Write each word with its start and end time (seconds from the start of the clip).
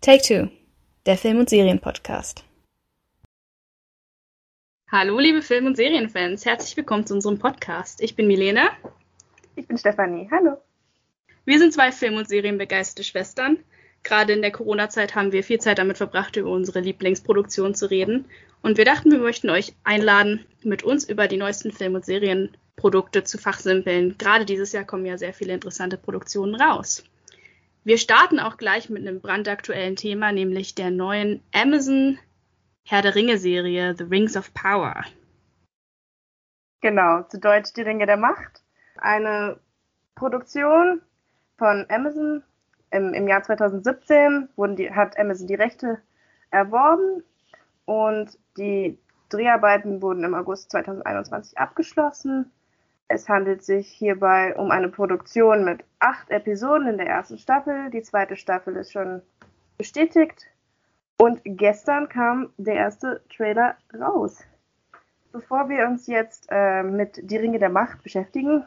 Take 0.00 0.22
Two, 0.22 0.48
der 1.06 1.18
Film- 1.18 1.40
und 1.40 1.50
Serienpodcast. 1.50 2.44
Hallo, 4.92 5.18
liebe 5.18 5.42
Film- 5.42 5.66
und 5.66 5.76
Serienfans, 5.76 6.46
herzlich 6.46 6.76
willkommen 6.76 7.04
zu 7.04 7.14
unserem 7.14 7.40
Podcast. 7.40 8.00
Ich 8.00 8.14
bin 8.14 8.28
Milena. 8.28 8.70
Ich 9.56 9.66
bin 9.66 9.76
Stefanie. 9.76 10.28
Hallo. 10.30 10.58
Wir 11.44 11.58
sind 11.58 11.74
zwei 11.74 11.90
Film- 11.90 12.14
und 12.14 12.28
Serienbegeisterte 12.28 13.02
Schwestern. 13.02 13.58
Gerade 14.04 14.34
in 14.34 14.40
der 14.40 14.52
Corona-Zeit 14.52 15.16
haben 15.16 15.32
wir 15.32 15.42
viel 15.42 15.58
Zeit 15.58 15.78
damit 15.78 15.96
verbracht, 15.96 16.36
über 16.36 16.50
unsere 16.50 16.78
Lieblingsproduktion 16.78 17.74
zu 17.74 17.90
reden. 17.90 18.26
Und 18.62 18.78
wir 18.78 18.84
dachten, 18.84 19.10
wir 19.10 19.18
möchten 19.18 19.50
euch 19.50 19.74
einladen, 19.82 20.46
mit 20.62 20.84
uns 20.84 21.08
über 21.08 21.26
die 21.26 21.38
neuesten 21.38 21.72
Film- 21.72 21.96
und 21.96 22.04
Serienprodukte 22.04 23.24
zu 23.24 23.36
fachsimpeln. 23.36 24.16
Gerade 24.16 24.44
dieses 24.44 24.70
Jahr 24.70 24.84
kommen 24.84 25.06
ja 25.06 25.18
sehr 25.18 25.34
viele 25.34 25.54
interessante 25.54 25.96
Produktionen 25.98 26.54
raus. 26.54 27.02
Wir 27.84 27.98
starten 27.98 28.40
auch 28.40 28.56
gleich 28.56 28.90
mit 28.90 29.06
einem 29.06 29.20
brandaktuellen 29.20 29.96
Thema, 29.96 30.32
nämlich 30.32 30.74
der 30.74 30.90
neuen 30.90 31.42
Amazon 31.54 32.18
Herr 32.84 33.02
der 33.02 33.14
Ringe-Serie 33.14 33.94
The 33.96 34.04
Rings 34.04 34.34
of 34.34 34.54
Power. 34.54 35.04
Genau, 36.80 37.22
zu 37.24 37.38
Deutsch 37.38 37.74
Die 37.74 37.82
Ringe 37.82 38.06
der 38.06 38.16
Macht. 38.16 38.62
Eine 38.96 39.60
Produktion 40.14 41.02
von 41.58 41.84
Amazon. 41.90 42.42
Im, 42.90 43.12
im 43.12 43.28
Jahr 43.28 43.42
2017 43.42 44.48
wurden 44.56 44.76
die, 44.76 44.90
hat 44.90 45.18
Amazon 45.18 45.46
die 45.46 45.54
Rechte 45.54 46.00
erworben 46.50 47.22
und 47.84 48.38
die 48.56 48.98
Dreharbeiten 49.28 50.00
wurden 50.00 50.24
im 50.24 50.34
August 50.34 50.70
2021 50.70 51.58
abgeschlossen. 51.58 52.50
Es 53.08 53.28
handelt 53.28 53.64
sich 53.64 53.88
hierbei 53.88 54.54
um 54.54 54.70
eine 54.70 54.90
Produktion 54.90 55.64
mit 55.64 55.82
acht 55.98 56.30
Episoden 56.30 56.88
in 56.88 56.98
der 56.98 57.08
ersten 57.08 57.38
Staffel. 57.38 57.88
Die 57.90 58.02
zweite 58.02 58.36
Staffel 58.36 58.76
ist 58.76 58.92
schon 58.92 59.22
bestätigt. 59.78 60.46
Und 61.16 61.40
gestern 61.44 62.10
kam 62.10 62.50
der 62.58 62.74
erste 62.74 63.22
Trailer 63.34 63.76
raus. 63.98 64.44
Bevor 65.32 65.68
wir 65.70 65.86
uns 65.86 66.06
jetzt 66.06 66.48
äh, 66.50 66.82
mit 66.82 67.18
Die 67.30 67.36
Ringe 67.38 67.58
der 67.58 67.70
Macht 67.70 68.02
beschäftigen, 68.02 68.64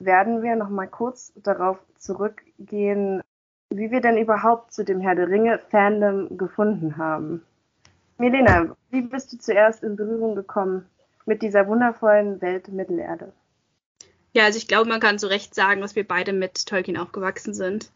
werden 0.00 0.42
wir 0.42 0.56
noch 0.56 0.68
mal 0.68 0.88
kurz 0.88 1.32
darauf 1.36 1.78
zurückgehen, 1.96 3.22
wie 3.70 3.90
wir 3.90 4.00
denn 4.00 4.18
überhaupt 4.18 4.72
zu 4.72 4.84
dem 4.84 5.00
Herr 5.00 5.14
der 5.14 5.28
Ringe 5.28 5.60
Fandom 5.70 6.36
gefunden 6.36 6.96
haben. 6.96 7.44
Milena, 8.18 8.76
wie 8.90 9.02
bist 9.02 9.32
du 9.32 9.38
zuerst 9.38 9.84
in 9.84 9.96
Berührung 9.96 10.34
gekommen 10.34 10.88
mit 11.26 11.42
dieser 11.42 11.66
wundervollen 11.68 12.40
Welt 12.40 12.68
Mittelerde? 12.68 13.32
Ja, 14.38 14.44
also 14.44 14.56
ich 14.56 14.68
glaube, 14.68 14.88
man 14.88 15.00
kann 15.00 15.18
zu 15.18 15.26
Recht 15.26 15.52
sagen, 15.52 15.80
dass 15.80 15.96
wir 15.96 16.06
beide 16.06 16.32
mit 16.32 16.64
Tolkien 16.64 16.96
aufgewachsen 16.96 17.54
sind. 17.54 17.90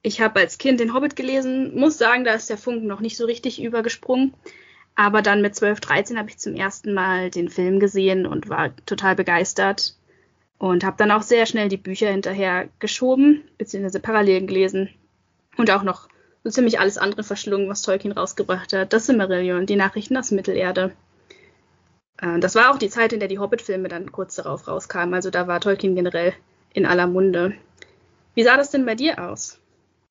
Ich 0.00 0.20
habe 0.20 0.38
als 0.38 0.58
Kind 0.58 0.78
den 0.78 0.94
Hobbit 0.94 1.16
gelesen, 1.16 1.74
muss 1.74 1.98
sagen, 1.98 2.22
da 2.22 2.34
ist 2.34 2.48
der 2.48 2.56
Funken 2.56 2.86
noch 2.86 3.00
nicht 3.00 3.16
so 3.16 3.24
richtig 3.24 3.60
übergesprungen. 3.60 4.32
Aber 4.94 5.22
dann 5.22 5.42
mit 5.42 5.56
12, 5.56 5.80
13 5.80 6.18
habe 6.18 6.28
ich 6.28 6.38
zum 6.38 6.54
ersten 6.54 6.94
Mal 6.94 7.30
den 7.30 7.48
Film 7.48 7.80
gesehen 7.80 8.26
und 8.26 8.48
war 8.48 8.76
total 8.86 9.16
begeistert. 9.16 9.96
Und 10.58 10.84
habe 10.84 10.98
dann 10.98 11.10
auch 11.10 11.22
sehr 11.22 11.46
schnell 11.46 11.68
die 11.68 11.76
Bücher 11.78 12.12
hinterher 12.12 12.68
geschoben, 12.78 13.42
beziehungsweise 13.58 13.98
parallel 13.98 14.46
gelesen. 14.46 14.90
Und 15.56 15.72
auch 15.72 15.82
noch 15.82 16.08
so 16.44 16.50
ziemlich 16.50 16.78
alles 16.78 16.96
andere 16.96 17.24
verschlungen, 17.24 17.68
was 17.68 17.82
Tolkien 17.82 18.12
rausgebracht 18.12 18.72
hat. 18.72 18.92
Das 18.92 19.06
Silmarillion, 19.06 19.66
die 19.66 19.74
Nachrichten 19.74 20.16
aus 20.16 20.30
Mittelerde. 20.30 20.92
Äh, 22.20 22.38
das 22.40 22.54
war 22.54 22.70
auch 22.70 22.78
die 22.78 22.90
Zeit, 22.90 23.12
in 23.12 23.20
der 23.20 23.28
die 23.28 23.38
Hobbit-Filme 23.38 23.88
dann 23.88 24.12
kurz 24.12 24.36
darauf 24.36 24.68
rauskamen. 24.68 25.14
Also 25.14 25.30
da 25.30 25.46
war 25.46 25.60
Tolkien 25.60 25.94
generell 25.94 26.34
in 26.72 26.86
aller 26.86 27.06
Munde. 27.06 27.54
Wie 28.34 28.42
sah 28.42 28.56
das 28.56 28.70
denn 28.70 28.84
bei 28.84 28.94
dir 28.94 29.18
aus? 29.18 29.58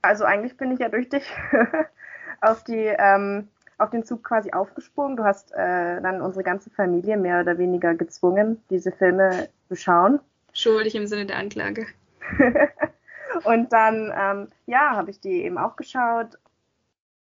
Also 0.01 0.23
eigentlich 0.23 0.57
bin 0.57 0.71
ich 0.71 0.79
ja 0.79 0.89
durch 0.89 1.09
dich 1.09 1.23
auf 2.41 2.63
die 2.63 2.93
ähm, 2.97 3.47
auf 3.77 3.89
den 3.89 4.05
Zug 4.05 4.23
quasi 4.23 4.51
aufgesprungen. 4.51 5.17
Du 5.17 5.23
hast 5.23 5.51
äh, 5.51 6.01
dann 6.01 6.21
unsere 6.21 6.43
ganze 6.43 6.69
Familie 6.69 7.17
mehr 7.17 7.41
oder 7.41 7.57
weniger 7.57 7.93
gezwungen, 7.93 8.61
diese 8.69 8.91
Filme 8.91 9.49
zu 9.67 9.75
schauen. 9.75 10.19
Schuldig 10.53 10.95
im 10.95 11.07
Sinne 11.07 11.25
der 11.25 11.37
Anklage. 11.37 11.85
und 13.43 13.73
dann, 13.73 14.13
ähm, 14.17 14.47
ja, 14.65 14.95
habe 14.95 15.11
ich 15.11 15.19
die 15.19 15.43
eben 15.43 15.57
auch 15.57 15.75
geschaut. 15.75 16.37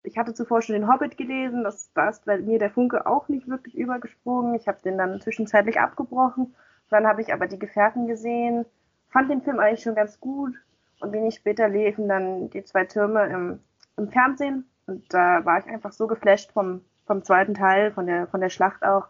Ich 0.08 0.16
hatte 0.16 0.32
zuvor 0.32 0.62
schon 0.62 0.72
den 0.72 0.90
Hobbit 0.90 1.18
gelesen, 1.18 1.64
das, 1.64 1.92
da 1.92 2.08
ist 2.08 2.24
bei 2.24 2.38
mir 2.38 2.58
der 2.58 2.70
Funke 2.70 3.06
auch 3.06 3.28
nicht 3.28 3.46
wirklich 3.46 3.76
übergesprungen. 3.76 4.54
Ich 4.54 4.66
habe 4.66 4.80
den 4.82 4.96
dann 4.96 5.20
zwischenzeitlich 5.20 5.78
abgebrochen. 5.78 6.54
Dann 6.88 7.06
habe 7.06 7.20
ich 7.20 7.34
aber 7.34 7.46
die 7.46 7.58
Gefährten 7.58 8.06
gesehen, 8.06 8.64
fand 9.10 9.30
den 9.30 9.42
Film 9.42 9.58
eigentlich 9.58 9.82
schon 9.82 9.94
ganz 9.94 10.18
gut. 10.18 10.54
Und 11.00 11.12
wenig 11.12 11.34
später 11.34 11.68
liefen 11.68 12.08
dann 12.08 12.48
die 12.48 12.64
zwei 12.64 12.86
Türme 12.86 13.26
im, 13.26 13.60
im 13.98 14.08
Fernsehen. 14.08 14.64
Und 14.86 15.12
da 15.12 15.44
war 15.44 15.58
ich 15.58 15.66
einfach 15.66 15.92
so 15.92 16.06
geflasht 16.06 16.52
vom, 16.52 16.80
vom 17.06 17.22
zweiten 17.22 17.52
Teil, 17.52 17.92
von 17.92 18.06
der, 18.06 18.26
von 18.28 18.40
der 18.40 18.48
Schlacht 18.48 18.82
auch. 18.84 19.08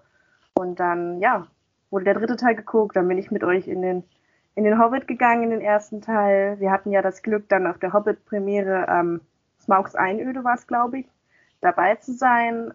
Und 0.55 0.81
dann, 0.81 1.21
ja, 1.21 1.47
wurde 1.91 2.07
der 2.07 2.15
dritte 2.15 2.37
Teil 2.37 2.57
geguckt, 2.57 2.97
dann 2.97 3.07
bin 3.07 3.19
ich 3.19 3.31
mit 3.31 3.45
euch 3.45 3.69
in 3.69 3.83
den, 3.83 4.03
in 4.57 4.65
den 4.65 4.81
Hobbit 4.81 5.07
gegangen, 5.07 5.45
in 5.45 5.51
den 5.51 5.61
ersten 5.61 6.01
Teil. 6.01 6.59
Wir 6.59 6.73
hatten 6.73 6.91
ja 6.91 7.03
das 7.03 7.23
Glück, 7.23 7.49
dann 7.49 7.69
auf 7.69 7.79
der 7.79 7.93
Hobbit-Premiere, 7.93 8.87
ähm, 8.89 9.21
Smaugs 9.69 9.95
Einöde 9.95 10.45
war 10.45 10.55
es, 10.55 10.67
glaube 10.67 11.01
ich, 11.01 11.07
dabei 11.61 11.97
zu 11.97 12.15
sein. 12.15 12.73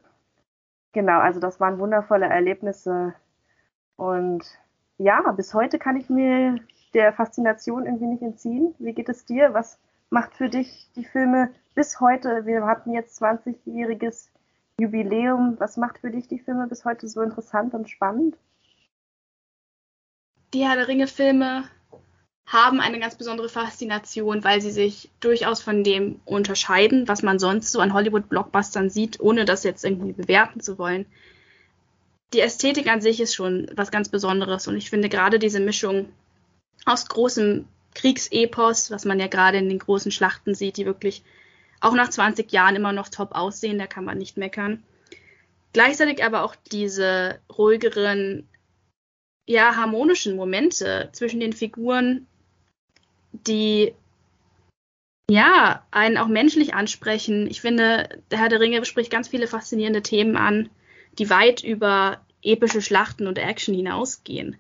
Genau, 0.92 1.18
also 1.20 1.40
das 1.40 1.60
waren 1.60 1.80
wundervolle 1.80 2.28
Erlebnisse. 2.28 3.16
Und 3.96 4.46
ja, 5.00 5.32
bis 5.32 5.56
heute 5.56 5.80
kann 5.80 5.98
ich 5.98 6.12
mir 6.12 6.58
der 6.94 7.12
Faszination 7.12 7.88
irgendwie 7.88 8.06
nicht 8.06 8.22
entziehen. 8.22 8.76
Wie 8.78 8.94
geht 8.94 9.10
es 9.10 9.26
dir? 9.26 9.56
Was 9.56 9.80
macht 10.12 10.36
für 10.36 10.50
dich 10.50 10.92
die 10.96 11.04
Filme 11.04 11.50
bis 11.74 12.00
heute? 12.00 12.46
Wir 12.46 12.64
hatten 12.68 12.94
jetzt 12.94 13.20
20-jähriges 13.24 14.30
Jubiläum. 14.80 15.56
Was 15.60 15.78
macht 15.78 15.98
für 15.98 16.12
dich 16.12 16.28
die 16.28 16.38
Filme 16.38 16.68
bis 16.68 16.86
heute 16.86 17.08
so 17.08 17.22
interessant 17.22 17.74
und 17.74 17.90
spannend? 17.90 18.38
Die 20.54 20.64
Herr 20.64 20.76
der 20.76 20.88
Ringe-Filme 20.88 21.64
haben 22.46 22.80
eine 22.80 23.00
ganz 23.00 23.16
besondere 23.16 23.50
Faszination, 23.50 24.44
weil 24.44 24.62
sie 24.62 24.72
sich 24.72 25.10
durchaus 25.20 25.62
von 25.62 25.84
dem 25.84 26.20
unterscheiden, 26.26 27.08
was 27.08 27.24
man 27.24 27.40
sonst 27.40 27.72
so 27.72 27.80
an 27.80 27.94
Hollywood-Blockbustern 27.94 28.90
sieht, 28.90 29.20
ohne 29.20 29.46
das 29.46 29.64
jetzt 29.64 29.84
irgendwie 29.84 30.14
bewerten 30.14 30.60
zu 30.60 30.78
wollen. 30.78 31.06
Die 32.34 32.42
Ästhetik 32.42 32.88
an 32.88 33.02
sich 33.02 33.20
ist 33.20 33.36
schon 33.36 33.68
was 33.76 33.92
ganz 33.92 34.10
Besonderes 34.10 34.68
und 34.68 34.76
ich 34.76 34.90
finde 34.90 35.10
gerade 35.10 35.40
diese 35.40 35.60
Mischung 35.60 36.10
aus 36.86 37.08
großem 37.08 37.66
Kriegsepos, 37.96 38.92
was 38.92 39.06
man 39.06 39.20
ja 39.20 39.28
gerade 39.28 39.58
in 39.58 39.70
den 39.70 39.80
großen 39.80 40.12
Schlachten 40.12 40.56
sieht, 40.56 40.78
die 40.78 40.86
wirklich 40.86 41.24
auch 41.80 41.94
nach 41.94 42.10
20 42.10 42.52
Jahren 42.52 42.76
immer 42.76 42.92
noch 42.92 43.10
top 43.10 43.34
aussehen, 43.34 43.78
da 43.78 43.88
kann 43.88 44.06
man 44.06 44.18
nicht 44.18 44.38
meckern. 44.38 44.84
Gleichzeitig 45.74 46.24
aber 46.24 46.44
auch 46.44 46.56
diese 46.72 47.40
ruhigeren, 47.56 48.48
ja, 49.46 49.76
harmonischen 49.76 50.36
Momente 50.36 51.10
zwischen 51.12 51.40
den 51.40 51.54
Figuren, 51.54 52.28
die 53.34 53.94
ja, 55.30 55.84
einen 55.92 56.18
auch 56.18 56.28
menschlich 56.28 56.74
ansprechen. 56.74 57.48
Ich 57.50 57.62
finde, 57.62 58.10
der 58.30 58.40
Herr 58.40 58.50
der 58.50 58.60
Ringe 58.60 58.84
spricht 58.86 59.10
ganz 59.10 59.28
viele 59.28 59.48
faszinierende 59.48 60.02
Themen 60.02 60.36
an, 60.36 60.70
die 61.18 61.30
weit 61.30 61.64
über 61.64 62.22
epische 62.42 62.82
Schlachten 62.82 63.28
und 63.28 63.38
Action 63.38 63.74
hinausgehen. 63.74 64.58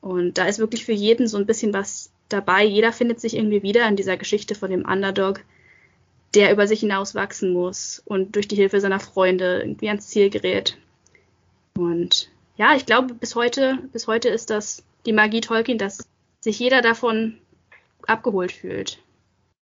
Und 0.00 0.38
da 0.38 0.46
ist 0.46 0.58
wirklich 0.58 0.84
für 0.84 0.92
jeden 0.92 1.28
so 1.28 1.36
ein 1.38 1.46
bisschen 1.46 1.72
was 1.72 2.10
dabei. 2.28 2.64
Jeder 2.64 2.92
findet 2.92 3.20
sich 3.20 3.36
irgendwie 3.36 3.62
wieder 3.62 3.86
in 3.86 3.96
dieser 3.96 4.16
Geschichte 4.16 4.54
von 4.54 4.70
dem 4.70 4.84
Underdog, 4.84 5.40
der 6.34 6.52
über 6.52 6.66
sich 6.66 6.80
hinaus 6.80 7.14
wachsen 7.14 7.52
muss 7.52 8.02
und 8.04 8.34
durch 8.34 8.48
die 8.48 8.56
Hilfe 8.56 8.80
seiner 8.80 9.00
Freunde 9.00 9.60
irgendwie 9.60 9.88
ans 9.88 10.08
Ziel 10.08 10.30
gerät. 10.30 10.76
Und 11.76 12.30
ja, 12.56 12.74
ich 12.74 12.86
glaube, 12.86 13.14
bis 13.14 13.34
heute, 13.34 13.78
bis 13.92 14.06
heute 14.06 14.28
ist 14.28 14.50
das 14.50 14.82
die 15.06 15.12
Magie 15.12 15.40
Tolkien, 15.40 15.78
dass 15.78 16.08
sich 16.40 16.58
jeder 16.58 16.82
davon 16.82 17.38
abgeholt 18.08 18.52
fühlt. 18.52 19.02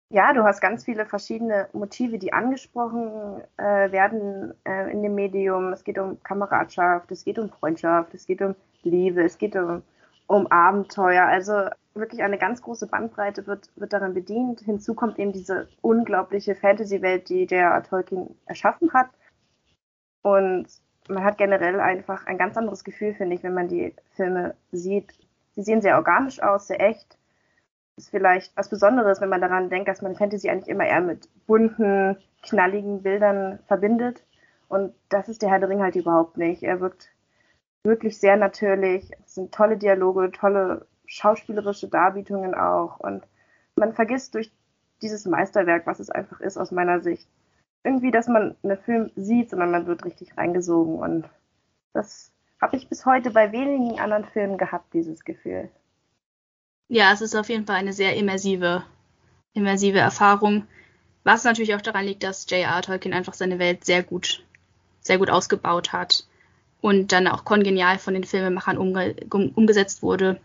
Ja, 0.09 0.31
du 0.33 0.43
hast 0.43 0.61
ganz 0.61 0.85
viele 0.85 1.05
verschiedene 1.05 1.67
Motive, 1.73 2.17
die 2.17 2.31
angesprochen 2.31 3.41
äh, 3.57 3.91
werden 3.91 4.53
äh, 4.63 4.89
in 4.91 5.03
dem 5.03 5.15
Medium. 5.15 5.73
Es 5.73 5.83
geht 5.83 5.99
um 5.99 6.21
Kameradschaft, 6.23 7.11
es 7.11 7.25
geht 7.25 7.37
um 7.37 7.49
Freundschaft, 7.49 8.13
es 8.13 8.25
geht 8.25 8.41
um 8.41 8.55
Liebe, 8.83 9.23
es 9.23 9.37
geht 9.37 9.57
um, 9.57 9.83
um 10.27 10.47
Abenteuer. 10.47 11.25
Also 11.25 11.69
wirklich 11.93 12.23
eine 12.23 12.37
ganz 12.37 12.61
große 12.61 12.87
Bandbreite 12.87 13.47
wird, 13.47 13.69
wird 13.75 13.91
darin 13.91 14.13
bedient. 14.13 14.61
Hinzu 14.61 14.93
kommt 14.93 15.19
eben 15.19 15.33
diese 15.33 15.67
unglaubliche 15.81 16.55
Fantasy-Welt, 16.55 17.27
die 17.27 17.45
der 17.45 17.83
Tolkien 17.83 18.37
erschaffen 18.45 18.93
hat. 18.93 19.09
Und 20.21 20.67
man 21.09 21.23
hat 21.23 21.37
generell 21.37 21.81
einfach 21.81 22.25
ein 22.27 22.37
ganz 22.37 22.55
anderes 22.55 22.85
Gefühl, 22.85 23.13
finde 23.13 23.35
ich, 23.35 23.43
wenn 23.43 23.53
man 23.53 23.67
die 23.67 23.93
Filme 24.11 24.55
sieht. 24.71 25.13
Sie 25.55 25.63
sehen 25.63 25.81
sehr 25.81 25.97
organisch 25.97 26.41
aus, 26.41 26.67
sehr 26.67 26.79
echt. 26.81 27.16
Ist 27.97 28.09
vielleicht 28.11 28.55
was 28.55 28.69
Besonderes, 28.69 29.21
wenn 29.21 29.29
man 29.29 29.41
daran 29.41 29.69
denkt, 29.69 29.87
dass 29.87 30.01
man 30.01 30.15
Fantasy 30.15 30.49
eigentlich 30.49 30.69
immer 30.69 30.85
eher 30.85 31.01
mit 31.01 31.27
bunten, 31.47 32.17
knalligen 32.43 33.01
Bildern 33.01 33.59
verbindet. 33.67 34.23
Und 34.67 34.93
das 35.09 35.29
ist 35.29 35.41
der 35.41 35.49
Herr 35.49 35.59
der 35.59 35.69
Ring 35.69 35.81
halt 35.81 35.95
überhaupt 35.95 36.37
nicht. 36.37 36.63
Er 36.63 36.79
wirkt 36.79 37.09
wirklich 37.83 38.19
sehr 38.19 38.37
natürlich. 38.37 39.11
Es 39.25 39.35
sind 39.35 39.53
tolle 39.53 39.77
Dialoge, 39.77 40.31
tolle 40.31 40.85
schauspielerische 41.07 41.87
Darbietungen 41.87 42.53
auch. 42.53 42.99
Und 42.99 43.25
man 43.75 43.93
vergisst 43.93 44.35
durch 44.35 44.51
dieses 45.01 45.25
Meisterwerk, 45.25 45.87
was 45.87 45.99
es 45.99 46.09
einfach 46.09 46.39
ist 46.41 46.57
aus 46.57 46.71
meiner 46.71 47.01
Sicht, 47.01 47.27
irgendwie, 47.83 48.11
dass 48.11 48.27
man 48.27 48.55
einen 48.63 48.77
Film 48.77 49.11
sieht, 49.15 49.49
sondern 49.49 49.71
man 49.71 49.87
wird 49.87 50.05
richtig 50.05 50.37
reingesogen. 50.37 50.99
Und 50.99 51.29
das 51.93 52.31
habe 52.61 52.75
ich 52.75 52.89
bis 52.89 53.05
heute 53.05 53.31
bei 53.31 53.51
wenigen 53.51 53.99
anderen 53.99 54.25
Filmen 54.25 54.57
gehabt, 54.57 54.93
dieses 54.93 55.23
Gefühl. 55.23 55.69
Ja, 56.89 57.11
es 57.11 57.21
ist 57.21 57.35
auf 57.35 57.49
jeden 57.49 57.65
Fall 57.65 57.75
eine 57.75 57.93
sehr 57.93 58.15
immersive, 58.15 58.83
immersive 59.53 59.99
Erfahrung. 59.99 60.67
Was 61.23 61.43
natürlich 61.43 61.75
auch 61.75 61.81
daran 61.81 62.05
liegt, 62.05 62.23
dass 62.23 62.49
J.R. 62.49 62.81
Tolkien 62.81 63.13
einfach 63.13 63.33
seine 63.33 63.59
Welt 63.59 63.83
sehr 63.83 64.03
gut, 64.03 64.43
sehr 65.01 65.17
gut 65.17 65.29
ausgebaut 65.29 65.91
hat 65.91 66.25
und 66.79 67.11
dann 67.11 67.27
auch 67.27 67.43
kongenial 67.43 67.99
von 67.99 68.13
den 68.13 68.23
Filmemachern 68.23 68.77
umge 68.77 69.15
umgesetzt 69.29 70.01
wurde. 70.01 70.39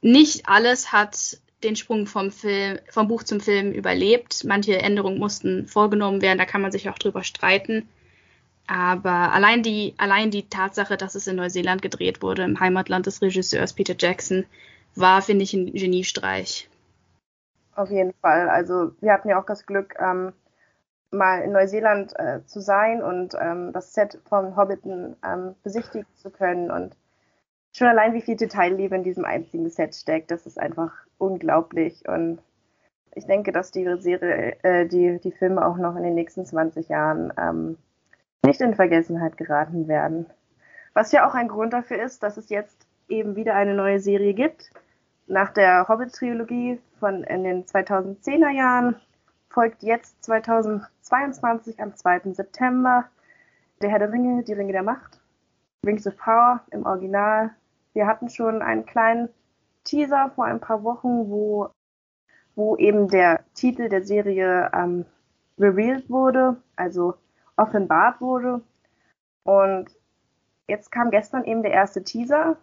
Nicht 0.00 0.48
alles 0.48 0.92
hat 0.92 1.38
den 1.64 1.76
Sprung 1.76 2.06
vom, 2.06 2.30
Film, 2.30 2.78
vom 2.88 3.08
Buch 3.08 3.24
zum 3.24 3.40
Film 3.40 3.72
überlebt. 3.72 4.44
Manche 4.44 4.80
Änderungen 4.80 5.18
mussten 5.18 5.66
vorgenommen 5.66 6.22
werden, 6.22 6.38
da 6.38 6.46
kann 6.46 6.62
man 6.62 6.72
sich 6.72 6.88
auch 6.88 6.98
drüber 6.98 7.24
streiten. 7.24 7.88
Aber 8.68 9.32
allein 9.32 9.64
die, 9.64 9.94
allein 9.98 10.30
die 10.30 10.48
Tatsache, 10.48 10.96
dass 10.96 11.16
es 11.16 11.26
in 11.26 11.36
Neuseeland 11.36 11.82
gedreht 11.82 12.22
wurde, 12.22 12.44
im 12.44 12.60
Heimatland 12.60 13.06
des 13.06 13.20
Regisseurs 13.20 13.72
Peter 13.72 13.96
Jackson, 13.98 14.46
war, 14.94 15.22
finde 15.22 15.44
ich, 15.44 15.54
ein 15.54 15.72
Geniestreich. 15.72 16.68
Auf 17.74 17.90
jeden 17.90 18.12
Fall. 18.14 18.48
Also 18.48 18.92
wir 19.00 19.12
hatten 19.12 19.28
ja 19.28 19.40
auch 19.40 19.46
das 19.46 19.64
Glück, 19.66 19.94
ähm, 19.98 20.32
mal 21.10 21.42
in 21.42 21.52
Neuseeland 21.52 22.12
äh, 22.18 22.44
zu 22.46 22.60
sein 22.60 23.02
und 23.02 23.34
ähm, 23.40 23.72
das 23.72 23.94
Set 23.94 24.18
von 24.28 24.56
Hobbiton 24.56 25.16
ähm, 25.24 25.54
besichtigen 25.62 26.06
zu 26.14 26.30
können. 26.30 26.70
Und 26.70 26.96
schon 27.72 27.88
allein, 27.88 28.14
wie 28.14 28.20
viel 28.20 28.36
Detailliebe 28.36 28.94
in 28.94 29.02
diesem 29.02 29.24
einzigen 29.24 29.70
Set 29.70 29.94
steckt, 29.94 30.30
das 30.30 30.46
ist 30.46 30.58
einfach 30.58 30.92
unglaublich. 31.18 32.08
Und 32.08 32.40
ich 33.14 33.26
denke, 33.26 33.52
dass 33.52 33.72
die 33.72 33.84
Serie, 33.98 34.56
äh, 34.62 34.86
die, 34.86 35.18
die 35.20 35.32
Filme 35.32 35.66
auch 35.66 35.76
noch 35.76 35.96
in 35.96 36.04
den 36.04 36.14
nächsten 36.14 36.46
20 36.46 36.88
Jahren 36.88 37.32
ähm, 37.36 37.78
nicht 38.44 38.60
in 38.60 38.74
Vergessenheit 38.74 39.36
geraten 39.36 39.88
werden. 39.88 40.26
Was 40.94 41.12
ja 41.12 41.28
auch 41.28 41.34
ein 41.34 41.48
Grund 41.48 41.72
dafür 41.72 42.02
ist, 42.02 42.22
dass 42.22 42.36
es 42.36 42.48
jetzt 42.48 42.86
eben 43.10 43.36
wieder 43.36 43.54
eine 43.54 43.74
neue 43.74 44.00
Serie 44.00 44.34
gibt. 44.34 44.70
Nach 45.26 45.50
der 45.52 45.88
Hobbit-Trilogie 45.88 46.80
von 46.98 47.24
in 47.24 47.44
den 47.44 47.64
2010er 47.64 48.50
Jahren 48.50 48.96
folgt 49.48 49.82
jetzt 49.82 50.24
2022 50.24 51.80
am 51.80 51.94
2. 51.94 52.32
September 52.32 53.04
der 53.80 53.90
Herr 53.90 53.98
der 53.98 54.12
Ringe, 54.12 54.42
die 54.42 54.52
Ringe 54.52 54.72
der 54.72 54.82
Macht, 54.82 55.20
Rings 55.86 56.06
of 56.06 56.16
Power 56.16 56.60
im 56.70 56.84
Original. 56.84 57.50
Wir 57.94 58.06
hatten 58.06 58.28
schon 58.28 58.62
einen 58.62 58.86
kleinen 58.86 59.28
Teaser 59.84 60.30
vor 60.34 60.44
ein 60.44 60.60
paar 60.60 60.84
Wochen, 60.84 61.30
wo, 61.30 61.70
wo 62.54 62.76
eben 62.76 63.08
der 63.08 63.44
Titel 63.54 63.88
der 63.88 64.02
Serie 64.02 64.70
ähm, 64.74 65.06
revealed 65.58 66.08
wurde, 66.10 66.56
also 66.76 67.14
offenbart 67.56 68.20
wurde. 68.20 68.60
Und 69.44 69.96
jetzt 70.68 70.92
kam 70.92 71.10
gestern 71.10 71.44
eben 71.44 71.62
der 71.62 71.72
erste 71.72 72.04
Teaser. 72.04 72.56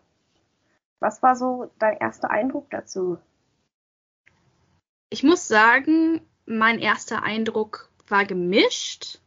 Was 0.99 1.21
war 1.21 1.35
so 1.35 1.71
dein 1.79 1.97
erster 1.97 2.29
Eindruck 2.31 2.69
dazu? 2.69 3.17
Ich 5.09 5.23
muss 5.23 5.47
sagen, 5.47 6.21
mein 6.45 6.79
erster 6.79 7.23
Eindruck 7.23 7.89
war 8.07 8.25
gemischt. 8.25 9.19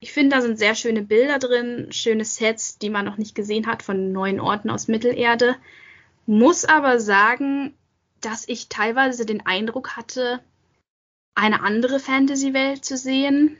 Ich 0.00 0.12
finde, 0.12 0.36
da 0.36 0.42
sind 0.42 0.58
sehr 0.58 0.74
schöne 0.74 1.02
Bilder 1.02 1.38
drin, 1.38 1.92
schöne 1.92 2.24
Sets, 2.24 2.78
die 2.78 2.90
man 2.90 3.04
noch 3.04 3.18
nicht 3.18 3.34
gesehen 3.34 3.66
hat 3.66 3.82
von 3.82 4.12
neuen 4.12 4.40
Orten 4.40 4.70
aus 4.70 4.88
Mittelerde. 4.88 5.56
Muss 6.26 6.64
aber 6.64 7.00
sagen, 7.00 7.74
dass 8.20 8.48
ich 8.48 8.68
teilweise 8.68 9.26
den 9.26 9.44
Eindruck 9.44 9.96
hatte, 9.96 10.40
eine 11.34 11.62
andere 11.62 11.98
Fantasy-Welt 11.98 12.84
zu 12.84 12.96
sehen. 12.96 13.56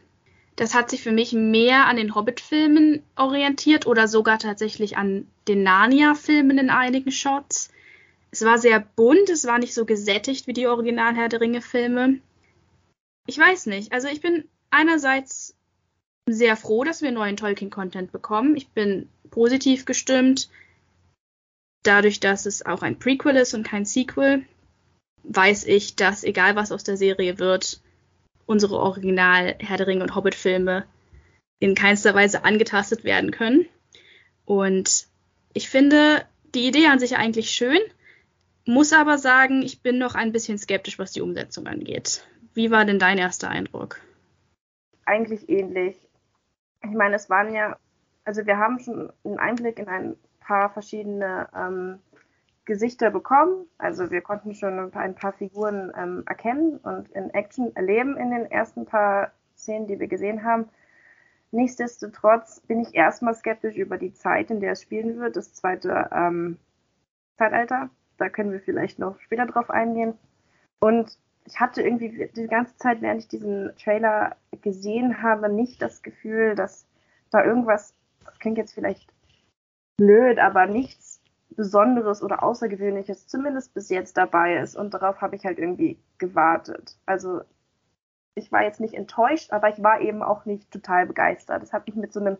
Das 0.57 0.75
hat 0.75 0.91
sich 0.91 1.03
für 1.03 1.13
mich 1.13 1.33
mehr 1.33 1.87
an 1.87 1.97
den 1.97 2.15
Hobbit-Filmen 2.15 3.03
orientiert 3.17 3.87
oder 3.87 4.09
sogar 4.09 4.39
tatsächlich 4.39 4.97
an 4.97 5.27
den 5.49 5.63
Narnia-Filmen 5.63 6.59
in 6.59 6.71
einigen 6.71 7.11
Shots. 7.11 7.71
Es 8.31 8.45
war 8.45 8.59
sehr 8.59 8.81
bunt, 8.81 9.29
es 9.31 9.47
war 9.47 9.59
nicht 9.59 9.75
so 9.75 9.85
gesättigt 9.85 10.47
wie 10.47 10.53
die 10.53 10.67
Original 10.67 11.15
Herr 11.15 11.29
der 11.29 11.41
Ringe-Filme. 11.41 12.21
Ich 13.27 13.39
weiß 13.39 13.67
nicht. 13.67 13.93
Also 13.93 14.09
ich 14.09 14.21
bin 14.21 14.49
einerseits 14.71 15.57
sehr 16.27 16.57
froh, 16.57 16.85
dass 16.85 17.03
wir 17.03 17.11
neuen 17.11 17.37
Tolkien-Content 17.37 18.13
bekommen. 18.13 18.57
Ich 18.57 18.69
bin 18.69 19.09
positiv 19.31 19.85
gestimmt. 19.85 20.49
Dadurch, 21.83 22.21
dass 22.21 22.47
es 22.47 22.65
auch 22.65 22.83
ein 22.83 22.99
Prequel 22.99 23.37
ist 23.37 23.55
und 23.55 23.67
kein 23.67 23.85
Sequel, 23.85 24.45
weiß 25.25 25.65
ich, 25.65 25.97
dass 25.97 26.25
egal 26.25 26.57
was 26.57 26.73
aus 26.73 26.85
der 26.85 26.97
Serie 26.97 27.39
wird, 27.39 27.81
unsere 28.51 28.79
Original 28.81 29.55
Herr 29.61 29.77
der 29.77 29.87
Ringe 29.87 30.03
und 30.03 30.17
Hobbit 30.17 30.35
Filme 30.35 30.85
in 31.61 31.77
keinster 31.77 32.17
Weise 32.17 32.45
angetastet 32.45 33.05
werden 33.05 33.31
können. 33.31 33.65
Und 34.45 35.07
ich 35.53 35.71
finde 35.71 36.25
die 36.53 36.67
Idee 36.67 36.89
an 36.89 36.99
sich 36.99 37.17
eigentlich 37.17 37.51
schön, 37.51 37.79
muss 38.67 38.93
aber 38.93 39.19
sagen, 39.19 39.63
ich 39.63 39.83
bin 39.83 39.99
noch 39.99 40.17
ein 40.17 40.33
bisschen 40.33 40.59
skeptisch, 40.59 40.99
was 40.99 41.13
die 41.13 41.21
Umsetzung 41.21 41.69
angeht. 41.69 42.27
Wie 42.53 42.73
war 42.73 42.85
denn 42.85 42.99
dein 42.99 43.19
erster 43.19 43.49
Eindruck? 43.49 44.01
Eigentlich 45.07 45.49
ähnlich. 45.49 45.97
Ich 46.83 46.91
meine, 46.91 47.15
es 47.15 47.31
waren 47.31 47.55
ja, 47.55 47.77
also 48.25 48.47
wir 48.47 48.59
haben 48.59 48.81
schon 48.81 49.13
einen 49.23 49.39
Einblick 49.39 49.79
in 49.79 49.87
ein 49.87 50.17
paar 50.41 50.73
verschiedene 50.73 51.49
ähm, 51.55 52.01
Gesichter 52.71 53.11
bekommen. 53.11 53.67
Also 53.79 54.13
wir 54.13 54.21
konnten 54.21 54.55
schon 54.55 54.79
ein 54.79 54.93
paar, 54.93 55.03
ein 55.03 55.17
paar 55.17 55.33
Figuren 55.33 55.93
ähm, 55.97 56.23
erkennen 56.27 56.77
und 56.77 57.11
in 57.11 57.31
Action 57.31 57.75
erleben 57.75 58.17
in 58.17 58.31
den 58.31 58.47
ersten 58.49 58.87
paar 58.87 59.33
Szenen, 59.57 59.89
die 59.89 59.99
wir 59.99 60.07
gesehen 60.07 60.45
haben. 60.45 60.69
Nichtsdestotrotz 61.51 62.61
bin 62.61 62.79
ich 62.79 62.95
erstmal 62.95 63.35
skeptisch 63.35 63.75
über 63.75 63.99
die 63.99 64.15
Zeit, 64.15 64.53
in 64.53 64.61
der 64.61 64.73
es 64.73 64.83
spielen 64.83 65.19
wird, 65.19 65.35
das 65.35 65.53
zweite 65.53 66.11
ähm, 66.13 66.59
Zeitalter. 67.39 67.91
Da 68.19 68.29
können 68.29 68.53
wir 68.53 68.61
vielleicht 68.61 69.01
noch 69.01 69.19
später 69.19 69.47
drauf 69.47 69.69
eingehen. 69.69 70.15
Und 70.79 71.19
ich 71.47 71.59
hatte 71.59 71.83
irgendwie 71.83 72.31
die 72.37 72.47
ganze 72.47 72.77
Zeit, 72.77 73.03
während 73.03 73.23
ich 73.23 73.27
diesen 73.27 73.75
Trailer 73.83 74.37
gesehen 74.63 75.25
habe, 75.25 75.49
nicht 75.49 75.83
das 75.83 76.05
Gefühl, 76.05 76.55
dass 76.55 76.87
da 77.31 77.45
irgendwas, 77.45 77.97
das 78.25 78.39
klingt 78.39 78.59
jetzt 78.59 78.75
vielleicht 78.75 79.13
blöd, 79.97 80.39
aber 80.39 80.67
nichts 80.67 81.10
Besonderes 81.51 82.23
oder 82.23 82.43
Außergewöhnliches, 82.43 83.27
zumindest 83.27 83.75
bis 83.75 83.89
jetzt 83.89 84.17
dabei 84.17 84.57
ist. 84.59 84.77
Und 84.77 84.95
darauf 84.95 85.21
habe 85.21 85.37
ich 85.37 85.45
halt 85.45 85.59
irgendwie 85.59 85.99
gewartet. 86.19 86.97
Also 87.07 87.41
ich 88.35 88.53
war 88.53 88.63
jetzt 88.63 88.81
nicht 88.81 88.95
enttäuscht, 88.95 89.53
aber 89.53 89.69
ich 89.69 89.83
war 89.83 90.01
eben 90.01 90.23
auch 90.23 90.45
nicht 90.45 90.71
total 90.71 91.07
begeistert. 91.07 91.63
Das 91.63 91.73
hat 91.73 91.87
mich 91.87 91.97
mit 91.97 92.13
so 92.13 92.21
einem 92.21 92.39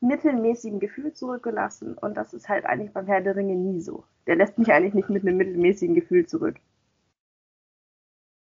mittelmäßigen 0.00 0.80
Gefühl 0.80 1.12
zurückgelassen. 1.12 1.94
Und 1.94 2.16
das 2.16 2.32
ist 2.34 2.48
halt 2.48 2.66
eigentlich 2.66 2.92
beim 2.92 3.06
Herr 3.06 3.20
der 3.20 3.36
Ringe 3.36 3.54
nie 3.54 3.80
so. 3.80 4.04
Der 4.26 4.36
lässt 4.36 4.58
mich 4.58 4.72
eigentlich 4.72 4.94
nicht 4.94 5.10
mit 5.10 5.26
einem 5.26 5.36
mittelmäßigen 5.36 5.94
Gefühl 5.94 6.26
zurück. 6.26 6.56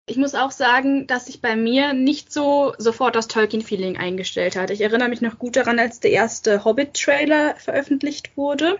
Ich 0.06 0.16
muss 0.16 0.34
auch 0.34 0.52
sagen, 0.52 1.06
dass 1.06 1.26
sich 1.26 1.42
bei 1.42 1.54
mir 1.54 1.92
nicht 1.92 2.32
so 2.32 2.72
sofort 2.78 3.14
das 3.14 3.28
Tolkien-Feeling 3.28 3.98
eingestellt 3.98 4.56
hat. 4.56 4.70
Ich 4.70 4.80
erinnere 4.80 5.10
mich 5.10 5.20
noch 5.20 5.38
gut 5.38 5.56
daran, 5.56 5.78
als 5.78 6.00
der 6.00 6.12
erste 6.12 6.64
Hobbit-Trailer 6.64 7.56
veröffentlicht 7.56 8.34
wurde. 8.34 8.78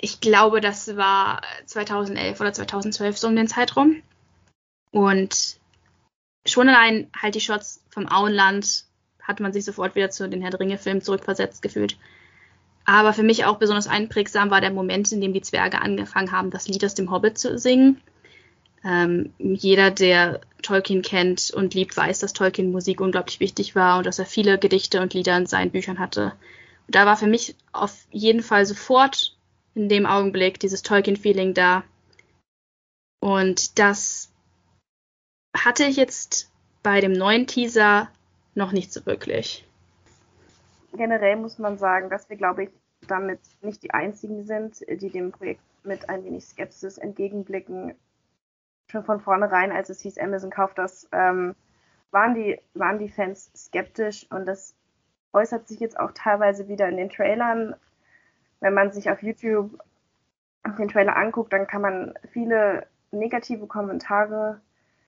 Ich 0.00 0.20
glaube, 0.20 0.60
das 0.60 0.96
war 0.96 1.42
2011 1.66 2.40
oder 2.40 2.52
2012 2.52 3.18
so 3.18 3.28
um 3.28 3.36
den 3.36 3.48
Zeitraum. 3.48 4.02
Und 4.90 5.58
schon 6.46 6.68
allein 6.68 7.10
halt 7.20 7.34
die 7.34 7.40
Shots 7.40 7.84
vom 7.90 8.08
Auenland 8.08 8.84
hat 9.22 9.40
man 9.40 9.52
sich 9.52 9.64
sofort 9.64 9.94
wieder 9.94 10.10
zu 10.10 10.28
den 10.28 10.40
Herr 10.40 10.50
der 10.50 10.60
Ringe-Filmen 10.60 11.02
zurückversetzt 11.02 11.60
gefühlt. 11.62 11.98
Aber 12.84 13.12
für 13.12 13.22
mich 13.22 13.44
auch 13.44 13.58
besonders 13.58 13.86
einprägsam 13.86 14.50
war 14.50 14.62
der 14.62 14.70
Moment, 14.70 15.12
in 15.12 15.20
dem 15.20 15.34
die 15.34 15.42
Zwerge 15.42 15.82
angefangen 15.82 16.32
haben, 16.32 16.50
das 16.50 16.68
Lied 16.68 16.84
aus 16.84 16.94
dem 16.94 17.10
Hobbit 17.10 17.36
zu 17.36 17.58
singen 17.58 18.00
ähm, 18.84 19.32
jeder, 19.38 19.90
der 19.90 20.40
Tolkien 20.62 21.02
kennt 21.02 21.50
und 21.50 21.74
liebt, 21.74 21.96
weiß, 21.96 22.20
dass 22.20 22.32
Tolkien 22.32 22.72
Musik 22.72 23.00
unglaublich 23.00 23.40
wichtig 23.40 23.74
war 23.74 23.98
und 23.98 24.06
dass 24.06 24.18
er 24.18 24.26
viele 24.26 24.58
Gedichte 24.58 25.00
und 25.00 25.14
Lieder 25.14 25.36
in 25.36 25.46
seinen 25.46 25.70
Büchern 25.70 25.98
hatte. 25.98 26.32
Und 26.86 26.94
da 26.94 27.06
war 27.06 27.16
für 27.16 27.26
mich 27.26 27.54
auf 27.72 28.06
jeden 28.10 28.42
Fall 28.42 28.66
sofort 28.66 29.36
in 29.74 29.88
dem 29.88 30.06
Augenblick 30.06 30.58
dieses 30.60 30.82
Tolkien-Feeling 30.82 31.54
da. 31.54 31.84
Und 33.20 33.78
das 33.78 34.32
hatte 35.56 35.84
ich 35.84 35.96
jetzt 35.96 36.50
bei 36.82 37.00
dem 37.00 37.12
neuen 37.12 37.46
Teaser 37.46 38.08
noch 38.54 38.72
nicht 38.72 38.92
so 38.92 39.04
wirklich. 39.06 39.66
Generell 40.92 41.36
muss 41.36 41.58
man 41.58 41.78
sagen, 41.78 42.10
dass 42.10 42.28
wir, 42.28 42.36
glaube 42.36 42.64
ich, 42.64 42.70
damit 43.06 43.40
nicht 43.62 43.82
die 43.82 43.92
einzigen 43.92 44.44
sind, 44.44 44.80
die 44.88 45.10
dem 45.10 45.32
Projekt 45.32 45.62
mit 45.84 46.08
ein 46.08 46.24
wenig 46.24 46.44
Skepsis 46.44 46.98
entgegenblicken 46.98 47.94
schon 48.90 49.04
von 49.04 49.20
vornherein, 49.20 49.72
als 49.72 49.90
es 49.90 50.00
hieß, 50.00 50.18
Amazon 50.18 50.50
kauft 50.50 50.78
das, 50.78 51.08
ähm, 51.12 51.54
waren, 52.10 52.34
die, 52.34 52.58
waren 52.74 52.98
die 52.98 53.08
Fans 53.08 53.50
skeptisch 53.54 54.26
und 54.30 54.46
das 54.46 54.74
äußert 55.32 55.68
sich 55.68 55.80
jetzt 55.80 56.00
auch 56.00 56.12
teilweise 56.12 56.68
wieder 56.68 56.88
in 56.88 56.96
den 56.96 57.10
Trailern. 57.10 57.74
Wenn 58.60 58.74
man 58.74 58.92
sich 58.92 59.10
auf 59.10 59.22
YouTube 59.22 59.78
den 60.78 60.88
Trailer 60.88 61.16
anguckt, 61.16 61.52
dann 61.52 61.66
kann 61.66 61.82
man 61.82 62.14
viele 62.30 62.86
negative 63.10 63.66
Kommentare 63.66 64.60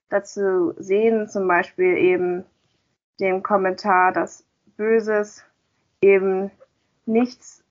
dazu 0.08 0.74
sehen, 0.78 1.28
zum 1.28 1.46
Beispiel 1.46 1.96
eben, 1.96 2.44
dem 3.20 3.42
Kommentar, 3.42 4.12
dass 4.12 4.46
Böses 4.76 5.44
eben 6.00 6.50
nichts, 7.04 7.62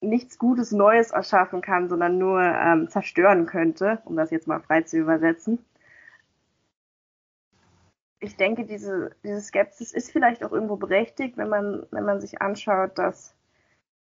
nichts 0.00 0.38
Gutes 0.38 0.72
Neues 0.72 1.10
erschaffen 1.10 1.60
kann, 1.60 1.88
sondern 1.88 2.18
nur 2.18 2.40
ähm, 2.40 2.88
zerstören 2.88 3.46
könnte, 3.46 4.00
um 4.06 4.16
das 4.16 4.30
jetzt 4.30 4.48
mal 4.48 4.60
frei 4.60 4.82
zu 4.82 4.96
übersetzen. 4.96 5.64
Ich 8.18 8.36
denke, 8.36 8.64
diese, 8.64 9.10
diese 9.22 9.40
Skepsis 9.40 9.92
ist 9.92 10.10
vielleicht 10.10 10.44
auch 10.44 10.52
irgendwo 10.52 10.76
berechtigt, 10.76 11.36
wenn 11.36 11.48
man, 11.48 11.86
wenn 11.90 12.04
man 12.04 12.20
sich 12.20 12.40
anschaut, 12.40 12.96
dass 12.96 13.34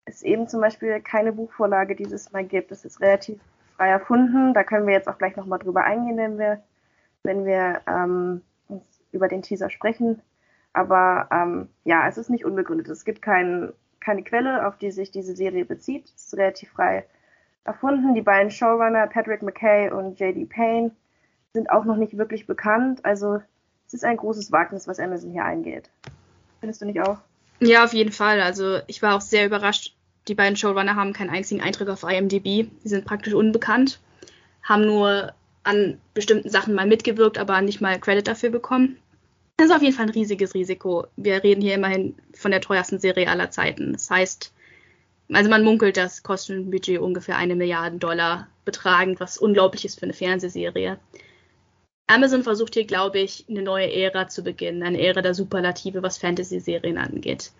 es 0.04 0.22
eben 0.22 0.48
zum 0.48 0.60
Beispiel 0.60 1.00
keine 1.00 1.32
Buchvorlage 1.32 1.96
dieses 1.96 2.32
Mal 2.32 2.44
gibt. 2.44 2.72
Es 2.72 2.84
ist 2.84 3.00
relativ 3.00 3.40
frei 3.76 3.88
erfunden. 3.88 4.54
Da 4.54 4.64
können 4.64 4.86
wir 4.86 4.94
jetzt 4.94 5.08
auch 5.08 5.18
gleich 5.18 5.36
nochmal 5.36 5.58
drüber 5.58 5.84
eingehen, 5.84 6.16
wenn 6.16 6.38
wir, 6.38 6.62
wenn 7.22 7.44
wir 7.44 7.80
ähm, 7.86 8.42
uns 8.68 8.84
über 9.12 9.28
den 9.28 9.42
Teaser 9.42 9.70
sprechen. 9.70 10.20
Aber 10.72 11.28
ähm, 11.30 11.68
ja, 11.84 12.08
es 12.08 12.18
ist 12.18 12.30
nicht 12.30 12.44
unbegründet. 12.44 12.88
Es 12.88 13.04
gibt 13.04 13.22
kein, 13.22 13.72
keine 14.00 14.22
Quelle, 14.22 14.66
auf 14.66 14.76
die 14.76 14.90
sich 14.90 15.10
diese 15.10 15.34
Serie 15.34 15.64
bezieht. 15.64 16.12
Es 16.16 16.26
ist 16.26 16.36
relativ 16.36 16.70
frei 16.72 17.06
erfunden. 17.64 18.14
Die 18.14 18.22
beiden 18.22 18.50
Showrunner, 18.50 19.06
Patrick 19.06 19.42
McKay 19.42 19.90
und 19.90 20.18
J.D. 20.18 20.46
Payne, 20.46 20.90
sind 21.52 21.70
auch 21.70 21.84
noch 21.84 21.96
nicht 21.96 22.18
wirklich 22.18 22.46
bekannt. 22.46 23.04
Also 23.04 23.40
es 23.86 23.94
ist 23.94 24.04
ein 24.04 24.16
großes 24.16 24.52
Wagnis, 24.52 24.88
was 24.88 24.98
Amazon 24.98 25.30
hier 25.30 25.44
eingeht. 25.44 25.90
Findest 26.60 26.82
du 26.82 26.86
nicht 26.86 27.00
auch? 27.00 27.18
Ja, 27.60 27.84
auf 27.84 27.94
jeden 27.94 28.12
Fall. 28.12 28.40
Also 28.40 28.80
ich 28.86 29.02
war 29.02 29.16
auch 29.16 29.20
sehr 29.20 29.46
überrascht. 29.46 29.94
Die 30.28 30.34
beiden 30.34 30.56
Showrunner 30.56 30.96
haben 30.96 31.12
keinen 31.12 31.30
einzigen 31.30 31.60
Eintrag 31.60 31.88
auf 31.88 32.02
IMDb. 32.02 32.68
Sie 32.82 32.88
sind 32.88 33.04
praktisch 33.04 33.34
unbekannt, 33.34 34.00
haben 34.62 34.86
nur 34.86 35.34
an 35.64 35.98
bestimmten 36.14 36.50
Sachen 36.50 36.74
mal 36.74 36.86
mitgewirkt, 36.86 37.38
aber 37.38 37.60
nicht 37.60 37.80
mal 37.80 37.98
Credit 37.98 38.26
dafür 38.26 38.50
bekommen. 38.50 38.98
Das 39.56 39.68
ist 39.68 39.74
auf 39.74 39.82
jeden 39.82 39.94
Fall 39.94 40.06
ein 40.06 40.12
riesiges 40.12 40.54
Risiko. 40.54 41.06
Wir 41.16 41.42
reden 41.42 41.60
hier 41.60 41.74
immerhin 41.74 42.14
von 42.34 42.50
der 42.50 42.60
teuersten 42.60 42.98
Serie 42.98 43.28
aller 43.28 43.50
Zeiten. 43.50 43.92
Das 43.92 44.10
heißt, 44.10 44.52
also 45.32 45.48
man 45.48 45.64
munkelt, 45.64 45.96
das 45.96 46.22
Kostenbudget 46.22 46.98
ungefähr 46.98 47.36
eine 47.36 47.54
Milliarde 47.54 47.98
Dollar 47.98 48.48
betragend, 48.64 49.20
was 49.20 49.38
unglaublich 49.38 49.84
ist 49.84 50.00
für 50.00 50.06
eine 50.06 50.12
Fernsehserie. 50.12 50.98
Amazon 52.06 52.42
versucht 52.42 52.74
hier, 52.74 52.84
glaube 52.84 53.18
ich, 53.18 53.44
eine 53.48 53.62
neue 53.62 53.90
Ära 53.92 54.28
zu 54.28 54.42
beginnen, 54.42 54.82
eine 54.82 55.00
Ära 55.00 55.22
der 55.22 55.34
Superlative, 55.34 56.02
was 56.02 56.18
Fantasy-Serien 56.18 56.98
angeht. 56.98 57.52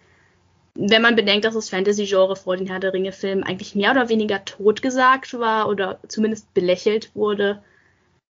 Wenn 0.75 1.03
man 1.03 1.17
bedenkt, 1.17 1.45
dass 1.45 1.55
das 1.55 1.71
Fantasy-Genre 1.71 2.37
vor 2.37 2.57
den 2.57 2.67
Herr 2.67 2.81
der 2.81 2.93
Ringe-Filmen 2.93 3.45
eigentlich 3.45 3.75
mehr 3.75 3.93
oder 3.93 4.09
weniger 4.09 4.45
totgesagt 4.45 5.39
war 5.39 5.69
oder 5.69 5.99
zumindest 6.09 6.53
belächelt 6.53 7.11
wurde, 7.15 7.63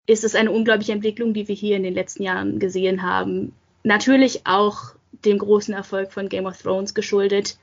ist 0.06 0.22
es 0.22 0.34
eine 0.34 0.52
unglaubliche 0.52 0.92
Entwicklung, 0.92 1.34
die 1.34 1.48
wir 1.48 1.54
hier 1.54 1.76
in 1.76 1.82
den 1.82 1.94
letzten 1.94 2.22
Jahren 2.22 2.58
gesehen 2.58 3.02
haben. 3.02 3.52
Natürlich 3.82 4.46
auch 4.46 4.94
dem 5.24 5.38
großen 5.38 5.74
Erfolg 5.74 6.12
von 6.12 6.28
Game 6.28 6.46
of 6.46 6.60
Thrones 6.60 6.94
geschuldet, 6.94 7.58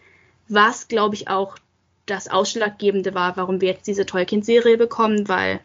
was, 0.49 0.87
glaube 0.87 1.15
ich, 1.15 1.29
auch 1.29 1.57
das 2.05 2.27
Ausschlaggebende 2.29 3.13
war, 3.13 3.37
warum 3.37 3.61
wir 3.61 3.69
jetzt 3.69 3.87
diese 3.87 4.05
Tolkien-Serie 4.05 4.77
bekommen, 4.77 5.29
weil 5.29 5.61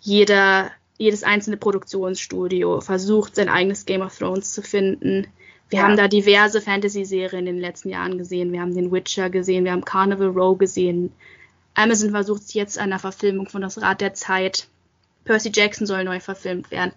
jeder 0.00 0.70
jedes 0.98 1.22
einzelne 1.22 1.56
Produktionsstudio 1.56 2.80
versucht, 2.80 3.36
sein 3.36 3.48
eigenes 3.48 3.84
Game 3.84 4.02
of 4.02 4.16
Thrones 4.16 4.52
zu 4.52 4.62
finden. 4.62 5.26
Wir 5.68 5.80
ja. 5.80 5.84
haben 5.84 5.96
da 5.96 6.08
diverse 6.08 6.60
Fantasy-Serien 6.60 7.46
in 7.46 7.56
den 7.56 7.60
letzten 7.60 7.90
Jahren 7.90 8.18
gesehen. 8.18 8.52
Wir 8.52 8.60
haben 8.60 8.74
den 8.74 8.92
Witcher 8.92 9.30
gesehen, 9.30 9.64
wir 9.64 9.72
haben 9.72 9.84
Carnival 9.84 10.28
Row 10.28 10.56
gesehen. 10.56 11.12
Amazon 11.74 12.10
versucht 12.10 12.54
jetzt 12.54 12.78
an 12.78 12.90
der 12.90 12.98
Verfilmung 12.98 13.48
von 13.48 13.62
Das 13.62 13.80
Rad 13.80 14.00
der 14.00 14.14
Zeit. 14.14 14.68
Percy 15.24 15.50
Jackson 15.52 15.86
soll 15.86 16.04
neu 16.04 16.20
verfilmt 16.20 16.70
werden. 16.70 16.92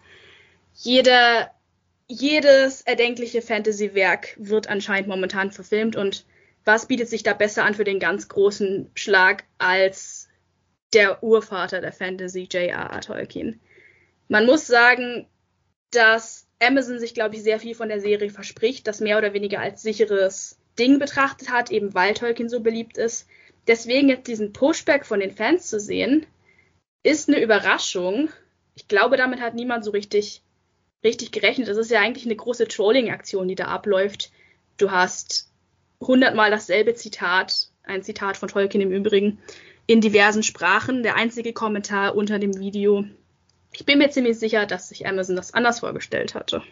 Jeder, 0.76 1.52
jedes 2.08 2.82
erdenkliche 2.82 3.42
Fantasy-Werk 3.42 4.36
wird 4.38 4.70
anscheinend 4.70 5.10
momentan 5.10 5.52
verfilmt 5.52 5.96
und 5.96 6.26
was 6.64 6.86
bietet 6.86 7.10
sich 7.10 7.24
da 7.24 7.34
besser 7.34 7.64
an 7.66 7.74
für 7.74 7.84
den 7.84 8.00
ganz 8.00 8.28
großen 8.30 8.92
Schlag 8.94 9.44
als 9.58 10.30
der 10.94 11.24
Urvater 11.24 11.82
der 11.82 11.92
Fantasy, 11.92 12.48
J.R.R. 12.52 13.02
Tolkien? 13.02 13.60
Man 14.30 14.46
muss 14.46 14.68
sagen, 14.68 15.28
dass 15.92 16.48
Amazon 16.62 17.00
sich, 17.00 17.14
glaube 17.14 17.36
ich, 17.36 17.44
sehr 17.44 17.60
viel 17.60 17.74
von 17.74 17.90
der 17.90 18.00
Serie 18.00 18.30
verspricht, 18.30 18.88
das 18.88 19.02
mehr 19.02 19.18
oder 19.18 19.34
weniger 19.34 19.60
als 19.60 19.82
sicheres 19.82 20.60
Ding 20.78 21.00
betrachtet 21.00 21.50
hat, 21.50 21.72
eben 21.72 21.94
weil 21.94 22.14
Tolkien 22.14 22.48
so 22.48 22.60
beliebt 22.60 22.98
ist. 22.98 23.28
Deswegen 23.68 24.08
jetzt 24.08 24.28
diesen 24.28 24.54
Pushback 24.54 25.06
von 25.06 25.20
den 25.20 25.32
Fans 25.32 25.68
zu 25.68 25.80
sehen, 25.80 26.26
ist 27.04 27.28
eine 27.28 27.42
Überraschung. 27.42 28.30
Ich 28.76 28.88
glaube, 28.88 29.18
damit 29.18 29.42
hat 29.42 29.56
niemand 29.56 29.84
so 29.84 29.92
richtig, 29.92 30.42
richtig 31.04 31.32
gerechnet. 31.32 31.68
Das 31.68 31.78
ist 31.78 31.92
ja 31.92 32.00
eigentlich 32.00 32.26
eine 32.26 32.36
große 32.36 32.68
Trolling-Aktion, 32.68 33.48
die 33.48 33.56
da 33.56 33.66
abläuft. 33.66 34.32
Du 34.78 34.92
hast 34.92 35.50
hundertmal 36.00 36.52
dasselbe 36.52 36.94
Zitat, 36.94 37.70
ein 37.84 38.04
Zitat 38.04 38.38
von 38.38 38.48
Tolkien 38.50 38.82
im 38.82 38.92
Übrigen, 38.92 39.40
in 39.88 40.02
diversen 40.02 40.44
Sprachen. 40.44 41.04
Der 41.04 41.16
einzige 41.16 41.52
Kommentar 41.52 42.16
unter 42.16 42.38
dem 42.38 42.60
Video 42.60 43.06
ich 43.72 43.86
bin 43.86 44.00
mir 44.00 44.10
ziemlich 44.10 44.40
sicher, 44.40 44.66
dass 44.66 44.90
sich 44.90 45.08
Amazon 45.08 45.36
das 45.36 45.54
anders 45.54 45.80
vorgestellt 45.80 46.36
hatte. 46.36 46.64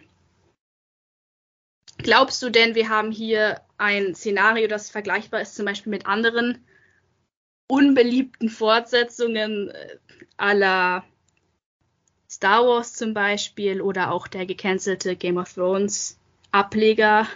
Glaubst 1.97 2.41
du 2.43 2.49
denn, 2.49 2.75
wir 2.75 2.89
haben 2.89 3.11
hier 3.11 3.61
ein 3.77 4.13
Szenario, 4.15 4.67
das 4.67 4.89
vergleichbar 4.89 5.41
ist 5.41 5.55
zum 5.55 5.65
Beispiel 5.65 5.89
mit 5.89 6.05
anderen 6.05 6.63
unbeliebten 7.67 8.49
Fortsetzungen 8.49 9.69
äh, 9.69 9.97
aller 10.37 11.03
Star 12.29 12.65
Wars 12.65 12.93
zum 12.93 13.13
Beispiel 13.13 13.81
oder 13.81 14.11
auch 14.11 14.27
der 14.27 14.45
gecancelte 14.45 15.15
Game 15.15 15.37
of 15.37 15.53
Thrones 15.53 16.19
Ableger? 16.51 17.27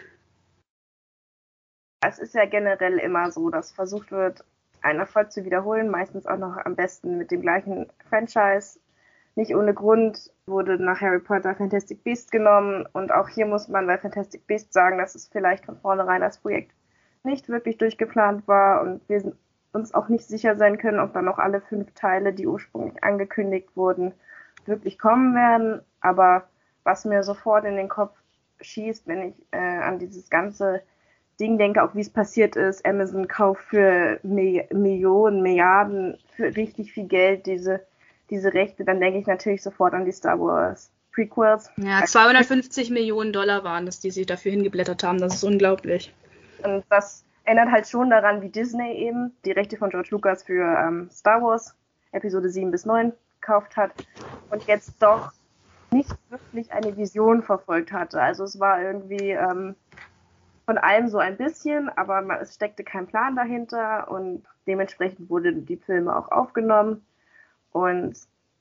Es 2.03 2.19
ist 2.19 2.33
ja 2.33 2.45
generell 2.45 2.97
immer 2.97 3.31
so, 3.31 3.49
dass 3.49 3.71
versucht 3.71 4.11
wird, 4.11 4.43
einen 4.81 4.99
Erfolg 4.99 5.31
zu 5.31 5.45
wiederholen, 5.45 5.89
meistens 5.89 6.25
auch 6.25 6.37
noch 6.37 6.57
am 6.57 6.75
besten 6.75 7.17
mit 7.17 7.31
dem 7.31 7.41
gleichen 7.41 7.87
Franchise 8.09 8.79
nicht 9.35 9.55
ohne 9.55 9.73
Grund 9.73 10.31
wurde 10.45 10.83
nach 10.83 11.01
Harry 11.01 11.19
Potter 11.19 11.55
Fantastic 11.55 12.03
Beast 12.03 12.31
genommen 12.31 12.85
und 12.93 13.11
auch 13.13 13.29
hier 13.29 13.45
muss 13.45 13.67
man 13.67 13.87
bei 13.87 13.97
Fantastic 13.97 14.45
Beast 14.47 14.73
sagen, 14.73 14.97
dass 14.97 15.15
es 15.15 15.27
vielleicht 15.27 15.65
von 15.65 15.77
vornherein 15.77 16.21
das 16.21 16.39
Projekt 16.39 16.73
nicht 17.23 17.49
wirklich 17.49 17.77
durchgeplant 17.77 18.47
war 18.47 18.81
und 18.81 19.07
wir 19.07 19.33
uns 19.73 19.93
auch 19.93 20.09
nicht 20.09 20.27
sicher 20.27 20.55
sein 20.55 20.77
können, 20.77 20.99
ob 20.99 21.13
dann 21.13 21.25
noch 21.25 21.37
alle 21.37 21.61
fünf 21.61 21.93
Teile, 21.93 22.33
die 22.33 22.47
ursprünglich 22.47 23.03
angekündigt 23.03 23.69
wurden, 23.75 24.13
wirklich 24.65 24.99
kommen 24.99 25.33
werden. 25.33 25.81
Aber 26.01 26.49
was 26.83 27.05
mir 27.05 27.23
sofort 27.23 27.65
in 27.65 27.77
den 27.77 27.89
Kopf 27.89 28.17
schießt, 28.59 29.07
wenn 29.07 29.29
ich 29.29 29.35
äh, 29.51 29.57
an 29.57 29.99
dieses 29.99 30.29
ganze 30.29 30.81
Ding 31.39 31.57
denke, 31.57 31.83
auch 31.83 31.95
wie 31.95 32.01
es 32.01 32.09
passiert 32.09 32.55
ist, 32.55 32.85
Amazon 32.85 33.27
kauft 33.27 33.63
für 33.63 34.19
Millionen, 34.23 35.41
Milliarden, 35.41 36.17
für 36.35 36.55
richtig 36.55 36.91
viel 36.91 37.07
Geld 37.07 37.45
diese 37.45 37.85
diese 38.31 38.53
Rechte, 38.53 38.83
dann 38.85 38.99
denke 38.99 39.19
ich 39.19 39.27
natürlich 39.27 39.61
sofort 39.61 39.93
an 39.93 40.05
die 40.05 40.11
Star 40.11 40.39
Wars 40.39 40.91
Prequels. 41.13 41.69
Ja, 41.77 42.03
250 42.05 42.89
Millionen 42.89 43.33
Dollar 43.33 43.63
waren 43.63 43.85
es, 43.85 43.99
die 43.99 44.11
sie 44.11 44.25
dafür 44.25 44.51
hingeblättert 44.51 45.03
haben. 45.03 45.19
Das 45.19 45.35
ist 45.35 45.43
unglaublich. 45.43 46.13
Und 46.63 46.85
das 46.89 47.25
erinnert 47.43 47.71
halt 47.71 47.87
schon 47.87 48.09
daran, 48.09 48.41
wie 48.41 48.49
Disney 48.49 48.93
eben 48.93 49.35
die 49.45 49.51
Rechte 49.51 49.77
von 49.77 49.89
George 49.89 50.09
Lucas 50.11 50.43
für 50.43 50.63
ähm, 50.63 51.09
Star 51.11 51.41
Wars 51.41 51.75
Episode 52.13 52.49
7 52.49 52.71
bis 52.71 52.85
9 52.85 53.11
gekauft 53.39 53.75
hat 53.75 53.91
und 54.49 54.63
jetzt 54.67 55.01
doch 55.01 55.31
nicht 55.91 56.15
wirklich 56.29 56.71
eine 56.71 56.95
Vision 56.95 57.43
verfolgt 57.43 57.91
hatte. 57.91 58.21
Also 58.21 58.45
es 58.45 58.59
war 58.59 58.81
irgendwie 58.81 59.31
ähm, 59.31 59.75
von 60.65 60.77
allem 60.77 61.09
so 61.09 61.17
ein 61.17 61.35
bisschen, 61.35 61.89
aber 61.89 62.21
man, 62.21 62.39
es 62.39 62.55
steckte 62.55 62.83
kein 62.83 63.07
Plan 63.07 63.35
dahinter 63.35 64.09
und 64.09 64.43
dementsprechend 64.67 65.29
wurden 65.29 65.65
die 65.65 65.77
Filme 65.77 66.15
auch 66.15 66.31
aufgenommen 66.31 67.05
und 67.71 68.17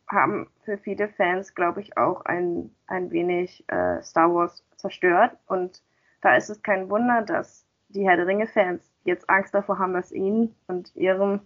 haben 0.09 0.49
für 0.65 0.77
viele 0.79 1.09
Fans, 1.09 1.55
glaube 1.55 1.81
ich, 1.81 1.97
auch 1.97 2.25
ein, 2.25 2.75
ein 2.87 3.11
wenig 3.11 3.65
äh, 3.69 4.03
Star 4.03 4.35
Wars 4.35 4.65
zerstört. 4.77 5.37
Und 5.47 5.83
da 6.21 6.37
ist 6.37 6.51
es 6.51 6.63
kein 6.63 6.91
Wunder, 6.91 7.23
dass 7.23 7.65
die 7.89 8.07
Herr 8.07 8.17
der 8.17 8.27
Ringe-Fans 8.27 8.91
jetzt 9.05 9.29
Angst 9.31 9.55
davor 9.55 9.79
haben, 9.79 9.95
dass 9.95 10.13
ihnen 10.13 10.55
und 10.67 10.95
ihrem 10.97 11.41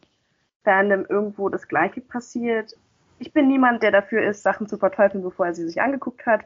Fandom 0.63 1.05
irgendwo 1.09 1.49
das 1.49 1.69
Gleiche 1.69 2.01
passiert. 2.01 2.77
Ich 3.19 3.33
bin 3.33 3.49
niemand, 3.49 3.83
der 3.83 3.91
dafür 3.91 4.23
ist, 4.23 4.43
Sachen 4.43 4.67
zu 4.67 4.79
verteufeln, 4.79 5.23
bevor 5.23 5.47
er 5.47 5.55
sie 5.55 5.67
sich 5.67 5.81
angeguckt 5.81 6.27
hat. 6.27 6.43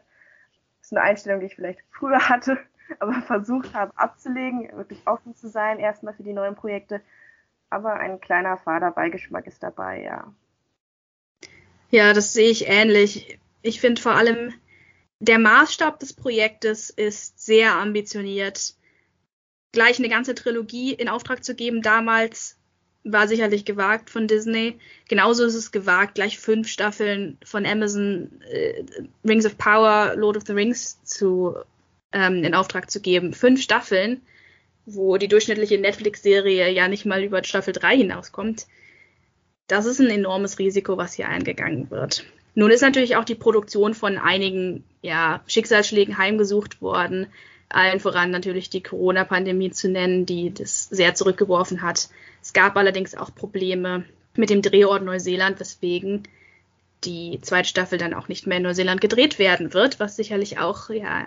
Das 0.80 0.88
ist 0.88 0.92
eine 0.92 1.02
Einstellung, 1.02 1.40
die 1.40 1.46
ich 1.46 1.54
vielleicht 1.54 1.80
früher 1.90 2.28
hatte, 2.28 2.58
aber 2.98 3.14
versucht 3.22 3.74
habe 3.74 3.92
abzulegen, 3.96 4.70
wirklich 4.76 5.06
offen 5.06 5.34
zu 5.34 5.48
sein, 5.48 5.78
erstmal 5.78 6.14
für 6.14 6.24
die 6.24 6.32
neuen 6.32 6.56
Projekte. 6.56 7.00
Aber 7.70 7.94
ein 7.94 8.20
kleiner 8.20 8.56
Faderbeigeschmack 8.56 9.46
ist 9.46 9.62
dabei, 9.62 10.02
ja. 10.02 10.32
Ja, 11.90 12.12
das 12.12 12.32
sehe 12.32 12.50
ich 12.50 12.68
ähnlich. 12.68 13.38
Ich 13.62 13.80
finde 13.80 14.00
vor 14.00 14.12
allem, 14.12 14.52
der 15.20 15.38
Maßstab 15.38 15.98
des 15.98 16.12
Projektes 16.12 16.90
ist 16.90 17.44
sehr 17.44 17.74
ambitioniert. 17.74 18.74
Gleich 19.72 19.98
eine 19.98 20.08
ganze 20.08 20.34
Trilogie 20.34 20.92
in 20.92 21.08
Auftrag 21.08 21.44
zu 21.44 21.54
geben 21.54 21.82
damals 21.82 22.58
war 23.04 23.28
sicherlich 23.28 23.64
gewagt 23.64 24.10
von 24.10 24.26
Disney. 24.26 24.78
Genauso 25.08 25.44
ist 25.44 25.54
es 25.54 25.70
gewagt, 25.72 26.14
gleich 26.14 26.38
fünf 26.38 26.68
Staffeln 26.68 27.38
von 27.44 27.64
Amazon 27.66 28.40
äh, 28.50 28.84
Rings 29.24 29.46
of 29.46 29.56
Power, 29.56 30.14
Lord 30.16 30.36
of 30.36 30.44
the 30.46 30.52
Rings 30.52 31.02
zu 31.04 31.56
ähm, 32.12 32.44
in 32.44 32.54
Auftrag 32.54 32.90
zu 32.90 33.00
geben. 33.00 33.32
Fünf 33.32 33.62
Staffeln, 33.62 34.22
wo 34.86 35.16
die 35.16 35.28
durchschnittliche 35.28 35.78
Netflix-Serie 35.78 36.70
ja 36.70 36.88
nicht 36.88 37.06
mal 37.06 37.22
über 37.22 37.42
Staffel 37.44 37.72
3 37.72 37.98
hinauskommt. 37.98 38.66
Das 39.68 39.86
ist 39.86 40.00
ein 40.00 40.10
enormes 40.10 40.58
Risiko, 40.58 40.96
was 40.96 41.12
hier 41.12 41.28
eingegangen 41.28 41.90
wird. 41.90 42.24
Nun 42.54 42.70
ist 42.70 42.80
natürlich 42.80 43.16
auch 43.16 43.24
die 43.24 43.34
Produktion 43.34 43.94
von 43.94 44.18
einigen 44.18 44.82
ja, 45.02 45.42
Schicksalsschlägen 45.46 46.18
heimgesucht 46.18 46.82
worden. 46.82 47.28
Allen 47.68 48.00
voran 48.00 48.30
natürlich 48.30 48.70
die 48.70 48.82
Corona-Pandemie 48.82 49.70
zu 49.70 49.88
nennen, 49.88 50.26
die 50.26 50.52
das 50.52 50.88
sehr 50.88 51.14
zurückgeworfen 51.14 51.82
hat. 51.82 52.08
Es 52.42 52.52
gab 52.54 52.76
allerdings 52.76 53.14
auch 53.14 53.34
Probleme 53.34 54.04
mit 54.34 54.50
dem 54.50 54.62
Drehort 54.62 55.04
Neuseeland, 55.04 55.60
weswegen 55.60 56.22
die 57.04 57.38
zweite 57.42 57.68
Staffel 57.68 57.98
dann 57.98 58.14
auch 58.14 58.28
nicht 58.28 58.46
mehr 58.46 58.56
in 58.56 58.64
Neuseeland 58.64 59.00
gedreht 59.00 59.38
werden 59.38 59.74
wird, 59.74 60.00
was 60.00 60.16
sicherlich 60.16 60.58
auch 60.58 60.90
ja 60.90 61.26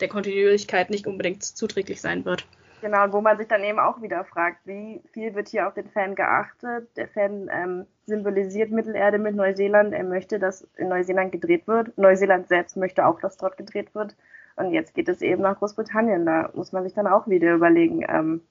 der 0.00 0.08
Kontinuierlichkeit 0.08 0.90
nicht 0.90 1.06
unbedingt 1.06 1.44
zuträglich 1.44 2.00
sein 2.00 2.24
wird. 2.24 2.46
Genau, 2.80 3.12
wo 3.12 3.20
man 3.20 3.36
sich 3.36 3.48
dann 3.48 3.62
eben 3.62 3.78
auch 3.78 4.00
wieder 4.00 4.24
fragt, 4.24 4.66
wie 4.66 5.02
viel 5.12 5.34
wird 5.34 5.48
hier 5.48 5.66
auf 5.66 5.74
den 5.74 5.88
Fan 5.90 6.14
geachtet? 6.14 6.88
Der 6.96 7.08
Fan 7.08 7.50
ähm, 7.52 7.86
symbolisiert 8.06 8.70
Mittelerde 8.70 9.18
mit 9.18 9.34
Neuseeland. 9.36 9.92
Er 9.92 10.04
möchte, 10.04 10.38
dass 10.38 10.66
in 10.76 10.88
Neuseeland 10.88 11.32
gedreht 11.32 11.66
wird. 11.66 11.96
Neuseeland 11.98 12.48
selbst 12.48 12.76
möchte 12.76 13.06
auch, 13.06 13.20
dass 13.20 13.36
dort 13.36 13.56
gedreht 13.56 13.94
wird. 13.94 14.14
Und 14.56 14.72
jetzt 14.72 14.94
geht 14.94 15.08
es 15.08 15.22
eben 15.22 15.42
nach 15.42 15.58
Großbritannien. 15.58 16.26
Da 16.26 16.50
muss 16.54 16.72
man 16.72 16.84
sich 16.84 16.94
dann 16.94 17.06
auch 17.06 17.28
wieder 17.28 17.54
überlegen, 17.54 18.04
ähm, 18.08 18.42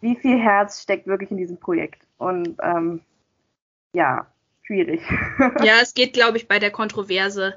wie 0.00 0.16
viel 0.16 0.38
Herz 0.38 0.82
steckt 0.82 1.06
wirklich 1.06 1.30
in 1.30 1.36
diesem 1.36 1.58
Projekt. 1.58 2.02
Und 2.18 2.56
ähm, 2.62 3.00
ja, 3.92 4.26
schwierig. 4.62 5.02
ja, 5.62 5.74
es 5.80 5.94
geht, 5.94 6.12
glaube 6.12 6.36
ich, 6.36 6.48
bei 6.48 6.58
der 6.58 6.70
Kontroverse 6.70 7.54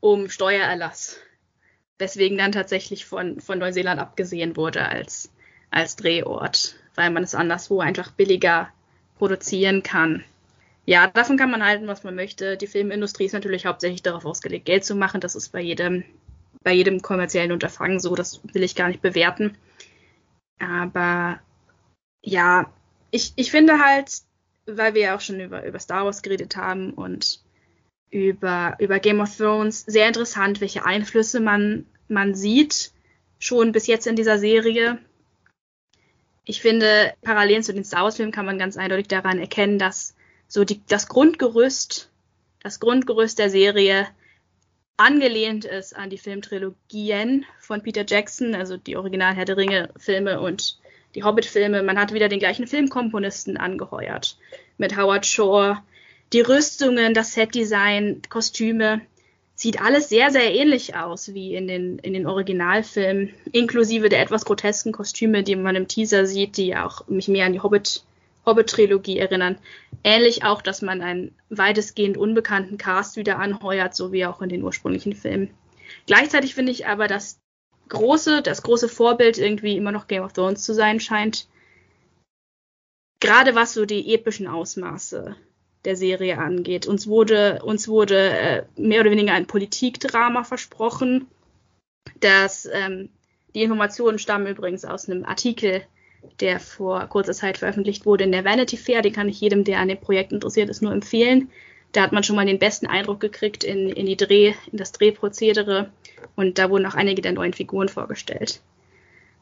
um 0.00 0.28
Steuererlass. 0.28 1.20
Weswegen 1.98 2.38
dann 2.38 2.52
tatsächlich 2.52 3.06
von, 3.06 3.40
von 3.40 3.58
Neuseeland 3.58 4.00
abgesehen 4.00 4.56
wurde 4.56 4.86
als, 4.86 5.30
als 5.70 5.96
Drehort, 5.96 6.76
weil 6.94 7.10
man 7.10 7.22
es 7.22 7.34
anderswo 7.34 7.80
einfach 7.80 8.10
billiger 8.10 8.68
produzieren 9.18 9.82
kann. 9.82 10.24
Ja, 10.84 11.08
davon 11.08 11.36
kann 11.36 11.50
man 11.50 11.64
halten, 11.64 11.88
was 11.88 12.04
man 12.04 12.14
möchte. 12.14 12.56
Die 12.56 12.68
Filmindustrie 12.68 13.24
ist 13.24 13.32
natürlich 13.32 13.66
hauptsächlich 13.66 14.02
darauf 14.02 14.24
ausgelegt, 14.24 14.66
Geld 14.66 14.84
zu 14.84 14.94
machen. 14.94 15.20
Das 15.20 15.34
ist 15.34 15.50
bei 15.50 15.60
jedem, 15.60 16.04
bei 16.62 16.72
jedem 16.72 17.02
kommerziellen 17.02 17.50
Unterfangen 17.52 17.98
so. 17.98 18.14
Das 18.14 18.40
will 18.52 18.62
ich 18.62 18.76
gar 18.76 18.88
nicht 18.88 19.02
bewerten. 19.02 19.56
Aber 20.60 21.40
ja, 22.22 22.72
ich, 23.10 23.32
ich 23.36 23.50
finde 23.50 23.80
halt, 23.84 24.12
weil 24.66 24.94
wir 24.94 25.02
ja 25.02 25.16
auch 25.16 25.20
schon 25.20 25.40
über, 25.40 25.64
über 25.64 25.78
Star 25.78 26.04
Wars 26.04 26.22
geredet 26.22 26.56
haben 26.56 26.92
und 26.92 27.40
über, 28.10 28.76
über 28.78 28.98
Game 28.98 29.20
of 29.20 29.36
Thrones, 29.36 29.84
sehr 29.86 30.08
interessant, 30.08 30.60
welche 30.60 30.84
Einflüsse 30.84 31.40
man, 31.40 31.86
man 32.08 32.34
sieht, 32.34 32.92
schon 33.38 33.72
bis 33.72 33.86
jetzt 33.86 34.06
in 34.06 34.16
dieser 34.16 34.38
Serie. 34.38 34.98
Ich 36.44 36.62
finde, 36.62 37.12
parallel 37.22 37.62
zu 37.62 37.74
den 37.74 37.84
Star 37.84 38.04
Wars-Filmen 38.04 38.32
kann 38.32 38.46
man 38.46 38.58
ganz 38.58 38.76
eindeutig 38.76 39.08
daran 39.08 39.38
erkennen, 39.38 39.78
dass 39.78 40.14
so 40.48 40.64
die, 40.64 40.80
das 40.86 41.08
Grundgerüst, 41.08 42.10
das 42.62 42.80
Grundgerüst 42.80 43.38
der 43.38 43.50
Serie 43.50 44.06
angelehnt 44.96 45.64
ist 45.64 45.94
an 45.94 46.08
die 46.08 46.18
Filmtrilogien 46.18 47.44
von 47.60 47.82
Peter 47.82 48.04
Jackson, 48.06 48.54
also 48.54 48.76
die 48.76 48.96
Original 48.96 49.34
Herr 49.34 49.44
der 49.44 49.56
Ringe-Filme 49.56 50.40
und 50.40 50.78
die 51.14 51.24
Hobbit-Filme. 51.24 51.82
Man 51.82 51.98
hat 51.98 52.12
wieder 52.12 52.28
den 52.28 52.38
gleichen 52.38 52.66
Filmkomponisten 52.66 53.56
angeheuert. 53.56 54.38
Mit 54.78 54.96
Howard 54.96 55.26
Shore. 55.26 55.82
Die 56.32 56.40
Rüstungen, 56.40 57.14
das 57.14 57.34
Setdesign, 57.34 58.22
Kostüme, 58.28 59.00
sieht 59.54 59.80
alles 59.80 60.08
sehr, 60.08 60.30
sehr 60.30 60.54
ähnlich 60.54 60.96
aus 60.96 61.32
wie 61.32 61.54
in 61.54 61.66
den, 61.66 61.98
in 62.00 62.12
den 62.12 62.26
Originalfilmen, 62.26 63.32
inklusive 63.52 64.08
der 64.08 64.20
etwas 64.20 64.44
grotesken 64.44 64.92
Kostüme, 64.92 65.42
die 65.42 65.56
man 65.56 65.76
im 65.76 65.88
Teaser 65.88 66.26
sieht, 66.26 66.56
die 66.56 66.76
auch 66.76 67.06
mich 67.08 67.28
mehr 67.28 67.46
an 67.46 67.52
die 67.52 67.60
Hobbit, 67.60 68.04
Hobbit-Trilogie 68.44 69.18
erinnern. 69.18 69.56
Ähnlich 70.04 70.44
auch, 70.44 70.62
dass 70.62 70.82
man 70.82 71.00
einen 71.00 71.34
weitestgehend 71.48 72.18
unbekannten 72.18 72.76
Cast 72.76 73.16
wieder 73.16 73.38
anheuert, 73.38 73.96
so 73.96 74.12
wie 74.12 74.26
auch 74.26 74.42
in 74.42 74.50
den 74.50 74.62
ursprünglichen 74.62 75.14
Filmen. 75.14 75.50
Gleichzeitig 76.06 76.54
finde 76.54 76.72
ich 76.72 76.86
aber, 76.86 77.06
dass 77.06 77.38
große, 77.88 78.42
das 78.42 78.62
große 78.62 78.88
Vorbild 78.88 79.38
irgendwie 79.38 79.76
immer 79.76 79.92
noch 79.92 80.06
Game 80.06 80.22
of 80.22 80.32
Thrones 80.32 80.64
zu 80.64 80.74
sein 80.74 81.00
scheint. 81.00 81.48
Gerade 83.20 83.54
was 83.54 83.72
so 83.72 83.86
die 83.86 84.12
epischen 84.12 84.48
Ausmaße 84.48 85.36
der 85.86 85.96
Serie 85.96 86.38
angeht. 86.38 86.86
Uns 86.86 87.06
wurde, 87.06 87.60
uns 87.64 87.88
wurde 87.88 88.30
äh, 88.30 88.62
mehr 88.76 89.00
oder 89.00 89.10
weniger 89.10 89.32
ein 89.32 89.46
Politikdrama 89.46 90.44
versprochen. 90.44 91.28
Das, 92.20 92.68
ähm, 92.70 93.08
die 93.54 93.62
Informationen 93.62 94.18
stammen 94.18 94.48
übrigens 94.48 94.84
aus 94.84 95.08
einem 95.08 95.24
Artikel, 95.24 95.82
der 96.40 96.60
vor 96.60 97.06
kurzer 97.06 97.32
Zeit 97.32 97.58
veröffentlicht 97.58 98.04
wurde 98.04 98.24
in 98.24 98.32
der 98.32 98.44
Vanity 98.44 98.76
Fair. 98.76 99.00
Den 99.00 99.12
kann 99.12 99.28
ich 99.28 99.40
jedem, 99.40 99.64
der 99.64 99.78
an 99.78 99.88
dem 99.88 100.00
Projekt 100.00 100.32
interessiert 100.32 100.68
ist, 100.68 100.82
nur 100.82 100.92
empfehlen. 100.92 101.50
Da 101.92 102.02
hat 102.02 102.12
man 102.12 102.24
schon 102.24 102.36
mal 102.36 102.44
den 102.44 102.58
besten 102.58 102.86
Eindruck 102.86 103.20
gekriegt 103.20 103.64
in, 103.64 103.88
in, 103.88 104.06
die 104.06 104.16
Dreh, 104.16 104.54
in 104.70 104.78
das 104.78 104.92
Drehprozedere 104.92 105.90
und 106.34 106.58
da 106.58 106.68
wurden 106.68 106.84
auch 106.84 106.94
einige 106.94 107.22
der 107.22 107.32
neuen 107.32 107.54
Figuren 107.54 107.88
vorgestellt. 107.88 108.60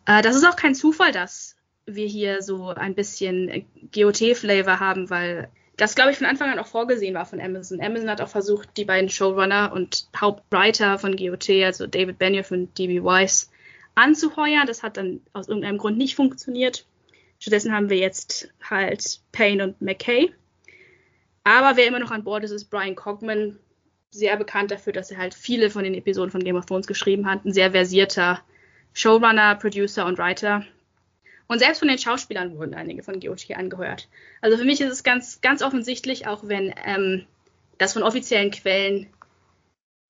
Äh, 0.07 0.23
das 0.23 0.37
ist 0.37 0.47
auch 0.47 0.57
kein 0.57 0.75
Zufall, 0.75 1.11
dass 1.11 1.57
wir 1.87 2.07
hier 2.07 2.43
so 2.43 2.69
ein 2.69 2.95
bisschen 2.95 3.67
GOT-Flavor 3.93 4.79
haben, 4.79 5.11
weil 5.11 5.49
das, 5.77 5.95
glaube 5.95 6.13
ich, 6.13 6.19
von 6.19 6.27
Anfang 6.27 6.51
an 6.51 6.59
auch 6.59 6.67
vorgesehen 6.67 7.15
war 7.15 7.27
von 7.27 7.41
Amazon. 7.41 7.81
Amazon 7.81 8.11
hat 8.11 8.21
auch 8.21 8.29
versucht, 8.29 8.77
die 8.77 8.85
beiden 8.85 9.09
Showrunner 9.09 9.73
und 9.73 10.09
Hauptwriter 10.17 10.99
von 10.99 11.17
GOT, 11.17 11.51
also 11.65 11.87
David 11.87 12.19
Benioff 12.19 12.51
und 12.51 12.77
D.B. 12.79 13.03
Weiss, 13.03 13.51
anzuheuern. 13.95 14.67
Das 14.67 14.83
hat 14.83 14.97
dann 14.97 15.21
aus 15.33 15.49
irgendeinem 15.49 15.79
Grund 15.79 15.99
nicht 15.99 16.15
funktioniert. 16.15 16.87
Stattdessen 17.39 17.73
haben 17.73 17.91
wir 17.91 17.97
jetzt 17.97 18.49
halt 18.63 19.21
Payne 19.33 19.65
und 19.65 19.81
McKay. 19.83 20.33
Aber 21.43 21.77
wer 21.77 21.87
immer 21.87 21.99
noch 21.99 22.11
an 22.11 22.25
Bord 22.25 22.45
ist, 22.45 22.53
ist 22.53 22.71
Brian 22.71 22.95
Cogman, 22.95 23.59
sehr 24.11 24.37
bekannt 24.37 24.71
dafür, 24.71 24.93
dass 24.93 25.11
er 25.11 25.19
halt 25.19 25.35
viele 25.35 25.71
von 25.71 25.83
den 25.83 25.95
Episoden 25.95 26.31
von 26.31 26.45
Game 26.45 26.57
of 26.57 26.67
Thrones 26.67 26.87
geschrieben 26.87 27.29
hat. 27.29 27.45
Ein 27.45 27.53
sehr 27.53 27.73
versierter 27.73 28.41
Showrunner, 28.93 29.57
Producer 29.57 30.07
und 30.07 30.19
Writer. 30.19 30.65
Und 31.47 31.59
selbst 31.59 31.79
von 31.79 31.89
den 31.89 31.99
Schauspielern 31.99 32.57
wurden 32.57 32.75
einige 32.75 33.03
von 33.03 33.21
GOT 33.21 33.51
angehört. 33.55 34.09
Also 34.41 34.57
für 34.57 34.65
mich 34.65 34.81
ist 34.81 34.91
es 34.91 35.03
ganz, 35.03 35.41
ganz 35.41 35.63
offensichtlich, 35.63 36.27
auch 36.27 36.49
wenn 36.49 36.75
ähm, 36.85 37.27
das 37.79 37.93
von 37.93 38.03
offiziellen 38.03 38.51
Quellen, 38.51 39.09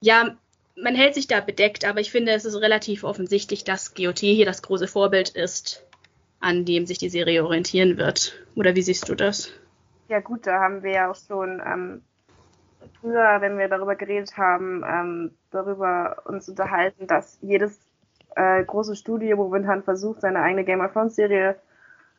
ja, 0.00 0.36
man 0.76 0.94
hält 0.94 1.14
sich 1.14 1.26
da 1.26 1.40
bedeckt, 1.40 1.84
aber 1.84 2.00
ich 2.00 2.10
finde, 2.10 2.32
es 2.32 2.44
ist 2.44 2.60
relativ 2.60 3.04
offensichtlich, 3.04 3.64
dass 3.64 3.94
GOT 3.94 4.20
hier 4.20 4.44
das 4.44 4.62
große 4.62 4.88
Vorbild 4.88 5.30
ist, 5.30 5.86
an 6.40 6.64
dem 6.64 6.86
sich 6.86 6.98
die 6.98 7.08
Serie 7.08 7.44
orientieren 7.44 7.96
wird. 7.96 8.38
Oder 8.54 8.74
wie 8.74 8.82
siehst 8.82 9.08
du 9.08 9.14
das? 9.14 9.52
Ja 10.08 10.20
gut, 10.20 10.46
da 10.46 10.60
haben 10.60 10.82
wir 10.82 10.92
ja 10.92 11.10
auch 11.10 11.16
schon 11.16 11.62
ähm, 11.64 12.02
früher, 13.00 13.40
wenn 13.40 13.58
wir 13.58 13.68
darüber 13.68 13.96
geredet 13.96 14.36
haben, 14.36 14.84
ähm, 14.86 15.30
darüber 15.50 16.22
uns 16.26 16.48
unterhalten, 16.48 17.06
dass 17.06 17.38
jedes 17.40 17.78
äh, 18.36 18.64
große 18.64 18.96
Studio 18.96 19.36
momentan 19.36 19.82
versucht, 19.82 20.20
seine 20.20 20.40
eigene 20.40 20.64
Game 20.64 20.80
of 20.80 20.92
Thrones 20.92 21.16
Serie 21.16 21.56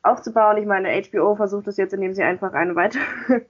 aufzubauen. 0.04 0.58
Ich 0.58 0.65
meine, 0.65 1.01
HBO 1.01 1.36
versucht 1.36 1.67
es 1.67 1.78
jetzt, 1.78 1.93
indem 1.93 2.13
sie 2.13 2.23
einfach 2.23 2.54
eine 2.54 2.75
weitere 2.75 3.01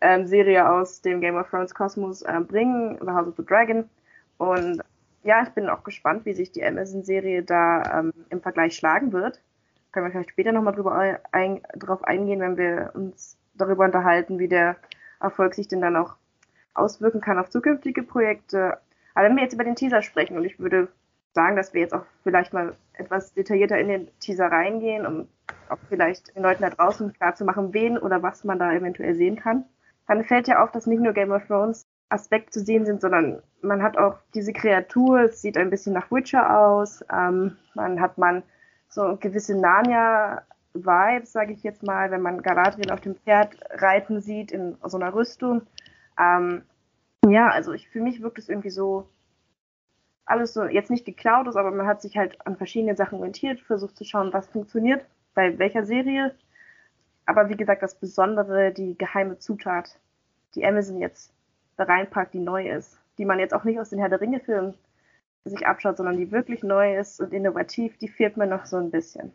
ähm, 0.00 0.26
Serie 0.26 0.70
aus 0.70 1.00
dem 1.00 1.20
Game 1.20 1.36
of 1.36 1.48
Thrones 1.48 1.74
Kosmos 1.74 2.22
äh, 2.22 2.40
bringen, 2.40 2.98
The 3.00 3.10
House 3.10 3.28
of 3.28 3.36
the 3.36 3.44
Dragon. 3.44 3.88
Und 4.38 4.82
ja, 5.22 5.42
ich 5.42 5.50
bin 5.50 5.68
auch 5.68 5.82
gespannt, 5.84 6.26
wie 6.26 6.34
sich 6.34 6.52
die 6.52 6.64
Amazon-Serie 6.64 7.42
da 7.42 8.00
ähm, 8.00 8.12
im 8.30 8.42
Vergleich 8.42 8.76
schlagen 8.76 9.12
wird. 9.12 9.40
Können 9.92 10.06
wir 10.06 10.12
vielleicht 10.12 10.30
später 10.30 10.52
nochmal 10.52 11.20
ein, 11.32 11.62
drauf 11.76 12.04
eingehen, 12.04 12.40
wenn 12.40 12.56
wir 12.56 12.90
uns 12.94 13.38
darüber 13.54 13.84
unterhalten, 13.84 14.38
wie 14.38 14.48
der 14.48 14.76
Erfolg 15.20 15.54
sich 15.54 15.68
denn 15.68 15.80
dann 15.80 15.96
auch 15.96 16.16
auswirken 16.74 17.20
kann 17.20 17.38
auf 17.38 17.48
zukünftige 17.48 18.02
Projekte. 18.02 18.78
Aber 19.14 19.26
wenn 19.26 19.36
wir 19.36 19.44
jetzt 19.44 19.54
über 19.54 19.64
den 19.64 19.76
Teaser 19.76 20.02
sprechen 20.02 20.36
und 20.36 20.44
ich 20.44 20.58
würde 20.58 20.88
sagen, 21.34 21.56
dass 21.56 21.74
wir 21.74 21.80
jetzt 21.80 21.94
auch 21.94 22.04
vielleicht 22.22 22.52
mal 22.52 22.74
etwas 22.94 23.34
detaillierter 23.34 23.78
in 23.78 23.88
den 23.88 24.18
Teaser 24.20 24.46
reingehen, 24.46 25.04
um 25.04 25.28
auch 25.68 25.78
vielleicht 25.88 26.34
den 26.34 26.42
Leuten 26.42 26.62
da 26.62 26.70
draußen 26.70 27.12
klar 27.12 27.34
zu 27.34 27.44
machen, 27.44 27.74
wen 27.74 27.98
oder 27.98 28.22
was 28.22 28.44
man 28.44 28.58
da 28.58 28.72
eventuell 28.72 29.14
sehen 29.14 29.36
kann, 29.36 29.64
dann 30.06 30.24
fällt 30.24 30.48
ja 30.48 30.62
auf, 30.62 30.70
dass 30.70 30.86
nicht 30.86 31.02
nur 31.02 31.12
Game 31.12 31.32
of 31.32 31.46
Thrones 31.46 31.86
Aspekte 32.08 32.50
zu 32.50 32.60
sehen 32.60 32.86
sind, 32.86 33.00
sondern 33.00 33.42
man 33.62 33.82
hat 33.82 33.96
auch 33.98 34.18
diese 34.34 34.52
Kreatur, 34.52 35.22
es 35.22 35.42
sieht 35.42 35.56
ein 35.56 35.70
bisschen 35.70 35.94
nach 35.94 36.10
Witcher 36.10 36.58
aus, 36.58 37.04
ähm, 37.12 37.56
man 37.74 38.00
hat 38.00 38.18
man 38.18 38.42
so 38.88 39.16
gewisse 39.16 39.58
Narnia-Vibes, 39.58 41.32
sage 41.32 41.52
ich 41.52 41.62
jetzt 41.62 41.82
mal, 41.82 42.10
wenn 42.10 42.22
man 42.22 42.42
Galadriel 42.42 42.92
auf 42.92 43.00
dem 43.00 43.16
Pferd 43.16 43.58
reiten 43.70 44.20
sieht 44.20 44.52
in 44.52 44.76
so 44.84 44.96
einer 44.96 45.14
Rüstung. 45.14 45.62
Ähm, 46.18 46.62
ja, 47.26 47.48
also 47.48 47.72
ich, 47.72 47.88
für 47.88 48.00
mich 48.00 48.22
wirkt 48.22 48.38
es 48.38 48.48
irgendwie 48.48 48.70
so, 48.70 49.08
alles 50.26 50.54
so, 50.54 50.64
jetzt 50.64 50.90
nicht 50.90 51.04
geklaut 51.04 51.46
ist, 51.48 51.56
aber 51.56 51.70
man 51.70 51.86
hat 51.86 52.02
sich 52.02 52.16
halt 52.16 52.44
an 52.46 52.56
verschiedene 52.56 52.96
Sachen 52.96 53.18
orientiert, 53.18 53.60
versucht 53.60 53.96
zu 53.96 54.04
schauen, 54.04 54.32
was 54.32 54.46
funktioniert, 54.46 55.04
bei 55.34 55.58
welcher 55.58 55.84
Serie. 55.84 56.34
Aber 57.26 57.48
wie 57.48 57.56
gesagt, 57.56 57.82
das 57.82 57.94
Besondere, 57.94 58.72
die 58.72 58.96
geheime 58.96 59.38
Zutat, 59.38 59.98
die 60.54 60.64
Amazon 60.64 61.00
jetzt 61.00 61.32
da 61.76 61.84
reinpackt, 61.84 62.34
die 62.34 62.40
neu 62.40 62.70
ist, 62.70 62.98
die 63.18 63.24
man 63.24 63.38
jetzt 63.38 63.54
auch 63.54 63.64
nicht 63.64 63.78
aus 63.78 63.90
den 63.90 63.98
Herr 63.98 64.08
der 64.08 64.20
Ringe-Filmen 64.20 64.74
sich 65.44 65.66
abschaut, 65.66 65.96
sondern 65.96 66.16
die 66.16 66.30
wirklich 66.30 66.62
neu 66.62 66.96
ist 66.98 67.20
und 67.20 67.32
innovativ, 67.32 67.98
die 67.98 68.08
fehlt 68.08 68.36
mir 68.36 68.46
noch 68.46 68.64
so 68.64 68.76
ein 68.76 68.90
bisschen. 68.90 69.32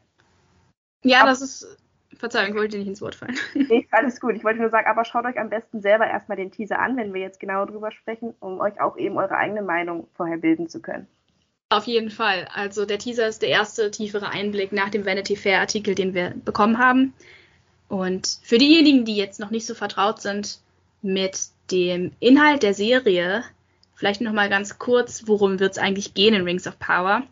Ja, 1.04 1.20
aber 1.22 1.30
das 1.30 1.42
ist. 1.42 1.78
Verzeihung, 2.20 2.50
ich 2.50 2.56
wollte 2.56 2.72
dir 2.72 2.80
nicht 2.80 2.90
ins 2.90 3.02
Wort 3.02 3.16
fallen. 3.16 3.38
Nee, 3.56 3.88
alles 3.92 4.20
gut. 4.20 4.36
Ich 4.36 4.44
wollte 4.44 4.60
nur 4.60 4.70
sagen, 4.70 4.88
aber 4.88 5.06
schaut 5.06 5.26
euch 5.26 5.40
am 5.40 5.50
besten 5.50 5.82
selber 5.82 6.06
erstmal 6.06 6.38
den 6.38 6.52
Teaser 6.52 6.78
an, 6.78 6.98
wenn 6.98 7.14
wir 7.14 7.22
jetzt 7.22 7.40
genau 7.40 7.66
drüber 7.66 7.92
sprechen, 7.92 8.36
um 8.40 8.60
euch 8.60 8.80
auch 8.82 8.98
eben 8.98 9.18
eure 9.18 9.38
eigene 9.38 9.62
Meinung 9.62 10.08
vorher 10.16 10.38
bilden 10.38 10.68
zu 10.68 10.82
können. 10.82 11.08
Auf 11.70 11.86
jeden 11.86 12.10
Fall. 12.10 12.48
Also 12.54 12.86
der 12.86 12.98
Teaser 12.98 13.28
ist 13.28 13.42
der 13.42 13.50
erste 13.50 13.90
tiefere 13.90 14.30
Einblick 14.30 14.74
nach 14.74 14.90
dem 14.90 15.06
Vanity 15.06 15.36
Fair 15.36 15.62
Artikel, 15.62 15.96
den 15.96 16.14
wir 16.14 16.34
bekommen 16.44 16.78
haben. 16.78 17.14
Und 17.88 18.40
für 18.44 18.58
diejenigen, 18.58 19.06
die 19.06 19.16
jetzt 19.16 19.40
noch 19.40 19.50
nicht 19.50 19.66
so 19.66 19.74
vertraut 19.74 20.22
sind 20.22 20.60
mit 21.02 21.40
dem 21.72 22.12
Inhalt 22.20 22.64
der 22.64 22.74
Serie, 22.74 23.44
vielleicht 23.96 24.20
noch 24.22 24.34
mal 24.34 24.50
ganz 24.50 24.78
kurz, 24.78 25.24
worum 25.28 25.60
wird 25.60 25.74
es 25.74 25.78
eigentlich 25.78 26.14
gehen 26.16 26.34
in 26.34 26.44
Rings 26.44 26.68
of 26.68 26.80
Power? 26.80 27.24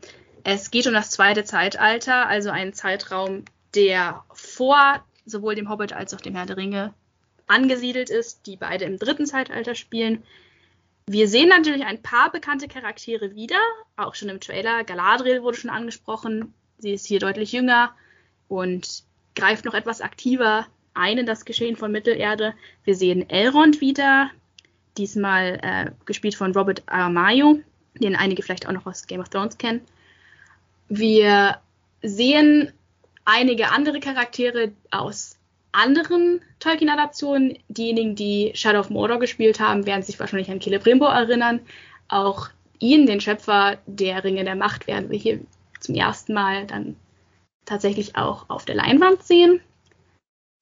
Es 0.44 0.72
geht 0.72 0.88
um 0.88 0.94
das 0.94 1.10
zweite 1.10 1.44
Zeitalter, 1.44 2.28
also 2.28 2.52
einen 2.52 2.74
Zeitraum, 2.74 3.44
der 3.78 4.24
vor 4.34 5.06
sowohl 5.26 5.54
dem 5.54 5.70
Hobbit 5.70 5.94
als 5.94 6.14
auch 6.14 6.22
dem 6.22 6.36
Herr 6.36 6.48
der 6.48 6.58
Ringe 6.58 6.94
angesiedelt 7.46 8.10
ist, 8.10 8.48
die 8.48 8.58
beide 8.58 8.86
im 8.86 8.98
dritten 8.98 9.26
Zeitalter 9.26 9.76
spielen. 9.76 10.24
Wir 11.06 11.28
sehen 11.28 11.48
natürlich 11.48 11.86
ein 11.86 12.02
paar 12.02 12.32
bekannte 12.32 12.68
Charaktere 12.68 13.36
wieder, 13.36 13.60
auch 13.96 14.16
schon 14.16 14.30
im 14.30 14.42
Trailer. 14.42 14.84
Galadriel 14.84 15.44
wurde 15.44 15.58
schon 15.58 15.70
angesprochen. 15.70 16.54
Sie 16.80 16.92
ist 16.92 17.06
hier 17.06 17.20
deutlich 17.20 17.52
jünger 17.52 17.92
und 18.48 19.04
greift 19.36 19.64
noch 19.64 19.74
etwas 19.76 20.02
aktiver 20.02 20.66
ein 20.94 21.20
in 21.20 21.26
das 21.28 21.46
Geschehen 21.46 21.78
von 21.78 21.92
Mittelerde. 21.92 22.56
Wir 22.84 22.96
sehen 22.96 23.30
Elrond 23.30 23.80
wieder, 23.80 24.32
diesmal 24.98 25.60
äh, 25.62 25.92
gespielt 26.06 26.36
von 26.36 26.52
Robert 26.54 26.82
Aramayo, 26.88 27.60
den 27.94 28.16
einige 28.16 28.42
vielleicht 28.42 28.68
auch 28.68 28.74
noch 28.74 28.88
aus 28.88 29.06
Game 29.06 29.22
of 29.22 29.30
Thrones 29.30 29.58
kennen. 29.58 29.82
Wir 30.90 31.62
sehen 32.02 32.74
einige 33.28 33.72
andere 33.72 34.00
Charaktere 34.00 34.72
aus 34.90 35.38
anderen 35.74 36.42
Tolkien-Adaptionen, 36.60 37.60
diejenigen, 37.68 38.16
die 38.16 38.52
Shadow 38.56 38.80
of 38.80 38.90
Mordor 38.90 39.20
gespielt 39.20 39.60
haben, 39.60 39.86
werden 39.86 40.02
sich 40.02 40.20
wahrscheinlich 40.20 40.50
an 40.50 40.62
Celebrimbor 40.62 41.12
erinnern. 41.12 41.60
Auch 42.08 42.50
ihn, 42.80 43.06
den 43.06 43.20
Schöpfer 43.20 43.78
der 43.86 44.24
Ringe 44.24 44.46
der 44.46 44.56
Macht, 44.56 44.88
werden 44.88 45.12
wir 45.12 45.20
hier 45.20 45.42
zum 45.80 45.94
ersten 45.94 46.34
Mal 46.34 46.66
dann 46.66 46.96
tatsächlich 47.66 48.16
auch 48.16 48.50
auf 48.50 48.66
der 48.66 48.76
Leinwand 48.76 49.22
sehen. 49.24 49.60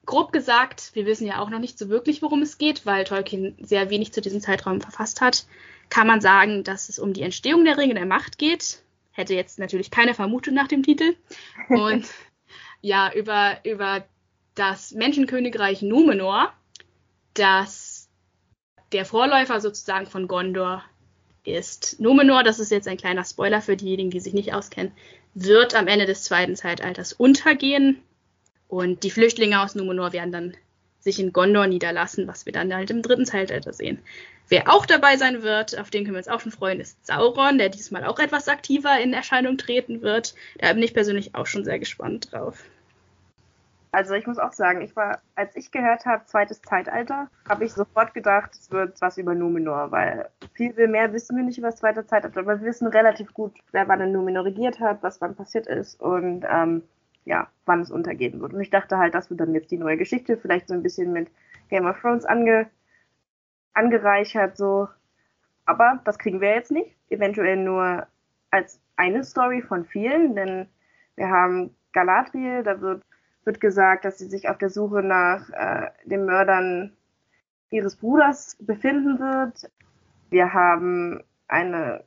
Grob 0.08 0.32
gesagt, 0.34 0.92
wir 0.94 1.06
wissen 1.06 1.28
ja 1.28 1.40
auch 1.40 1.50
noch 1.50 1.60
nicht 1.60 1.78
so 1.78 1.88
wirklich, 1.90 2.22
worum 2.22 2.42
es 2.42 2.58
geht, 2.58 2.86
weil 2.86 3.06
Tolkien 3.06 3.56
sehr 3.62 3.90
wenig 3.92 4.12
zu 4.12 4.22
diesem 4.22 4.42
Zeitraum 4.42 4.82
verfasst 4.82 5.22
hat, 5.22 5.46
kann 5.90 6.08
man 6.08 6.20
sagen, 6.20 6.64
dass 6.64 6.90
es 6.90 6.98
um 6.98 7.14
die 7.14 7.22
Entstehung 7.22 7.64
der 7.64 7.78
Ringe 7.78 7.94
der 7.94 8.06
Macht 8.08 8.40
geht. 8.40 8.82
Hätte 9.12 9.36
jetzt 9.36 9.60
natürlich 9.60 9.92
keine 9.92 10.16
Vermutung 10.16 10.56
nach 10.56 10.68
dem 10.68 10.84
Titel. 10.84 11.16
Und 11.70 12.06
ja, 12.82 13.12
über, 13.14 13.58
über 13.64 14.06
das 14.56 14.92
Menschenkönigreich 14.92 15.82
Numenor, 15.82 16.54
das 17.34 18.10
der 18.92 19.06
Vorläufer 19.06 19.60
sozusagen 19.60 20.06
von 20.06 20.28
Gondor 20.28 20.84
ist. 21.44 22.00
Numenor, 22.00 22.44
das 22.44 22.60
ist 22.60 22.72
jetzt 22.72 22.88
ein 22.88 22.98
kleiner 22.98 23.24
Spoiler 23.24 23.62
für 23.62 23.76
diejenigen, 23.76 24.10
die 24.10 24.20
sich 24.20 24.34
nicht 24.34 24.54
auskennen, 24.54 24.92
wird 25.34 25.76
am 25.76 25.88
Ende 25.88 26.06
des 26.06 26.24
zweiten 26.24 26.56
Zeitalters 26.56 27.14
untergehen 27.14 28.02
und 28.68 29.04
die 29.04 29.12
Flüchtlinge 29.12 29.62
aus 29.62 29.76
Numenor 29.76 30.14
werden 30.14 30.32
dann 30.32 30.58
sich 31.06 31.20
in 31.20 31.32
Gondor 31.32 31.68
niederlassen, 31.68 32.28
was 32.28 32.46
wir 32.46 32.52
dann 32.52 32.74
halt 32.74 32.90
im 32.90 33.02
dritten 33.02 33.26
Zeitalter 33.26 33.72
sehen. 33.72 34.00
Wer 34.50 34.72
auch 34.72 34.86
dabei 34.86 35.18
sein 35.18 35.44
wird, 35.44 35.80
auf 35.80 35.90
den 35.90 36.04
können 36.04 36.16
wir 36.16 36.20
uns 36.20 36.28
auch 36.28 36.40
schon 36.40 36.52
freuen, 36.52 36.80
ist 36.80 37.06
Sauron, 37.06 37.58
der 37.58 37.70
diesmal 37.70 38.06
auch 38.06 38.20
etwas 38.20 38.50
aktiver 38.50 39.00
in 39.00 39.14
Erscheinung 39.14 39.58
treten 39.58 40.02
wird. 40.02 40.36
Da 40.60 40.74
bin 40.74 40.84
ich 40.84 40.94
persönlich 40.94 41.34
auch 41.36 41.46
schon 41.46 41.64
sehr 41.64 41.80
gespannt 41.80 42.32
drauf. 42.32 42.64
Also 43.92 44.14
ich 44.14 44.28
muss 44.28 44.40
auch 44.40 44.52
sagen, 44.52 44.82
ich 44.82 44.94
war, 44.96 45.22
als 45.36 45.56
ich 45.56 45.72
gehört 45.72 46.06
habe, 46.06 46.26
zweites 46.26 46.62
Zeitalter, 46.62 47.30
habe 47.48 47.64
ich 47.64 47.72
sofort 47.72 48.14
gedacht, 48.14 48.52
es 48.54 48.70
wird 48.70 49.00
was 49.00 49.18
über 49.18 49.34
Numenor, 49.34 49.92
weil 49.92 50.28
viel 50.54 50.74
mehr 50.90 51.14
wissen 51.14 51.38
wir 51.38 51.44
nicht 51.44 51.60
über 51.60 51.70
das 51.70 51.80
zweite 51.80 52.06
Zeitalter, 52.06 52.42
aber 52.42 52.60
wir 52.60 52.68
wissen 52.68 52.88
relativ 52.88 53.34
gut, 53.34 53.54
wer 53.72 53.88
wann 53.88 54.02
in 54.02 54.12
Numenor 54.12 54.44
regiert 54.44 54.82
hat, 54.82 55.02
was 55.02 55.22
wann 55.22 55.36
passiert 55.36 55.68
ist 55.68 56.02
und 56.02 56.46
ähm, 56.52 56.84
ja, 57.26 57.50
wann 57.66 57.82
es 57.82 57.92
untergehen 57.92 58.40
wird. 58.42 58.54
Und 58.54 58.62
ich 58.62 58.70
dachte 58.70 58.98
halt, 58.98 59.14
das 59.14 59.30
wird 59.30 59.40
dann 59.40 59.54
jetzt 59.54 59.72
die 59.72 59.78
neue 59.78 59.98
Geschichte, 59.98 60.38
vielleicht 60.38 60.68
so 60.68 60.74
ein 60.74 60.84
bisschen 60.84 61.12
mit 61.12 61.30
Game 61.70 61.86
of 61.86 62.00
Thrones 62.00 62.26
ange, 62.26 62.70
angereichert, 63.74 64.58
so. 64.58 64.88
Aber 65.66 66.00
das 66.06 66.20
kriegen 66.20 66.42
wir 66.42 66.54
jetzt 66.54 66.72
nicht. 66.72 66.96
Eventuell 67.10 67.58
nur 67.58 68.08
als 68.52 68.80
eine 68.96 69.24
Story 69.24 69.62
von 69.62 69.86
vielen, 69.86 70.36
denn 70.36 70.68
wir 71.16 71.30
haben 71.30 71.76
Galadriel, 71.92 72.64
da 72.64 72.80
wird 72.82 73.02
wird 73.46 73.62
gesagt, 73.62 74.06
dass 74.06 74.18
sie 74.18 74.28
sich 74.28 74.50
auf 74.50 74.58
der 74.58 74.70
Suche 74.70 75.02
nach 75.02 75.50
äh, 75.52 75.90
den 76.04 76.26
Mördern 76.26 76.94
ihres 77.70 77.96
Bruders 77.96 78.58
befinden 78.60 79.20
wird. 79.20 79.70
Wir 80.30 80.54
haben 80.54 81.24
eine, 81.48 82.04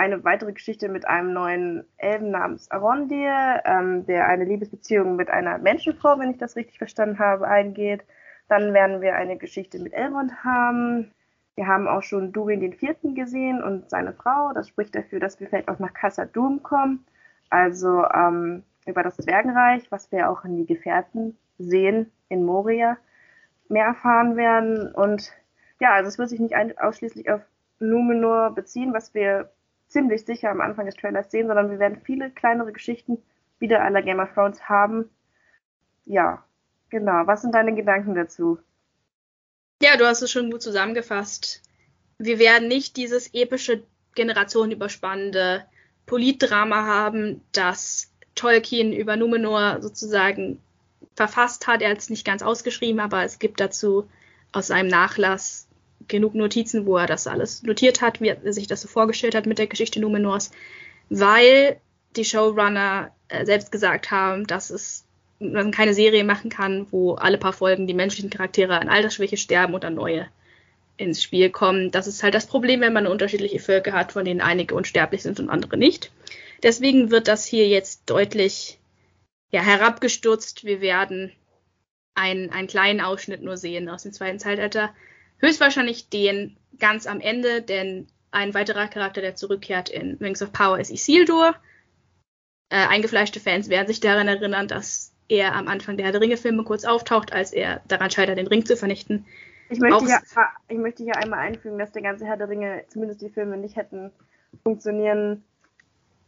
eine 0.00 0.24
weitere 0.24 0.52
Geschichte 0.52 0.88
mit 0.88 1.06
einem 1.06 1.34
neuen 1.34 1.84
Elben 1.98 2.30
namens 2.30 2.70
Arondir, 2.70 3.60
ähm, 3.66 4.06
der 4.06 4.28
eine 4.28 4.44
Liebesbeziehung 4.46 5.14
mit 5.14 5.28
einer 5.28 5.58
Menschenfrau, 5.58 6.18
wenn 6.18 6.30
ich 6.30 6.38
das 6.38 6.56
richtig 6.56 6.78
verstanden 6.78 7.18
habe, 7.18 7.46
eingeht. 7.46 8.02
Dann 8.48 8.72
werden 8.72 9.02
wir 9.02 9.14
eine 9.14 9.36
Geschichte 9.36 9.78
mit 9.78 9.92
Elrond 9.92 10.42
haben. 10.42 11.12
Wir 11.54 11.66
haben 11.66 11.86
auch 11.86 12.02
schon 12.02 12.32
Durin 12.32 12.60
den 12.60 12.72
Vierten 12.72 13.14
gesehen 13.14 13.62
und 13.62 13.90
seine 13.90 14.14
Frau. 14.14 14.52
Das 14.54 14.68
spricht 14.68 14.94
dafür, 14.94 15.20
dass 15.20 15.38
wir 15.38 15.48
vielleicht 15.48 15.68
auch 15.68 15.78
nach 15.78 15.92
Casa 15.92 16.24
Doom 16.24 16.62
kommen. 16.62 17.04
Also 17.50 18.06
ähm, 18.06 18.62
über 18.86 19.02
das 19.02 19.18
Zwergenreich, 19.18 19.92
was 19.92 20.10
wir 20.10 20.30
auch 20.30 20.46
in 20.46 20.56
die 20.56 20.66
Gefährten 20.66 21.36
sehen 21.58 22.10
in 22.30 22.46
Moria, 22.46 22.96
mehr 23.68 23.84
erfahren 23.84 24.36
werden. 24.38 24.94
Und 24.94 25.30
ja, 25.78 25.92
also 25.92 26.08
es 26.08 26.16
wird 26.16 26.30
sich 26.30 26.40
nicht 26.40 26.56
ausschließlich 26.80 27.30
auf 27.30 27.42
Numenor 27.80 28.54
beziehen, 28.54 28.94
was 28.94 29.12
wir 29.12 29.50
ziemlich 29.90 30.24
sicher 30.24 30.50
am 30.50 30.60
Anfang 30.60 30.86
des 30.86 30.94
Trailers 30.94 31.30
sehen, 31.30 31.48
sondern 31.48 31.70
wir 31.70 31.78
werden 31.78 32.00
viele 32.02 32.30
kleinere 32.30 32.72
Geschichten 32.72 33.18
wieder 33.58 33.82
aller 33.82 34.02
Game 34.02 34.20
of 34.20 34.32
Thrones 34.32 34.68
haben. 34.68 35.10
Ja, 36.06 36.44
genau. 36.88 37.26
Was 37.26 37.42
sind 37.42 37.54
deine 37.54 37.74
Gedanken 37.74 38.14
dazu? 38.14 38.58
Ja, 39.82 39.96
du 39.96 40.06
hast 40.06 40.22
es 40.22 40.30
schon 40.30 40.50
gut 40.50 40.62
zusammengefasst. 40.62 41.62
Wir 42.18 42.38
werden 42.38 42.68
nicht 42.68 42.96
dieses 42.96 43.34
epische, 43.34 43.82
generationenüberspannende 44.14 45.64
Politdrama 46.06 46.84
haben, 46.84 47.42
das 47.52 48.12
Tolkien 48.34 48.92
über 48.92 49.16
Numenor 49.16 49.78
sozusagen 49.80 50.60
verfasst 51.14 51.66
hat. 51.66 51.82
Er 51.82 51.90
hat 51.90 51.98
es 51.98 52.10
nicht 52.10 52.26
ganz 52.26 52.42
ausgeschrieben, 52.42 53.00
aber 53.00 53.24
es 53.24 53.38
gibt 53.38 53.60
dazu 53.60 54.08
aus 54.52 54.68
seinem 54.68 54.88
Nachlass 54.88 55.69
genug 56.10 56.34
Notizen, 56.34 56.84
wo 56.84 56.98
er 56.98 57.06
das 57.06 57.26
alles 57.26 57.62
notiert 57.62 58.02
hat, 58.02 58.20
wie 58.20 58.28
er 58.28 58.52
sich 58.52 58.66
das 58.66 58.82
so 58.82 58.88
vorgestellt 58.88 59.34
hat 59.34 59.46
mit 59.46 59.58
der 59.58 59.66
Geschichte 59.66 60.00
Numenors, 60.00 60.50
weil 61.08 61.80
die 62.16 62.24
Showrunner 62.24 63.12
äh, 63.28 63.46
selbst 63.46 63.72
gesagt 63.72 64.10
haben, 64.10 64.46
dass 64.46 64.70
es 64.70 65.06
man 65.40 65.70
keine 65.70 65.94
Serie 65.94 66.22
machen 66.22 66.50
kann, 66.50 66.86
wo 66.90 67.14
alle 67.14 67.38
paar 67.38 67.54
Folgen 67.54 67.86
die 67.86 67.94
menschlichen 67.94 68.28
Charaktere 68.28 68.78
an 68.78 68.90
Altersschwäche 68.90 69.38
sterben 69.38 69.72
und 69.72 69.84
dann 69.84 69.94
neue 69.94 70.26
ins 70.98 71.22
Spiel 71.22 71.48
kommen. 71.48 71.90
Das 71.90 72.06
ist 72.06 72.22
halt 72.22 72.34
das 72.34 72.46
Problem, 72.46 72.82
wenn 72.82 72.92
man 72.92 73.06
unterschiedliche 73.06 73.58
Völker 73.58 73.92
hat, 73.92 74.12
von 74.12 74.26
denen 74.26 74.42
einige 74.42 74.74
unsterblich 74.74 75.22
sind 75.22 75.40
und 75.40 75.48
andere 75.48 75.78
nicht. 75.78 76.12
Deswegen 76.62 77.10
wird 77.10 77.26
das 77.26 77.46
hier 77.46 77.66
jetzt 77.68 78.02
deutlich 78.04 78.78
ja, 79.50 79.62
herabgestürzt. 79.62 80.64
Wir 80.64 80.82
werden 80.82 81.32
einen, 82.14 82.50
einen 82.50 82.68
kleinen 82.68 83.00
Ausschnitt 83.00 83.42
nur 83.42 83.56
sehen 83.56 83.88
aus 83.88 84.02
dem 84.02 84.12
zweiten 84.12 84.38
Zeitalter. 84.38 84.90
Höchstwahrscheinlich 85.40 86.08
den 86.08 86.56
ganz 86.78 87.06
am 87.06 87.20
Ende, 87.20 87.62
denn 87.62 88.06
ein 88.30 88.54
weiterer 88.54 88.88
Charakter, 88.88 89.20
der 89.20 89.34
zurückkehrt 89.34 89.88
in 89.88 90.16
Rings 90.20 90.42
of 90.42 90.52
Power, 90.52 90.78
ist 90.78 90.90
Isildur. 90.90 91.54
Äh, 92.68 92.86
eingefleischte 92.86 93.40
Fans 93.40 93.68
werden 93.68 93.88
sich 93.88 94.00
daran 94.00 94.28
erinnern, 94.28 94.68
dass 94.68 95.12
er 95.28 95.54
am 95.54 95.68
Anfang 95.68 95.96
der 95.96 96.06
Herr 96.06 96.12
der 96.12 96.20
Ringe-Filme 96.20 96.64
kurz 96.64 96.84
auftaucht, 96.84 97.32
als 97.32 97.52
er 97.52 97.82
daran 97.88 98.10
scheitert, 98.10 98.38
den 98.38 98.46
Ring 98.46 98.64
zu 98.64 98.76
vernichten. 98.76 99.26
Ich 99.68 99.78
möchte, 99.78 100.04
hier, 100.04 100.20
ich 100.68 100.78
möchte 100.78 101.04
hier 101.04 101.16
einmal 101.16 101.40
einfügen, 101.40 101.78
dass 101.78 101.92
der 101.92 102.02
ganze 102.02 102.26
Herr 102.26 102.36
der 102.36 102.48
Ringe, 102.48 102.84
zumindest 102.88 103.22
die 103.22 103.30
Filme, 103.30 103.56
nicht 103.56 103.76
hätten 103.76 104.10
funktionieren 104.64 105.44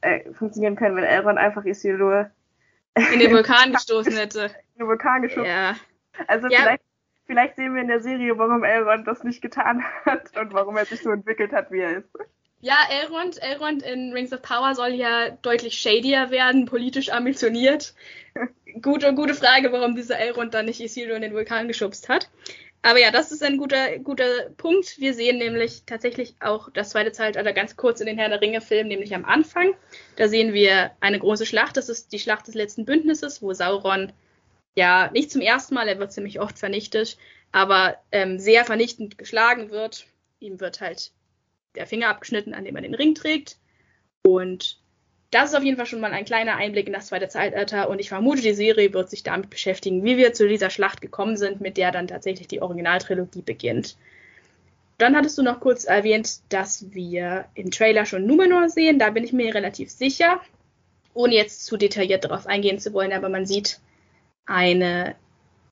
äh, 0.02 0.32
funktionieren 0.32 0.76
können, 0.76 0.96
wenn 0.96 1.04
Elrond 1.04 1.38
einfach 1.38 1.64
Isildur 1.64 2.30
in 2.94 3.20
den 3.20 3.32
Vulkan 3.32 3.72
gestoßen 3.72 4.12
hätte. 4.12 4.44
In 4.74 4.80
den 4.80 4.88
Vulkan 4.88 5.22
geschossen. 5.22 5.46
Ja. 5.46 5.76
Also 6.26 6.48
ja. 6.48 6.60
Vielleicht, 6.60 6.82
vielleicht 7.32 7.56
sehen 7.56 7.74
wir 7.74 7.80
in 7.80 7.88
der 7.88 8.00
Serie, 8.00 8.36
warum 8.36 8.62
Elrond 8.62 9.06
das 9.06 9.24
nicht 9.24 9.40
getan 9.40 9.82
hat 10.04 10.36
und 10.36 10.52
warum 10.52 10.76
er 10.76 10.84
sich 10.84 11.00
so 11.00 11.10
entwickelt 11.10 11.52
hat, 11.52 11.70
wie 11.72 11.80
er 11.80 11.96
ist. 11.98 12.10
Ja, 12.60 12.76
Elrond, 12.90 13.42
Elrond 13.42 13.82
in 13.82 14.12
Rings 14.12 14.34
of 14.34 14.42
Power 14.42 14.74
soll 14.74 14.90
ja 14.90 15.30
deutlich 15.30 15.80
shadier 15.80 16.30
werden, 16.30 16.66
politisch 16.66 17.10
ambitioniert. 17.10 17.94
gute, 18.82 19.14
gute 19.14 19.34
Frage, 19.34 19.72
warum 19.72 19.96
dieser 19.96 20.18
Elrond 20.18 20.52
dann 20.52 20.66
nicht 20.66 20.80
Isildur 20.80 21.16
in 21.16 21.22
den 21.22 21.32
Vulkan 21.32 21.68
geschubst 21.68 22.10
hat. 22.10 22.28
Aber 22.82 23.00
ja, 23.00 23.10
das 23.10 23.32
ist 23.32 23.42
ein 23.42 23.56
guter, 23.56 23.98
guter 24.00 24.50
Punkt. 24.58 25.00
Wir 25.00 25.14
sehen 25.14 25.38
nämlich 25.38 25.84
tatsächlich 25.86 26.34
auch 26.40 26.68
das 26.70 26.90
zweite 26.90 27.12
Zeitalter 27.12 27.54
ganz 27.54 27.76
kurz 27.76 28.00
in 28.00 28.06
den 28.06 28.18
Herr 28.18 28.28
der 28.28 28.42
Ringe-Filmen, 28.42 28.88
nämlich 28.88 29.14
am 29.14 29.24
Anfang. 29.24 29.72
Da 30.16 30.28
sehen 30.28 30.52
wir 30.52 30.90
eine 31.00 31.18
große 31.18 31.46
Schlacht. 31.46 31.78
Das 31.78 31.88
ist 31.88 32.12
die 32.12 32.18
Schlacht 32.18 32.46
des 32.46 32.54
letzten 32.54 32.84
Bündnisses, 32.84 33.40
wo 33.40 33.54
Sauron 33.54 34.12
ja 34.74 35.10
nicht 35.12 35.30
zum 35.30 35.40
ersten 35.40 35.74
Mal, 35.74 35.88
er 35.88 35.98
wird 35.98 36.12
ziemlich 36.12 36.40
oft 36.40 36.58
vernichtet, 36.58 37.18
aber 37.50 37.96
ähm, 38.10 38.38
sehr 38.38 38.64
vernichtend 38.64 39.18
geschlagen 39.18 39.70
wird. 39.70 40.06
Ihm 40.40 40.60
wird 40.60 40.80
halt 40.80 41.12
der 41.74 41.86
Finger 41.86 42.08
abgeschnitten, 42.08 42.54
an 42.54 42.64
dem 42.64 42.76
er 42.76 42.82
den 42.82 42.94
Ring 42.94 43.14
trägt. 43.14 43.58
Und 44.22 44.78
das 45.30 45.50
ist 45.50 45.56
auf 45.56 45.64
jeden 45.64 45.78
Fall 45.78 45.86
schon 45.86 46.00
mal 46.00 46.12
ein 46.12 46.26
kleiner 46.26 46.56
Einblick 46.56 46.86
in 46.86 46.92
das 46.92 47.06
zweite 47.06 47.28
Zeitalter 47.28 47.88
und 47.88 47.98
ich 47.98 48.10
vermute, 48.10 48.42
die 48.42 48.52
Serie 48.52 48.92
wird 48.92 49.08
sich 49.08 49.22
damit 49.22 49.48
beschäftigen, 49.48 50.04
wie 50.04 50.18
wir 50.18 50.34
zu 50.34 50.46
dieser 50.46 50.68
Schlacht 50.68 51.00
gekommen 51.00 51.38
sind, 51.38 51.60
mit 51.60 51.78
der 51.78 51.90
dann 51.90 52.06
tatsächlich 52.06 52.48
die 52.48 52.60
Originaltrilogie 52.60 53.40
beginnt. 53.40 53.96
Dann 54.98 55.16
hattest 55.16 55.38
du 55.38 55.42
noch 55.42 55.58
kurz 55.58 55.84
erwähnt, 55.84 56.40
dass 56.50 56.92
wir 56.92 57.46
im 57.54 57.70
Trailer 57.70 58.04
schon 58.04 58.26
Numenor 58.26 58.68
sehen. 58.68 58.98
Da 58.98 59.08
bin 59.08 59.24
ich 59.24 59.32
mir 59.32 59.54
relativ 59.54 59.90
sicher, 59.90 60.40
ohne 61.14 61.34
jetzt 61.34 61.64
zu 61.64 61.78
detailliert 61.78 62.24
darauf 62.24 62.46
eingehen 62.46 62.78
zu 62.78 62.92
wollen, 62.92 63.12
aber 63.12 63.30
man 63.30 63.46
sieht 63.46 63.80
eine 64.46 65.14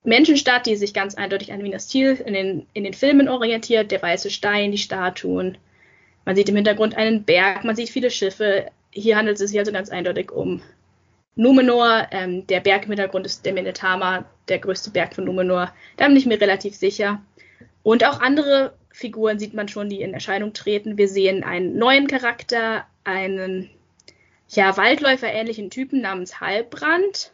Menschenstadt, 0.03 0.67
die 0.67 0.77
sich 0.77 0.95
ganz 0.95 1.15
eindeutig 1.15 1.53
an 1.53 1.63
Minas 1.63 1.89
Tirith 1.89 2.21
in 2.21 2.35
den, 2.35 2.67
in 2.73 2.85
den 2.85 2.95
Filmen 2.95 3.29
orientiert, 3.29 3.91
der 3.91 4.03
weiße 4.03 4.31
Stein, 4.31 4.73
die 4.73 4.79
Statuen. 4.79 5.59
Man 6.25 6.37
sieht 6.37 6.49
im 6.49 6.57
Hintergrund 6.57 6.97
einen 6.97 7.25
Berg, 7.25 7.65
man 7.65 7.77
sieht 7.77 7.91
viele 7.91 8.11
Schiffe, 8.11 8.71
hier 8.91 9.17
handelt 9.17 9.41
es 9.41 9.51
sich 9.51 9.59
also 9.59 9.73
ganz 9.73 9.91
eindeutig 9.91 10.33
um 10.33 10.63
Numenor. 11.37 12.09
Ähm, 12.11 12.47
der 12.47 12.61
Berg 12.61 12.85
im 12.85 12.91
Hintergrund 12.91 13.27
ist 13.27 13.45
der 13.45 13.53
Menetama, 13.53 14.25
der 14.49 14.59
größte 14.59 14.91
Berg 14.91 15.15
von 15.15 15.25
Numenor. 15.25 15.73
Da 15.97 16.07
bin 16.07 16.17
ich 16.17 16.27
mir 16.27 16.41
relativ 16.41 16.75
sicher. 16.75 17.23
Und 17.83 18.05
auch 18.05 18.21
andere 18.21 18.75
Figuren 18.91 19.39
sieht 19.39 19.55
man 19.55 19.69
schon, 19.69 19.89
die 19.89 20.03
in 20.03 20.13
Erscheinung 20.13 20.53
treten. 20.53 20.99
Wir 20.99 21.09
sehen 21.09 21.45
einen 21.45 21.77
neuen 21.79 22.09
Charakter, 22.09 22.85
einen 23.05 23.71
ja, 24.49 24.77
Waldläufer-ähnlichen 24.77 25.71
Typen 25.71 26.01
namens 26.01 26.41
Halbrand, 26.41 27.33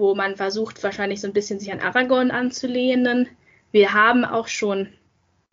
wo 0.00 0.14
man 0.14 0.36
versucht, 0.36 0.82
wahrscheinlich 0.82 1.20
so 1.20 1.28
ein 1.28 1.32
bisschen 1.32 1.60
sich 1.60 1.70
an 1.72 1.80
Aragorn 1.80 2.30
anzulehnen. 2.30 3.28
Wir 3.70 3.92
haben 3.92 4.24
auch 4.24 4.48
schon 4.48 4.88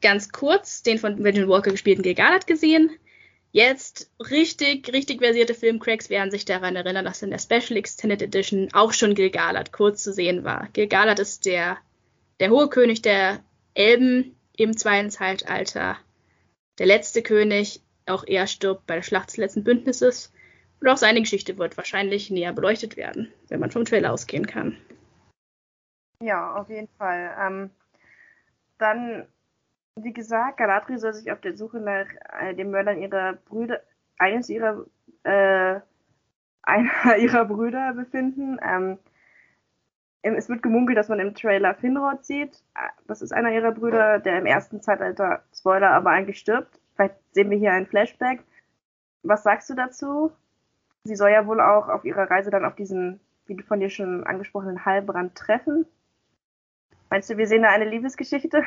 ganz 0.01 0.31
kurz 0.31 0.83
den 0.83 0.97
von 0.97 1.21
Reginald 1.21 1.49
Walker 1.49 1.71
gespielten 1.71 2.03
Gilgalad 2.03 2.47
gesehen. 2.47 2.91
Jetzt 3.51 4.11
richtig, 4.19 4.91
richtig 4.91 5.19
versierte 5.21 5.53
Filmcracks 5.53 6.09
werden 6.09 6.31
sich 6.31 6.45
daran 6.45 6.75
erinnern, 6.75 7.05
dass 7.05 7.23
in 7.23 7.31
der 7.31 7.39
Special 7.39 7.77
Extended 7.77 8.21
Edition 8.21 8.69
auch 8.73 8.93
schon 8.93 9.15
Gilgalad 9.15 9.71
kurz 9.71 10.03
zu 10.03 10.13
sehen 10.13 10.43
war. 10.43 10.67
Gilgalad 10.73 11.19
ist 11.19 11.45
der, 11.45 11.77
der 12.39 12.49
hohe 12.49 12.69
König 12.69 13.01
der 13.01 13.39
Elben 13.73 14.35
im 14.55 14.75
zweiten 14.75 15.09
Zeitalter. 15.09 15.97
Der 16.77 16.85
letzte 16.85 17.21
König, 17.21 17.81
auch 18.05 18.23
er 18.27 18.47
stirbt 18.47 18.85
bei 18.85 18.95
der 18.95 19.03
Schlacht 19.03 19.29
des 19.29 19.37
letzten 19.37 19.63
Bündnisses. 19.63 20.31
Und 20.79 20.87
auch 20.87 20.97
seine 20.97 21.21
Geschichte 21.21 21.57
wird 21.57 21.77
wahrscheinlich 21.77 22.29
näher 22.29 22.53
beleuchtet 22.53 22.97
werden, 22.97 23.33
wenn 23.49 23.59
man 23.59 23.71
vom 23.71 23.85
Trailer 23.85 24.13
ausgehen 24.13 24.45
kann. 24.45 24.77
Ja, 26.21 26.55
auf 26.55 26.69
jeden 26.69 26.87
Fall. 26.97 27.35
Ähm, 27.39 27.69
dann 28.77 29.27
wie 30.03 30.13
gesagt, 30.13 30.57
Galadriel 30.57 30.99
soll 30.99 31.13
sich 31.13 31.31
auf 31.31 31.41
der 31.41 31.55
Suche 31.55 31.79
nach 31.79 32.07
äh, 32.39 32.53
den 32.53 32.71
Mördern 32.71 33.01
ihrer 33.01 33.33
Brüder, 33.33 33.81
eines 34.17 34.49
ihrer, 34.49 34.85
äh, 35.23 35.79
einer 36.61 37.17
ihrer 37.17 37.45
Brüder 37.45 37.93
befinden. 37.93 38.59
Ähm, 38.61 38.99
es 40.21 40.49
wird 40.49 40.61
gemunkelt, 40.61 40.97
dass 40.97 41.07
man 41.07 41.19
im 41.19 41.35
Trailer 41.35 41.73
Finrod 41.75 42.25
sieht. 42.25 42.61
Das 43.07 43.21
ist 43.21 43.31
einer 43.31 43.51
ihrer 43.51 43.71
Brüder, 43.71 44.19
der 44.19 44.39
im 44.39 44.45
ersten 44.45 44.81
Zeitalter, 44.81 45.43
Spoiler, 45.55 45.91
aber 45.91 46.09
eigentlich 46.09 46.39
stirbt. 46.39 46.81
Vielleicht 46.95 47.15
sehen 47.31 47.49
wir 47.49 47.57
hier 47.57 47.71
ein 47.71 47.85
Flashback. 47.85 48.43
Was 49.23 49.43
sagst 49.43 49.69
du 49.69 49.75
dazu? 49.75 50.31
Sie 51.07 51.15
soll 51.15 51.31
ja 51.31 51.47
wohl 51.47 51.59
auch 51.59 51.89
auf 51.89 52.05
ihrer 52.05 52.29
Reise 52.29 52.51
dann 52.51 52.65
auf 52.65 52.75
diesen, 52.75 53.19
wie 53.45 53.55
du 53.55 53.63
von 53.63 53.79
dir 53.79 53.89
schon 53.89 54.25
angesprochenen 54.25 54.85
Heilbrand 54.85 55.35
treffen. 55.35 55.85
Meinst 57.09 57.29
du, 57.29 57.37
wir 57.37 57.47
sehen 57.47 57.63
da 57.63 57.69
eine 57.69 57.89
Liebesgeschichte? 57.89 58.63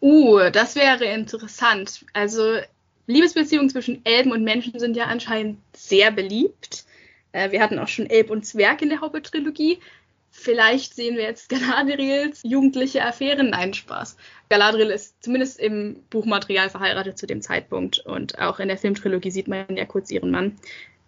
Uh, 0.00 0.50
das 0.52 0.76
wäre 0.76 1.04
interessant. 1.06 2.04
Also 2.12 2.58
Liebesbeziehungen 3.06 3.70
zwischen 3.70 4.04
Elben 4.04 4.32
und 4.32 4.44
Menschen 4.44 4.78
sind 4.78 4.96
ja 4.96 5.04
anscheinend 5.06 5.58
sehr 5.74 6.10
beliebt. 6.10 6.84
Äh, 7.32 7.50
wir 7.50 7.60
hatten 7.60 7.78
auch 7.78 7.88
schon 7.88 8.08
Elb 8.08 8.30
und 8.30 8.46
Zwerg 8.46 8.82
in 8.82 8.90
der 8.90 9.00
Haupttrilogie. 9.00 9.80
Vielleicht 10.30 10.94
sehen 10.94 11.16
wir 11.16 11.22
jetzt 11.22 11.48
Galadriels 11.48 12.42
jugendliche 12.42 13.04
Affären. 13.04 13.50
Nein, 13.50 13.72
Spaß. 13.72 14.16
Galadriel 14.48 14.90
ist 14.90 15.22
zumindest 15.22 15.60
im 15.60 16.02
Buchmaterial 16.10 16.70
verheiratet 16.70 17.18
zu 17.18 17.26
dem 17.26 17.40
Zeitpunkt 17.40 18.00
und 18.00 18.38
auch 18.38 18.58
in 18.58 18.68
der 18.68 18.78
Filmtrilogie 18.78 19.30
sieht 19.30 19.48
man 19.48 19.76
ja 19.76 19.84
kurz 19.84 20.10
ihren 20.10 20.30
Mann. 20.30 20.56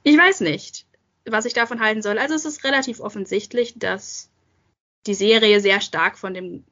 Ich 0.07 0.17
weiß 0.17 0.43
nicht, 0.43 0.87
was 1.25 1.47
ich 1.47 1.53
davon 1.53 1.81
halten 1.81 2.01
soll. 2.01 2.17
Also 2.19 2.37
es 2.37 2.45
ist 2.45 2.63
relativ 2.63 3.01
offensichtlich, 3.01 3.77
dass 3.77 4.31
die 5.09 5.15
Serie 5.15 5.61
sehr 5.61 5.81
stark 5.81 6.17
von 6.17 6.33
dem 6.33 6.63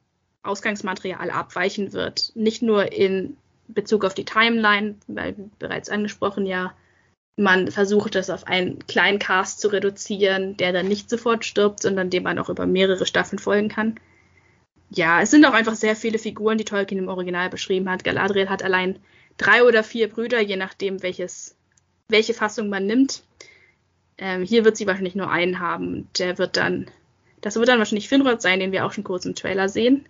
Ausgangsmaterial 0.41 1.29
abweichen 1.29 1.91
wird. 1.91 2.31
Nicht 2.35 2.61
nur 2.61 2.93
in 2.93 3.35
Bezug 3.67 4.05
auf 4.05 4.13
die 4.13 4.23
Timeline, 4.23 4.95
weil 5.07 5.35
bereits 5.59 5.89
angesprochen 5.89 6.45
ja, 6.45 6.73
man 7.35 7.71
versucht 7.71 8.15
es 8.15 8.29
auf 8.29 8.47
einen 8.47 8.79
kleinen 8.87 9.19
Cast 9.19 9.59
zu 9.59 9.67
reduzieren, 9.67 10.55
der 10.55 10.71
dann 10.71 10.87
nicht 10.87 11.09
sofort 11.09 11.43
stirbt, 11.43 11.81
sondern 11.81 12.09
dem 12.09 12.23
man 12.23 12.39
auch 12.39 12.47
über 12.47 12.65
mehrere 12.65 13.05
Staffeln 13.05 13.39
folgen 13.39 13.67
kann. 13.67 13.99
Ja, 14.91 15.21
es 15.21 15.31
sind 15.31 15.43
auch 15.43 15.53
einfach 15.53 15.75
sehr 15.75 15.97
viele 15.97 16.19
Figuren, 16.19 16.57
die 16.57 16.63
Tolkien 16.63 16.99
im 16.99 17.09
Original 17.09 17.49
beschrieben 17.49 17.89
hat. 17.89 18.05
Galadriel 18.05 18.47
hat 18.47 18.63
allein 18.63 18.97
drei 19.35 19.65
oder 19.65 19.83
vier 19.83 20.07
Brüder, 20.07 20.39
je 20.39 20.55
nachdem, 20.55 21.03
welches, 21.03 21.57
welche 22.07 22.33
Fassung 22.33 22.69
man 22.69 22.85
nimmt. 22.85 23.23
Ähm, 24.17 24.43
hier 24.43 24.63
wird 24.63 24.77
sie 24.77 24.87
wahrscheinlich 24.87 25.15
nur 25.15 25.29
einen 25.29 25.59
haben. 25.59 26.07
Der 26.17 26.37
wird 26.37 26.57
dann, 26.57 26.89
das 27.41 27.55
wird 27.55 27.67
dann 27.67 27.79
wahrscheinlich 27.79 28.09
Finrod 28.09 28.41
sein, 28.41 28.59
den 28.59 28.71
wir 28.71 28.85
auch 28.85 28.93
schon 28.93 29.03
kurz 29.03 29.25
im 29.25 29.35
Trailer 29.35 29.69
sehen. 29.69 30.05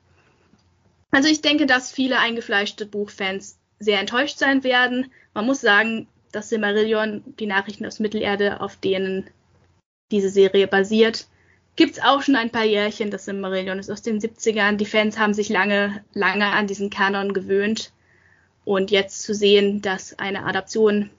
Also 1.11 1.29
ich 1.29 1.41
denke, 1.41 1.65
dass 1.65 1.91
viele 1.91 2.19
eingefleischte 2.19 2.85
Buchfans 2.85 3.57
sehr 3.79 3.99
enttäuscht 3.99 4.37
sein 4.37 4.63
werden. 4.63 5.11
Man 5.33 5.45
muss 5.45 5.61
sagen, 5.61 6.07
dass 6.31 6.49
Silmarillion, 6.49 7.23
die 7.39 7.45
Nachrichten 7.45 7.85
aus 7.85 7.99
Mittelerde, 7.99 8.59
auf 8.61 8.75
denen 8.75 9.29
diese 10.11 10.29
Serie 10.29 10.67
basiert, 10.67 11.27
gibt 11.75 11.93
es 11.93 12.03
auch 12.03 12.21
schon 12.21 12.35
ein 12.35 12.51
paar 12.51 12.65
Jährchen. 12.65 13.11
Das 13.11 13.25
Silmarillion 13.25 13.79
ist 13.79 13.89
aus 13.89 14.01
den 14.01 14.19
70ern. 14.19 14.75
Die 14.75 14.85
Fans 14.85 15.17
haben 15.17 15.33
sich 15.33 15.49
lange, 15.49 16.03
lange 16.13 16.47
an 16.47 16.67
diesen 16.67 16.89
Kanon 16.89 17.33
gewöhnt. 17.33 17.91
Und 18.65 18.91
jetzt 18.91 19.21
zu 19.21 19.33
sehen, 19.33 19.81
dass 19.81 20.17
eine 20.17 20.45
Adaption 20.45 21.09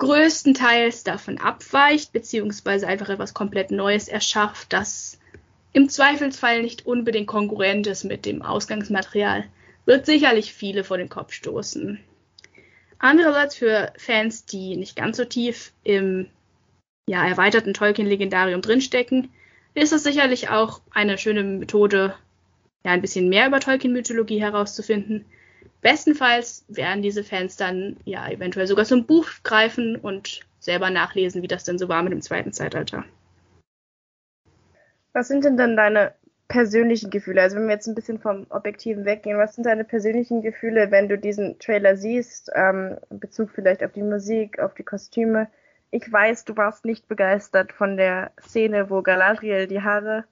größtenteils 0.00 1.04
davon 1.04 1.38
abweicht, 1.38 2.12
beziehungsweise 2.12 2.88
einfach 2.88 3.10
etwas 3.10 3.34
komplett 3.34 3.70
Neues 3.70 4.08
erschafft, 4.08 4.72
das 4.72 5.20
im 5.72 5.88
Zweifelsfall 5.88 6.62
nicht 6.62 6.86
unbedingt 6.86 7.28
konkurrent 7.28 7.86
ist 7.86 8.04
mit 8.04 8.26
dem 8.26 8.42
Ausgangsmaterial, 8.42 9.44
wird 9.84 10.06
sicherlich 10.06 10.52
viele 10.52 10.84
vor 10.84 10.96
den 10.96 11.10
Kopf 11.10 11.32
stoßen. 11.32 12.00
Andererseits 12.98 13.54
für 13.54 13.92
Fans, 13.96 14.46
die 14.46 14.76
nicht 14.76 14.96
ganz 14.96 15.18
so 15.18 15.24
tief 15.24 15.72
im 15.84 16.28
ja, 17.06 17.26
erweiterten 17.26 17.74
Tolkien-Legendarium 17.74 18.62
drinstecken, 18.62 19.30
ist 19.74 19.92
es 19.92 20.02
sicherlich 20.02 20.48
auch 20.48 20.80
eine 20.90 21.18
schöne 21.18 21.42
Methode, 21.44 22.14
ja, 22.84 22.92
ein 22.92 23.02
bisschen 23.02 23.28
mehr 23.28 23.46
über 23.46 23.60
Tolkien-Mythologie 23.60 24.40
herauszufinden. 24.40 25.26
Bestenfalls 25.82 26.64
werden 26.68 27.02
diese 27.02 27.24
Fans 27.24 27.56
dann 27.56 27.96
ja 28.04 28.28
eventuell 28.28 28.66
sogar 28.66 28.84
zum 28.84 29.06
Buch 29.06 29.28
greifen 29.42 29.96
und 29.96 30.40
selber 30.58 30.90
nachlesen, 30.90 31.42
wie 31.42 31.48
das 31.48 31.64
denn 31.64 31.78
so 31.78 31.88
war 31.88 32.02
mit 32.02 32.12
dem 32.12 32.20
zweiten 32.20 32.52
Zeitalter. 32.52 33.04
Was 35.12 35.28
sind 35.28 35.44
denn 35.44 35.56
dann 35.56 35.76
deine 35.76 36.14
persönlichen 36.48 37.10
Gefühle? 37.10 37.40
Also 37.40 37.56
wenn 37.56 37.66
wir 37.66 37.74
jetzt 37.74 37.88
ein 37.88 37.94
bisschen 37.94 38.18
vom 38.18 38.46
Objektiven 38.50 39.04
weggehen, 39.04 39.38
was 39.38 39.54
sind 39.54 39.64
deine 39.64 39.84
persönlichen 39.84 40.42
Gefühle, 40.42 40.90
wenn 40.90 41.08
du 41.08 41.16
diesen 41.16 41.58
Trailer 41.58 41.96
siehst, 41.96 42.50
ähm, 42.54 42.98
in 43.08 43.18
Bezug 43.18 43.50
vielleicht 43.50 43.82
auf 43.82 43.92
die 43.92 44.02
Musik, 44.02 44.58
auf 44.58 44.74
die 44.74 44.82
Kostüme? 44.82 45.48
Ich 45.90 46.12
weiß, 46.12 46.44
du 46.44 46.56
warst 46.56 46.84
nicht 46.84 47.08
begeistert 47.08 47.72
von 47.72 47.96
der 47.96 48.32
Szene, 48.40 48.90
wo 48.90 49.02
Galadriel 49.02 49.66
die 49.66 49.82
Haare 49.82 50.24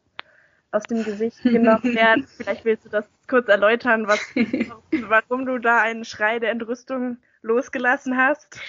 aus 0.70 0.82
dem 0.84 1.04
Gesicht 1.04 1.42
genommen 1.42 1.82
werden. 1.94 2.26
Vielleicht 2.26 2.64
willst 2.64 2.84
du 2.84 2.88
das 2.88 3.06
kurz 3.26 3.48
erläutern, 3.48 4.06
was, 4.06 4.20
warum 5.08 5.46
du 5.46 5.58
da 5.58 5.80
einen 5.80 6.04
Schrei 6.04 6.38
der 6.38 6.50
Entrüstung 6.50 7.18
losgelassen 7.42 8.16
hast. 8.16 8.60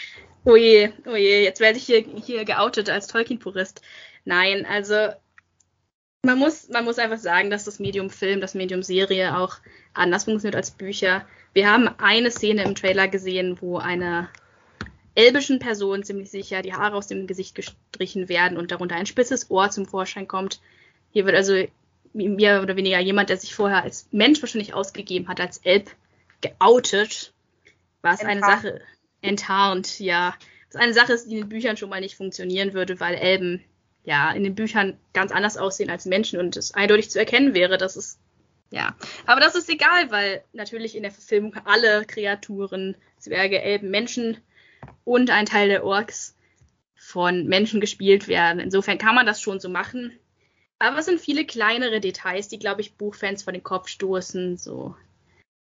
Oje, 0.46 0.94
oh 1.06 1.12
oje, 1.12 1.40
oh 1.40 1.44
jetzt 1.44 1.60
werde 1.60 1.78
ich 1.78 1.86
hier, 1.86 2.00
hier 2.02 2.46
geoutet 2.46 2.90
als 2.90 3.08
Tolkien-Purist. 3.08 3.82
Nein, 4.26 4.66
also 4.66 5.10
man 6.24 6.38
muss, 6.38 6.70
man 6.70 6.86
muss 6.86 7.00
einfach 7.00 7.18
sagen, 7.18 7.50
dass 7.50 7.66
das 7.66 7.80
Medium 7.80 8.10
Film, 8.10 8.42
das 8.42 8.54
Medium 8.54 8.84
Serie 8.84 9.38
auch 9.38 9.58
anders 9.94 10.26
funktioniert 10.26 10.56
als 10.56 10.72
Bücher. 10.72 11.26
Wir 11.54 11.72
haben 11.72 11.88
eine 11.98 12.32
Szene 12.32 12.64
im 12.64 12.76
Trailer 12.76 13.08
gesehen, 13.08 13.58
wo 13.62 13.78
einer 13.78 14.30
elbischen 15.16 15.60
Person 15.60 16.04
ziemlich 16.04 16.30
sicher 16.30 16.62
die 16.62 16.74
Haare 16.74 16.96
aus 16.96 17.08
dem 17.08 17.28
Gesicht 17.28 17.56
gestrichen 17.56 18.30
werden 18.30 18.58
und 18.58 18.72
darunter 18.72 18.96
ein 18.96 19.06
spitzes 19.06 19.50
Ohr 19.50 19.70
zum 19.70 19.86
Vorschein 19.86 20.28
kommt. 20.28 20.62
Hier 21.12 21.26
wird 21.26 21.36
also 21.36 21.66
mehr 22.14 22.62
oder 22.62 22.76
weniger 22.76 23.00
jemand, 23.00 23.30
der 23.30 23.38
sich 23.38 23.56
vorher 23.56 23.84
als 23.84 24.08
Mensch 24.12 24.42
wahrscheinlich 24.42 24.74
ausgegeben 24.74 25.28
hat, 25.28 25.40
als 25.40 25.60
Elb 25.60 25.90
geoutet, 26.42 27.34
was 28.02 28.24
eine 28.24 28.42
Sache 28.42 28.82
enttarnt, 29.22 30.00
ja. 30.00 30.36
Was 30.72 30.82
eine 30.82 30.94
Sache 30.94 31.14
ist, 31.14 31.26
die 31.26 31.36
in 31.36 31.42
den 31.42 31.50
Büchern 31.50 31.78
schon 31.78 31.90
mal 31.90 32.02
nicht 32.02 32.16
funktionieren 32.16 32.74
würde, 32.74 33.00
weil 33.00 33.16
Elben 33.16 33.64
ja 34.04 34.32
in 34.32 34.44
den 34.44 34.56
Büchern 34.56 34.98
ganz 35.14 35.32
anders 35.32 35.58
aussehen 35.58 35.90
als 35.90 36.06
Menschen 36.06 36.40
und 36.40 36.56
es 36.58 36.74
eindeutig 36.74 37.10
zu 37.10 37.20
erkennen 37.20 37.54
wäre, 37.54 37.78
dass 37.78 37.96
es 37.96 38.20
ja, 38.72 38.96
aber 39.26 39.42
das 39.42 39.56
ist 39.56 39.68
egal, 39.70 40.12
weil 40.12 40.44
natürlich 40.54 40.96
in 40.96 41.02
der 41.02 41.12
Verfilmung 41.12 41.56
alle 41.66 42.06
Kreaturen, 42.06 42.96
Zwerge, 43.18 43.62
Elben, 43.62 43.90
Menschen 43.90 44.38
und 45.04 45.32
ein 45.32 45.48
Teil 45.48 45.70
der 45.70 45.84
Orks 45.84 46.36
von 46.96 47.48
Menschen 47.48 47.82
gespielt 47.82 48.28
werden. 48.28 48.60
Insofern 48.60 49.00
kann 49.00 49.16
man 49.16 49.26
das 49.26 49.42
schon 49.42 49.60
so 49.60 49.70
machen. 49.70 50.12
Aber 50.80 51.00
es 51.00 51.06
sind 51.06 51.20
viele 51.20 51.46
kleinere 51.46 52.00
Details, 52.00 52.48
die, 52.48 52.58
glaube 52.58 52.82
ich, 52.82 52.94
Buchfans 52.94 53.44
vor 53.44 53.52
den 53.52 53.64
Kopf 53.64 53.90
stoßen. 53.90 54.56
So 54.56 54.96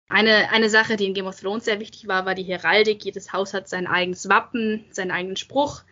eine, 0.10 0.52
eine 0.52 0.70
Sache, 0.70 0.98
die 0.98 1.06
in 1.06 1.14
Game 1.14 1.26
of 1.26 1.40
Thrones 1.40 1.66
sehr 1.66 1.80
wichtig 1.80 2.08
war, 2.08 2.26
war 2.26 2.36
die 2.36 2.44
Heraldik. 2.44 3.04
Jedes 3.06 3.32
Haus 3.32 3.54
hat 3.54 3.70
sein 3.70 3.88
eigenes 3.88 4.28
Wappen, 4.28 4.86
seinen 4.92 5.12
eigenen 5.12 5.38
Spruch. 5.38 5.84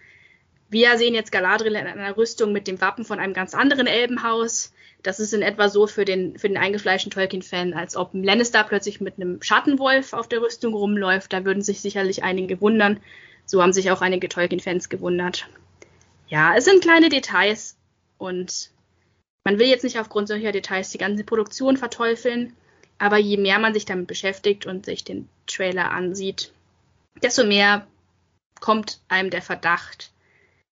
Wir 0.70 0.98
sehen 0.98 1.14
jetzt 1.14 1.32
Galadriel 1.32 1.76
in 1.76 1.88
einer 1.88 2.18
Rüstung 2.18 2.52
mit 2.52 2.68
dem 2.68 2.82
Wappen 2.82 3.06
von 3.06 3.20
einem 3.20 3.34
ganz 3.34 3.54
anderen 3.54 3.88
Elbenhaus. 3.88 4.74
Das 5.04 5.20
ist 5.20 5.34
in 5.34 5.42
etwa 5.42 5.70
so 5.70 5.88
für 5.88 6.04
den, 6.04 6.38
für 6.38 6.48
den 6.48 6.58
eingefleischten 6.58 7.12
Tolkien-Fan, 7.12 7.74
als 7.74 7.96
ob 7.96 8.14
ein 8.14 8.24
Lannister 8.24 8.64
plötzlich 8.64 9.00
mit 9.00 9.18
einem 9.18 9.42
Schattenwolf 9.42 10.14
auf 10.14 10.28
der 10.28 10.42
Rüstung 10.42 10.74
rumläuft. 10.74 11.32
Da 11.32 11.46
würden 11.46 11.62
sich 11.62 11.82
sicherlich 11.82 12.24
einige 12.24 12.60
wundern. 12.60 13.00
So 13.46 13.62
haben 13.62 13.74
sich 13.74 13.92
auch 13.92 14.02
einige 14.02 14.30
Tolkien-Fans 14.30 14.90
gewundert. 14.90 15.48
Ja, 16.28 16.56
es 16.56 16.66
sind 16.66 16.82
kleine 16.82 17.10
Details 17.10 17.78
und 18.18 18.72
man 19.44 19.60
will 19.60 19.68
jetzt 19.68 19.84
nicht 19.84 20.00
aufgrund 20.00 20.28
solcher 20.28 20.52
Details 20.52 20.92
die 20.92 20.98
ganze 20.98 21.24
Produktion 21.24 21.78
verteufeln, 21.78 22.54
aber 22.98 23.18
je 23.18 23.38
mehr 23.38 23.60
man 23.60 23.74
sich 23.74 23.86
damit 23.86 24.08
beschäftigt 24.08 24.66
und 24.66 24.86
sich 24.86 25.04
den 25.04 25.28
Trailer 25.48 25.92
ansieht, 25.92 26.52
desto 27.22 27.44
mehr 27.44 27.88
kommt 28.60 29.02
einem 29.10 29.30
der 29.30 29.42
Verdacht, 29.42 30.12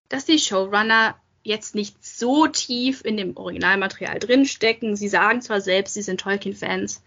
dass 0.09 0.25
die 0.25 0.39
Showrunner 0.39 1.15
jetzt 1.43 1.75
nicht 1.75 2.03
so 2.05 2.47
tief 2.47 3.03
in 3.03 3.17
dem 3.17 3.35
Originalmaterial 3.35 4.19
drinstecken. 4.19 4.95
Sie 4.95 5.09
sagen 5.09 5.41
zwar 5.41 5.59
selbst, 5.59 5.95
sie 5.95 6.01
sind 6.01 6.21
Tolkien-Fans, 6.21 7.01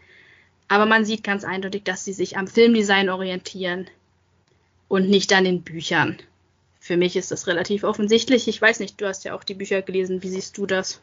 aber 0.69 0.87
man 0.87 1.05
sieht 1.05 1.23
ganz 1.23 1.45
eindeutig, 1.45 1.85
dass 1.85 2.05
sie 2.05 2.13
sich 2.13 2.37
am 2.37 2.47
Filmdesign 2.47 3.09
orientieren 3.09 3.89
und 4.89 5.09
nicht 5.09 5.33
an 5.33 5.45
den 5.45 5.63
Büchern. 5.63 6.19
Für 6.81 6.97
mich 6.97 7.17
ist 7.17 7.31
das 7.31 7.47
relativ 7.47 7.85
offensichtlich. 7.85 8.49
Ich 8.49 8.61
weiß 8.61 8.81
nicht, 8.81 9.01
du 9.01 9.07
hast 9.07 9.25
ja 9.25 9.35
auch 9.35 9.45
die 9.45 9.55
Bücher 9.55 9.81
gelesen. 9.81 10.23
Wie 10.23 10.29
siehst 10.29 10.59
du 10.59 10.67
das? 10.67 11.01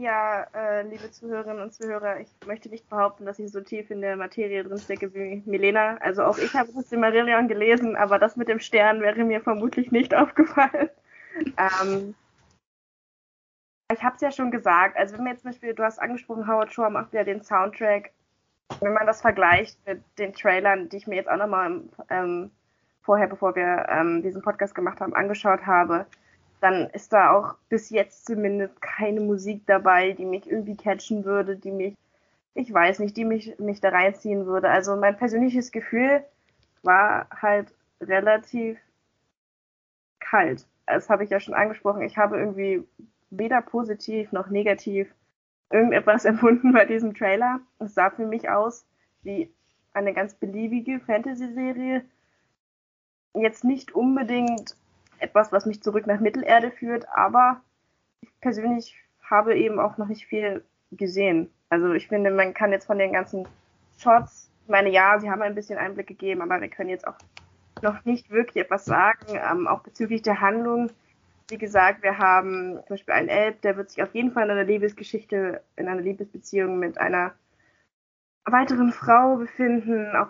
Ja, 0.00 0.46
äh, 0.54 0.82
liebe 0.82 1.10
Zuhörerinnen 1.10 1.60
und 1.60 1.72
Zuhörer, 1.72 2.20
ich 2.20 2.28
möchte 2.46 2.68
nicht 2.68 2.88
behaupten, 2.88 3.26
dass 3.26 3.40
ich 3.40 3.50
so 3.50 3.60
tief 3.60 3.90
in 3.90 4.00
der 4.00 4.16
Materie 4.16 4.62
drinstecke 4.62 5.12
wie 5.12 5.42
Milena. 5.44 5.96
Also 5.96 6.22
auch 6.22 6.38
ich 6.38 6.54
habe 6.54 6.70
das 6.72 6.88
Silmarillion 6.88 7.48
gelesen, 7.48 7.96
aber 7.96 8.20
das 8.20 8.36
mit 8.36 8.46
dem 8.46 8.60
Stern 8.60 9.00
wäre 9.00 9.24
mir 9.24 9.40
vermutlich 9.40 9.90
nicht 9.90 10.14
aufgefallen. 10.14 10.88
Ähm, 11.56 12.14
ich 13.92 14.00
habe 14.04 14.14
es 14.14 14.20
ja 14.20 14.30
schon 14.30 14.52
gesagt, 14.52 14.96
also 14.96 15.16
wenn 15.16 15.24
man 15.24 15.32
jetzt 15.32 15.42
zum 15.42 15.50
Beispiel, 15.50 15.74
du 15.74 15.82
hast 15.82 15.98
angesprochen, 15.98 16.46
Howard 16.46 16.72
Shore 16.72 16.90
macht 16.90 17.12
ja 17.12 17.24
den 17.24 17.42
Soundtrack. 17.42 18.12
Wenn 18.78 18.92
man 18.92 19.06
das 19.06 19.20
vergleicht 19.20 19.84
mit 19.84 20.00
den 20.16 20.32
Trailern, 20.32 20.88
die 20.90 20.98
ich 20.98 21.08
mir 21.08 21.16
jetzt 21.16 21.28
auch 21.28 21.38
nochmal 21.38 21.82
ähm, 22.08 22.52
vorher, 23.02 23.26
bevor 23.26 23.56
wir 23.56 23.86
ähm, 23.88 24.22
diesen 24.22 24.42
Podcast 24.42 24.76
gemacht 24.76 25.00
haben, 25.00 25.14
angeschaut 25.14 25.66
habe, 25.66 26.06
dann 26.60 26.88
ist 26.90 27.12
da 27.12 27.32
auch 27.32 27.54
bis 27.68 27.90
jetzt 27.90 28.26
zumindest 28.26 28.80
keine 28.80 29.20
Musik 29.20 29.62
dabei, 29.66 30.12
die 30.12 30.24
mich 30.24 30.50
irgendwie 30.50 30.76
catchen 30.76 31.24
würde, 31.24 31.56
die 31.56 31.70
mich, 31.70 31.94
ich 32.54 32.72
weiß 32.72 32.98
nicht, 32.98 33.16
die 33.16 33.24
mich, 33.24 33.58
mich 33.58 33.80
da 33.80 33.90
reinziehen 33.90 34.46
würde. 34.46 34.68
Also 34.70 34.96
mein 34.96 35.16
persönliches 35.16 35.72
Gefühl 35.72 36.24
war 36.82 37.28
halt 37.30 37.72
relativ 38.00 38.78
kalt. 40.20 40.66
Das 40.86 41.10
habe 41.10 41.24
ich 41.24 41.30
ja 41.30 41.40
schon 41.40 41.54
angesprochen. 41.54 42.02
Ich 42.02 42.16
habe 42.16 42.38
irgendwie 42.38 42.84
weder 43.30 43.60
positiv 43.60 44.32
noch 44.32 44.48
negativ 44.48 45.12
irgendetwas 45.70 46.24
empfunden 46.24 46.72
bei 46.72 46.84
diesem 46.84 47.14
Trailer. 47.14 47.60
Es 47.78 47.94
sah 47.94 48.10
für 48.10 48.26
mich 48.26 48.48
aus 48.48 48.84
wie 49.22 49.52
eine 49.92 50.12
ganz 50.12 50.34
beliebige 50.34 51.00
Fantasy-Serie. 51.00 52.04
Jetzt 53.34 53.64
nicht 53.64 53.94
unbedingt 53.94 54.76
etwas, 55.20 55.52
was 55.52 55.66
mich 55.66 55.82
zurück 55.82 56.06
nach 56.06 56.20
Mittelerde 56.20 56.70
führt, 56.70 57.08
aber 57.08 57.60
ich 58.20 58.30
persönlich 58.40 58.96
habe 59.22 59.56
eben 59.56 59.78
auch 59.78 59.98
noch 59.98 60.08
nicht 60.08 60.26
viel 60.26 60.64
gesehen. 60.92 61.50
Also 61.68 61.92
ich 61.92 62.08
finde, 62.08 62.30
man 62.30 62.54
kann 62.54 62.72
jetzt 62.72 62.86
von 62.86 62.98
den 62.98 63.12
ganzen 63.12 63.46
Shots, 63.98 64.50
ich 64.64 64.70
meine, 64.70 64.90
ja, 64.90 65.18
sie 65.18 65.30
haben 65.30 65.42
ein 65.42 65.54
bisschen 65.54 65.78
Einblick 65.78 66.06
gegeben, 66.06 66.42
aber 66.42 66.60
wir 66.60 66.68
können 66.68 66.90
jetzt 66.90 67.06
auch 67.06 67.16
noch 67.82 68.04
nicht 68.04 68.30
wirklich 68.30 68.64
etwas 68.64 68.84
sagen, 68.84 69.38
ähm, 69.50 69.66
auch 69.66 69.80
bezüglich 69.80 70.22
der 70.22 70.40
Handlung. 70.40 70.90
Wie 71.48 71.58
gesagt, 71.58 72.02
wir 72.02 72.18
haben 72.18 72.74
zum 72.74 72.88
Beispiel 72.88 73.14
einen 73.14 73.28
Elb, 73.28 73.62
der 73.62 73.76
wird 73.76 73.90
sich 73.90 74.02
auf 74.02 74.14
jeden 74.14 74.32
Fall 74.32 74.44
in 74.44 74.50
einer 74.50 74.64
Liebesgeschichte, 74.64 75.62
in 75.76 75.88
einer 75.88 76.00
Liebesbeziehung 76.00 76.78
mit 76.78 76.98
einer 76.98 77.34
weiteren 78.44 78.92
Frau 78.92 79.36
befinden. 79.36 80.14
Auch 80.16 80.28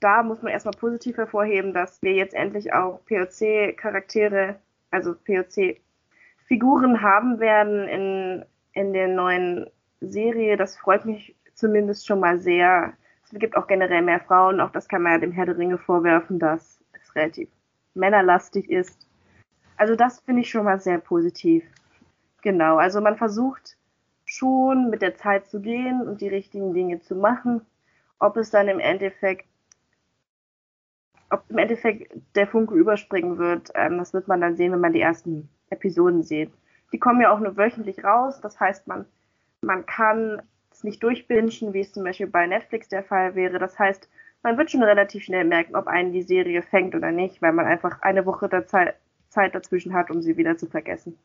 da 0.00 0.22
muss 0.22 0.42
man 0.42 0.52
erstmal 0.52 0.78
positiv 0.78 1.16
hervorheben, 1.16 1.72
dass 1.72 2.02
wir 2.02 2.12
jetzt 2.12 2.34
endlich 2.34 2.72
auch 2.72 3.00
POC-Charaktere, 3.06 4.56
also 4.90 5.14
POC-Figuren 5.14 7.00
haben 7.02 7.40
werden 7.40 7.88
in, 7.88 8.44
in 8.72 8.92
der 8.92 9.08
neuen 9.08 9.70
Serie. 10.00 10.56
Das 10.56 10.76
freut 10.76 11.04
mich 11.06 11.36
zumindest 11.54 12.06
schon 12.06 12.20
mal 12.20 12.38
sehr. 12.38 12.92
Es 13.24 13.38
gibt 13.38 13.56
auch 13.56 13.66
generell 13.66 14.02
mehr 14.02 14.20
Frauen. 14.20 14.60
Auch 14.60 14.70
das 14.70 14.88
kann 14.88 15.02
man 15.02 15.12
ja 15.12 15.18
dem 15.18 15.32
Herr 15.32 15.46
der 15.46 15.58
Ringe 15.58 15.78
vorwerfen, 15.78 16.38
dass 16.38 16.80
es 16.92 17.14
relativ 17.14 17.48
männerlastig 17.94 18.70
ist. 18.70 19.06
Also 19.76 19.96
das 19.96 20.20
finde 20.20 20.42
ich 20.42 20.50
schon 20.50 20.64
mal 20.64 20.78
sehr 20.78 20.98
positiv. 20.98 21.64
Genau, 22.42 22.76
also 22.76 23.00
man 23.00 23.16
versucht 23.16 23.76
schon 24.24 24.90
mit 24.90 25.02
der 25.02 25.16
Zeit 25.16 25.48
zu 25.48 25.60
gehen 25.60 26.06
und 26.06 26.20
die 26.20 26.28
richtigen 26.28 26.74
Dinge 26.74 27.00
zu 27.00 27.16
machen. 27.16 27.62
Ob 28.18 28.36
es 28.36 28.50
dann 28.50 28.68
im 28.68 28.80
Endeffekt, 28.80 29.46
ob 31.30 31.44
im 31.48 31.58
Endeffekt 31.58 32.12
der 32.34 32.46
Funke 32.46 32.74
überspringen 32.74 33.38
wird, 33.38 33.70
ähm, 33.74 33.98
das 33.98 34.12
wird 34.12 34.28
man 34.28 34.40
dann 34.40 34.56
sehen, 34.56 34.72
wenn 34.72 34.80
man 34.80 34.92
die 34.92 35.00
ersten 35.00 35.48
Episoden 35.70 36.22
sieht. 36.22 36.52
Die 36.92 36.98
kommen 36.98 37.20
ja 37.20 37.32
auch 37.32 37.40
nur 37.40 37.56
wöchentlich 37.56 38.04
raus, 38.04 38.40
das 38.40 38.60
heißt, 38.60 38.86
man, 38.86 39.04
man 39.60 39.86
kann 39.86 40.42
es 40.70 40.84
nicht 40.84 41.02
durchbingen, 41.02 41.72
wie 41.72 41.80
es 41.80 41.92
zum 41.92 42.04
Beispiel 42.04 42.26
bei 42.26 42.46
Netflix 42.46 42.88
der 42.88 43.02
Fall 43.02 43.34
wäre. 43.34 43.58
Das 43.58 43.78
heißt, 43.78 44.08
man 44.42 44.58
wird 44.58 44.70
schon 44.70 44.82
relativ 44.82 45.24
schnell 45.24 45.44
merken, 45.44 45.74
ob 45.74 45.86
einen 45.86 46.12
die 46.12 46.22
Serie 46.22 46.62
fängt 46.62 46.94
oder 46.94 47.10
nicht, 47.10 47.42
weil 47.42 47.52
man 47.52 47.66
einfach 47.66 48.02
eine 48.02 48.26
Woche 48.26 48.48
der 48.48 48.66
Zeit, 48.66 48.96
Zeit 49.28 49.54
dazwischen 49.54 49.92
hat, 49.92 50.10
um 50.10 50.22
sie 50.22 50.36
wieder 50.36 50.56
zu 50.56 50.66
vergessen. 50.66 51.18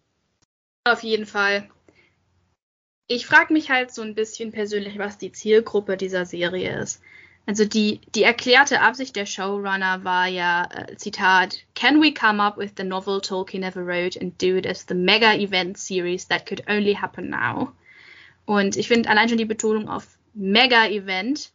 Auf 0.86 1.04
jeden 1.04 1.26
Fall. 1.28 1.70
Ich 3.08 3.28
frage 3.28 3.54
mich 3.54 3.70
halt 3.70 3.92
so 3.92 4.02
ein 4.02 4.16
bisschen 4.16 4.52
persönlich, 4.52 4.98
was 4.98 5.18
die 5.18 5.32
Zielgruppe 5.32 5.98
dieser 5.98 6.26
Serie 6.26 6.80
ist. 6.80 7.04
Also 7.52 7.66
die, 7.66 8.00
die 8.16 8.24
erklärte 8.24 8.80
Absicht 8.80 9.14
der 9.18 9.26
Showrunner 9.26 10.06
war 10.06 10.26
ja, 10.26 10.70
äh, 10.74 10.96
Zitat, 10.96 11.58
Can 11.76 12.02
we 12.02 12.14
come 12.14 12.42
up 12.42 12.58
with 12.58 12.72
the 12.78 12.86
novel 12.86 13.20
Tolkien 13.20 13.64
ever 13.64 13.86
wrote 13.86 14.18
and 14.18 14.42
do 14.42 14.56
it 14.56 14.66
as 14.66 14.86
the 14.88 14.94
mega 14.94 15.34
event 15.36 15.78
series 15.78 16.26
that 16.30 16.46
could 16.46 16.64
only 16.70 16.94
happen 16.94 17.30
now? 17.30 17.74
Und 18.46 18.78
ich 18.78 18.88
finde 18.88 19.10
allein 19.10 19.28
schon 19.28 19.38
die 19.38 19.44
Betonung 19.44 19.90
auf 19.90 20.18
mega 20.34 20.88
event 20.88 21.52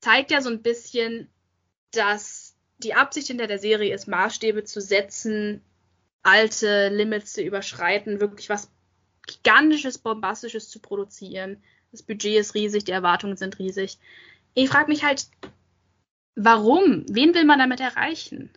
zeigt 0.00 0.32
ja 0.32 0.40
so 0.40 0.50
ein 0.50 0.62
bisschen, 0.62 1.28
dass 1.92 2.56
die 2.78 2.94
Absicht 2.94 3.28
hinter 3.28 3.46
der 3.46 3.60
Serie 3.60 3.94
ist, 3.94 4.08
Maßstäbe 4.08 4.64
zu 4.64 4.80
setzen, 4.80 5.62
alte 6.24 6.88
Limits 6.88 7.32
zu 7.32 7.42
überschreiten, 7.42 8.20
wirklich 8.20 8.48
was 8.48 8.72
gigantisches, 9.24 9.98
bombastisches 9.98 10.68
zu 10.68 10.80
produzieren. 10.80 11.62
Das 11.92 12.02
Budget 12.02 12.40
ist 12.40 12.54
riesig, 12.54 12.82
die 12.86 12.90
Erwartungen 12.90 13.36
sind 13.36 13.60
riesig. 13.60 13.98
Ich 14.58 14.70
frage 14.70 14.88
mich 14.88 15.04
halt, 15.04 15.26
warum? 16.34 17.04
Wen 17.10 17.34
will 17.34 17.44
man 17.44 17.58
damit 17.58 17.78
erreichen? 17.80 18.48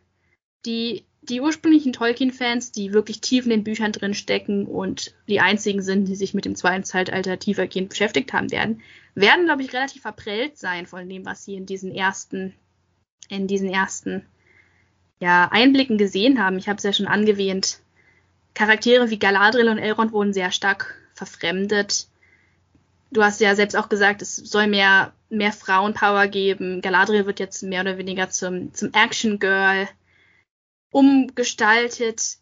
Die, 0.65 1.03
die 1.21 1.41
ursprünglichen 1.41 1.91
Tolkien-Fans, 1.91 2.71
die 2.71 2.93
wirklich 2.93 3.19
tief 3.19 3.43
in 3.43 3.49
den 3.49 3.65
Büchern 3.65 3.91
drin 3.91 4.13
stecken 4.13 4.65
und 4.65 5.13
die 5.27 5.41
einzigen 5.41 5.81
sind, 5.81 6.05
die 6.05 6.15
sich 6.15 6.33
mit 6.33 6.45
dem 6.45 6.55
zweiten 6.55 6.85
Zeitalter 6.85 7.37
tiefergehend 7.37 7.89
beschäftigt 7.89 8.31
haben 8.31 8.49
werden, 8.49 8.81
werden, 9.13 9.43
glaube 9.43 9.61
ich, 9.61 9.73
relativ 9.73 10.01
verprellt 10.01 10.57
sein 10.57 10.87
von 10.87 11.07
dem, 11.09 11.25
was 11.25 11.43
sie 11.43 11.55
in 11.55 11.65
diesen 11.65 11.93
ersten 11.93 12.53
in 13.27 13.47
diesen 13.47 13.69
ersten 13.69 14.25
ja, 15.19 15.49
Einblicken 15.51 15.97
gesehen 15.97 16.41
haben. 16.41 16.57
Ich 16.57 16.69
habe 16.69 16.77
es 16.77 16.83
ja 16.83 16.93
schon 16.93 17.07
angewähnt. 17.07 17.81
Charaktere 18.53 19.09
wie 19.09 19.19
Galadriel 19.19 19.67
und 19.67 19.77
Elrond 19.77 20.13
wurden 20.13 20.33
sehr 20.33 20.51
stark 20.51 20.95
verfremdet. 21.13 22.07
Du 23.11 23.23
hast 23.23 23.41
ja 23.41 23.55
selbst 23.55 23.75
auch 23.75 23.89
gesagt, 23.89 24.21
es 24.21 24.35
soll 24.35 24.67
mehr, 24.67 25.13
mehr 25.29 25.51
Frauenpower 25.51 26.27
geben. 26.27 26.81
Galadriel 26.81 27.25
wird 27.25 27.39
jetzt 27.39 27.63
mehr 27.63 27.81
oder 27.81 27.97
weniger 27.97 28.29
zum, 28.29 28.73
zum 28.73 28.93
Action 28.93 29.39
Girl 29.39 29.87
umgestaltet. 30.91 32.37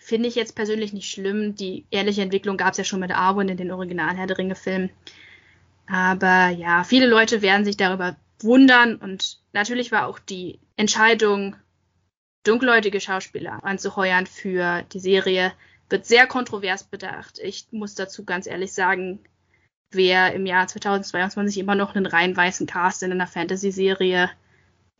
Finde 0.00 0.28
ich 0.28 0.34
jetzt 0.34 0.56
persönlich 0.56 0.92
nicht 0.92 1.10
schlimm. 1.10 1.54
Die 1.54 1.84
ehrliche 1.90 2.22
Entwicklung 2.22 2.56
gab 2.56 2.72
es 2.72 2.78
ja 2.78 2.84
schon 2.84 3.00
mit 3.00 3.12
Arwen 3.12 3.48
in 3.48 3.56
den 3.56 3.70
Original 3.70 4.16
Herr 4.16 4.26
der 4.26 4.38
Ringe-Filmen. 4.38 4.90
Aber 5.86 6.48
ja, 6.48 6.84
viele 6.84 7.06
Leute 7.06 7.42
werden 7.42 7.64
sich 7.64 7.76
darüber 7.76 8.16
wundern 8.40 8.96
und 8.96 9.38
natürlich 9.52 9.92
war 9.92 10.06
auch 10.06 10.18
die 10.18 10.58
Entscheidung, 10.76 11.56
dunkelhäutige 12.44 13.00
Schauspieler 13.00 13.62
anzuheuern 13.64 14.26
für 14.26 14.82
die 14.92 15.00
Serie, 15.00 15.52
wird 15.90 16.06
sehr 16.06 16.26
kontrovers 16.26 16.84
bedacht. 16.84 17.38
Ich 17.38 17.66
muss 17.70 17.94
dazu 17.94 18.24
ganz 18.24 18.46
ehrlich 18.46 18.72
sagen, 18.72 19.20
wer 19.90 20.34
im 20.34 20.46
Jahr 20.46 20.66
2022 20.66 21.58
immer 21.58 21.74
noch 21.74 21.94
einen 21.94 22.06
rein 22.06 22.36
weißen 22.36 22.66
Cast 22.66 23.02
in 23.02 23.12
einer 23.12 23.26
Fantasy-Serie 23.26 24.30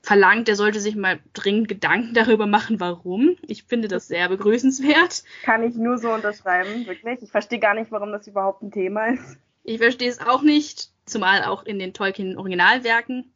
verlangt, 0.03 0.49
der 0.49 0.57
sollte 0.57 0.81
sich 0.81 0.97
mal 0.97 1.21
dringend 1.33 1.69
Gedanken 1.69 2.15
darüber 2.15 2.47
machen, 2.47 2.81
warum. 2.81 3.37
Ich 3.47 3.65
finde 3.65 3.89
das 3.89 4.09
sehr 4.09 4.29
begrüßenswert. 4.29 5.25
Kann 5.43 5.63
ich 5.63 5.75
nur 5.75 5.99
so 5.99 6.11
unterschreiben, 6.13 6.87
wirklich. 6.87 7.23
Ich 7.23 7.31
verstehe 7.31 7.59
gar 7.59 7.75
nicht, 7.75 7.91
warum 7.91 8.13
das 8.13 8.27
überhaupt 8.27 8.63
ein 8.63 8.73
Thema 8.73 9.09
ist. 9.09 9.39
Ich 9.63 9.79
verstehe 9.79 10.09
es 10.09 10.21
auch 10.21 10.43
nicht, 10.43 10.91
zumal 11.05 11.45
auch 11.45 11.65
in 11.65 11.79
den 11.79 11.93
Tolkien-Originalwerken, 11.93 13.33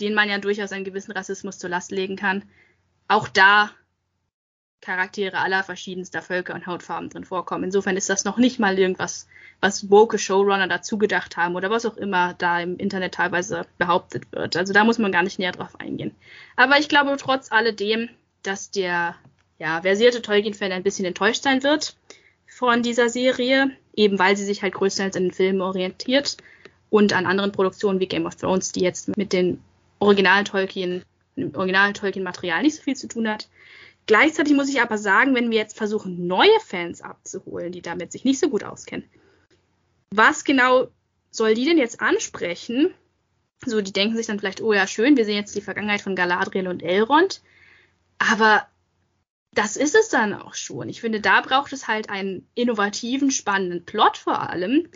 denen 0.00 0.14
man 0.14 0.30
ja 0.30 0.38
durchaus 0.38 0.72
einen 0.72 0.84
gewissen 0.84 1.12
Rassismus 1.12 1.58
zur 1.58 1.68
Last 1.68 1.90
legen 1.90 2.16
kann, 2.16 2.44
auch 3.06 3.28
da 3.28 3.70
Charaktere 4.80 5.38
aller 5.38 5.62
verschiedenster 5.62 6.22
Völker 6.22 6.54
und 6.54 6.66
Hautfarben 6.66 7.10
drin 7.10 7.24
vorkommen. 7.24 7.64
Insofern 7.64 7.96
ist 7.96 8.08
das 8.08 8.24
noch 8.24 8.38
nicht 8.38 8.58
mal 8.58 8.78
irgendwas, 8.78 9.28
was 9.60 9.90
woke 9.90 10.18
Showrunner 10.18 10.68
dazu 10.68 10.96
gedacht 10.96 11.36
haben 11.36 11.54
oder 11.54 11.70
was 11.70 11.84
auch 11.84 11.96
immer 11.96 12.34
da 12.34 12.60
im 12.60 12.78
Internet 12.78 13.14
teilweise 13.14 13.66
behauptet 13.78 14.32
wird. 14.32 14.56
Also 14.56 14.72
da 14.72 14.84
muss 14.84 14.98
man 14.98 15.12
gar 15.12 15.22
nicht 15.22 15.38
näher 15.38 15.52
drauf 15.52 15.78
eingehen. 15.78 16.14
Aber 16.56 16.78
ich 16.78 16.88
glaube 16.88 17.14
trotz 17.18 17.52
alledem, 17.52 18.08
dass 18.42 18.70
der 18.70 19.16
ja, 19.58 19.82
versierte 19.82 20.22
Tolkien-Fan 20.22 20.72
ein 20.72 20.82
bisschen 20.82 21.04
enttäuscht 21.04 21.42
sein 21.42 21.62
wird 21.62 21.96
von 22.46 22.82
dieser 22.82 23.10
Serie, 23.10 23.70
eben 23.94 24.18
weil 24.18 24.36
sie 24.36 24.44
sich 24.44 24.62
halt 24.62 24.74
größtenteils 24.74 25.16
an 25.16 25.24
den 25.24 25.32
Filmen 25.32 25.60
orientiert 25.60 26.38
und 26.88 27.12
an 27.12 27.26
anderen 27.26 27.52
Produktionen 27.52 28.00
wie 28.00 28.06
Game 28.06 28.26
of 28.26 28.36
Thrones, 28.36 28.72
die 28.72 28.80
jetzt 28.80 29.14
mit 29.16 29.32
den 29.32 29.62
originalen 29.98 30.46
Tolkien, 30.46 31.04
dem 31.36 31.54
originalen 31.54 31.94
Tolkien-Material 31.94 32.62
nicht 32.62 32.76
so 32.76 32.82
viel 32.82 32.96
zu 32.96 33.06
tun 33.06 33.28
hat. 33.28 33.48
Gleichzeitig 34.10 34.54
muss 34.54 34.68
ich 34.68 34.82
aber 34.82 34.98
sagen, 34.98 35.36
wenn 35.36 35.52
wir 35.52 35.58
jetzt 35.58 35.78
versuchen, 35.78 36.26
neue 36.26 36.58
Fans 36.66 37.00
abzuholen, 37.00 37.70
die 37.70 37.80
damit 37.80 38.10
sich 38.10 38.24
nicht 38.24 38.40
so 38.40 38.48
gut 38.48 38.64
auskennen, 38.64 39.08
was 40.10 40.42
genau 40.42 40.88
soll 41.30 41.54
die 41.54 41.64
denn 41.64 41.78
jetzt 41.78 42.00
ansprechen? 42.00 42.92
So, 43.64 43.80
die 43.80 43.92
denken 43.92 44.16
sich 44.16 44.26
dann 44.26 44.40
vielleicht, 44.40 44.62
oh 44.62 44.72
ja, 44.72 44.88
schön, 44.88 45.16
wir 45.16 45.24
sehen 45.24 45.36
jetzt 45.36 45.54
die 45.54 45.60
Vergangenheit 45.60 46.00
von 46.00 46.16
Galadriel 46.16 46.66
und 46.66 46.82
Elrond. 46.82 47.40
Aber 48.18 48.66
das 49.52 49.76
ist 49.76 49.94
es 49.94 50.08
dann 50.08 50.34
auch 50.34 50.54
schon. 50.54 50.88
Ich 50.88 51.00
finde, 51.00 51.20
da 51.20 51.40
braucht 51.40 51.72
es 51.72 51.86
halt 51.86 52.10
einen 52.10 52.48
innovativen, 52.56 53.30
spannenden 53.30 53.84
Plot 53.84 54.16
vor 54.16 54.50
allem, 54.50 54.88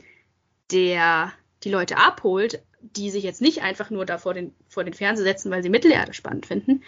der 0.73 1.33
die 1.63 1.71
Leute 1.71 1.99
abholt, 1.99 2.65
die 2.93 3.11
sich 3.11 3.25
jetzt 3.25 3.41
nicht 3.41 3.63
einfach 3.63 3.91
nur 3.91 4.05
da 4.05 4.19
vor 4.19 4.35
den, 4.35 4.53
vor 4.69 4.85
den 4.85 4.95
Fernseher 4.95 5.25
setzen, 5.25 5.51
weil 5.51 5.63
sie 5.63 5.71
Mittelerde 5.71 6.13
spannend 6.13 6.47
finden. 6.47 6.83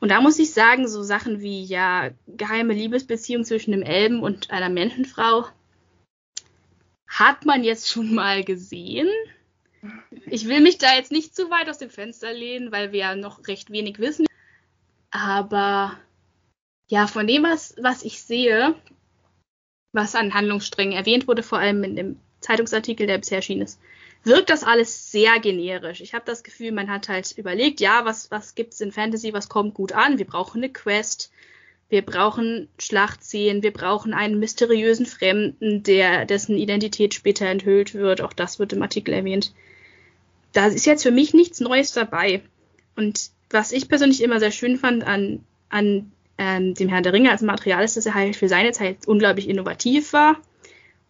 Und 0.00 0.10
da 0.10 0.20
muss 0.20 0.38
ich 0.38 0.52
sagen, 0.52 0.86
so 0.86 1.02
Sachen 1.02 1.40
wie 1.40 1.64
ja 1.64 2.10
geheime 2.26 2.74
Liebesbeziehung 2.74 3.44
zwischen 3.44 3.72
einem 3.72 3.82
Elben 3.82 4.20
und 4.20 4.50
einer 4.50 4.68
Menschenfrau 4.68 5.46
hat 7.08 7.46
man 7.46 7.64
jetzt 7.64 7.88
schon 7.88 8.14
mal 8.14 8.44
gesehen. 8.44 9.08
Ich 10.26 10.46
will 10.46 10.60
mich 10.60 10.78
da 10.78 10.94
jetzt 10.94 11.12
nicht 11.12 11.34
zu 11.34 11.50
weit 11.50 11.70
aus 11.70 11.78
dem 11.78 11.90
Fenster 11.90 12.32
lehnen, 12.32 12.70
weil 12.70 12.92
wir 12.92 13.00
ja 13.00 13.16
noch 13.16 13.46
recht 13.48 13.70
wenig 13.70 13.98
wissen. 13.98 14.26
Aber 15.10 15.98
ja, 16.88 17.06
von 17.06 17.26
dem, 17.26 17.42
was, 17.42 17.74
was 17.80 18.02
ich 18.02 18.22
sehe, 18.22 18.74
was 19.92 20.14
an 20.14 20.34
Handlungssträngen 20.34 20.96
erwähnt 20.96 21.26
wurde, 21.26 21.42
vor 21.42 21.58
allem 21.58 21.82
in 21.84 21.96
dem 21.96 22.20
Zeitungsartikel, 22.40 23.06
der 23.06 23.18
bisher 23.18 23.38
erschienen 23.38 23.62
ist, 23.62 23.80
wirkt 24.24 24.50
das 24.50 24.64
alles 24.64 25.10
sehr 25.10 25.38
generisch. 25.40 26.00
Ich 26.00 26.14
habe 26.14 26.24
das 26.26 26.42
Gefühl, 26.42 26.72
man 26.72 26.90
hat 26.90 27.08
halt 27.08 27.32
überlegt, 27.36 27.80
ja, 27.80 28.04
was, 28.04 28.30
was 28.30 28.54
gibt's 28.54 28.80
in 28.80 28.92
Fantasy, 28.92 29.32
was 29.32 29.48
kommt 29.48 29.74
gut 29.74 29.92
an? 29.92 30.18
Wir 30.18 30.26
brauchen 30.26 30.58
eine 30.58 30.72
Quest, 30.72 31.30
wir 31.88 32.02
brauchen 32.02 32.68
Schlachtszenen, 32.78 33.62
wir 33.62 33.72
brauchen 33.72 34.12
einen 34.12 34.38
mysteriösen 34.38 35.06
Fremden, 35.06 35.82
der, 35.82 36.26
dessen 36.26 36.56
Identität 36.56 37.14
später 37.14 37.46
enthüllt 37.46 37.94
wird. 37.94 38.20
Auch 38.20 38.32
das 38.32 38.58
wird 38.58 38.72
im 38.72 38.82
Artikel 38.82 39.14
erwähnt. 39.14 39.54
Da 40.52 40.66
ist 40.66 40.86
jetzt 40.86 41.02
für 41.02 41.10
mich 41.10 41.32
nichts 41.32 41.60
Neues 41.60 41.92
dabei. 41.92 42.42
Und 42.96 43.30
was 43.50 43.72
ich 43.72 43.88
persönlich 43.88 44.22
immer 44.22 44.40
sehr 44.40 44.50
schön 44.50 44.76
fand 44.76 45.04
an, 45.06 45.44
an 45.70 46.12
ähm, 46.36 46.74
dem 46.74 46.88
Herrn 46.88 47.02
der 47.02 47.12
Ringe 47.12 47.30
als 47.30 47.42
Material 47.42 47.84
ist, 47.84 47.96
dass 47.96 48.06
er 48.06 48.14
halt 48.14 48.36
für 48.36 48.48
seine 48.48 48.72
Zeit 48.72 49.06
unglaublich 49.06 49.48
innovativ 49.48 50.12
war 50.12 50.36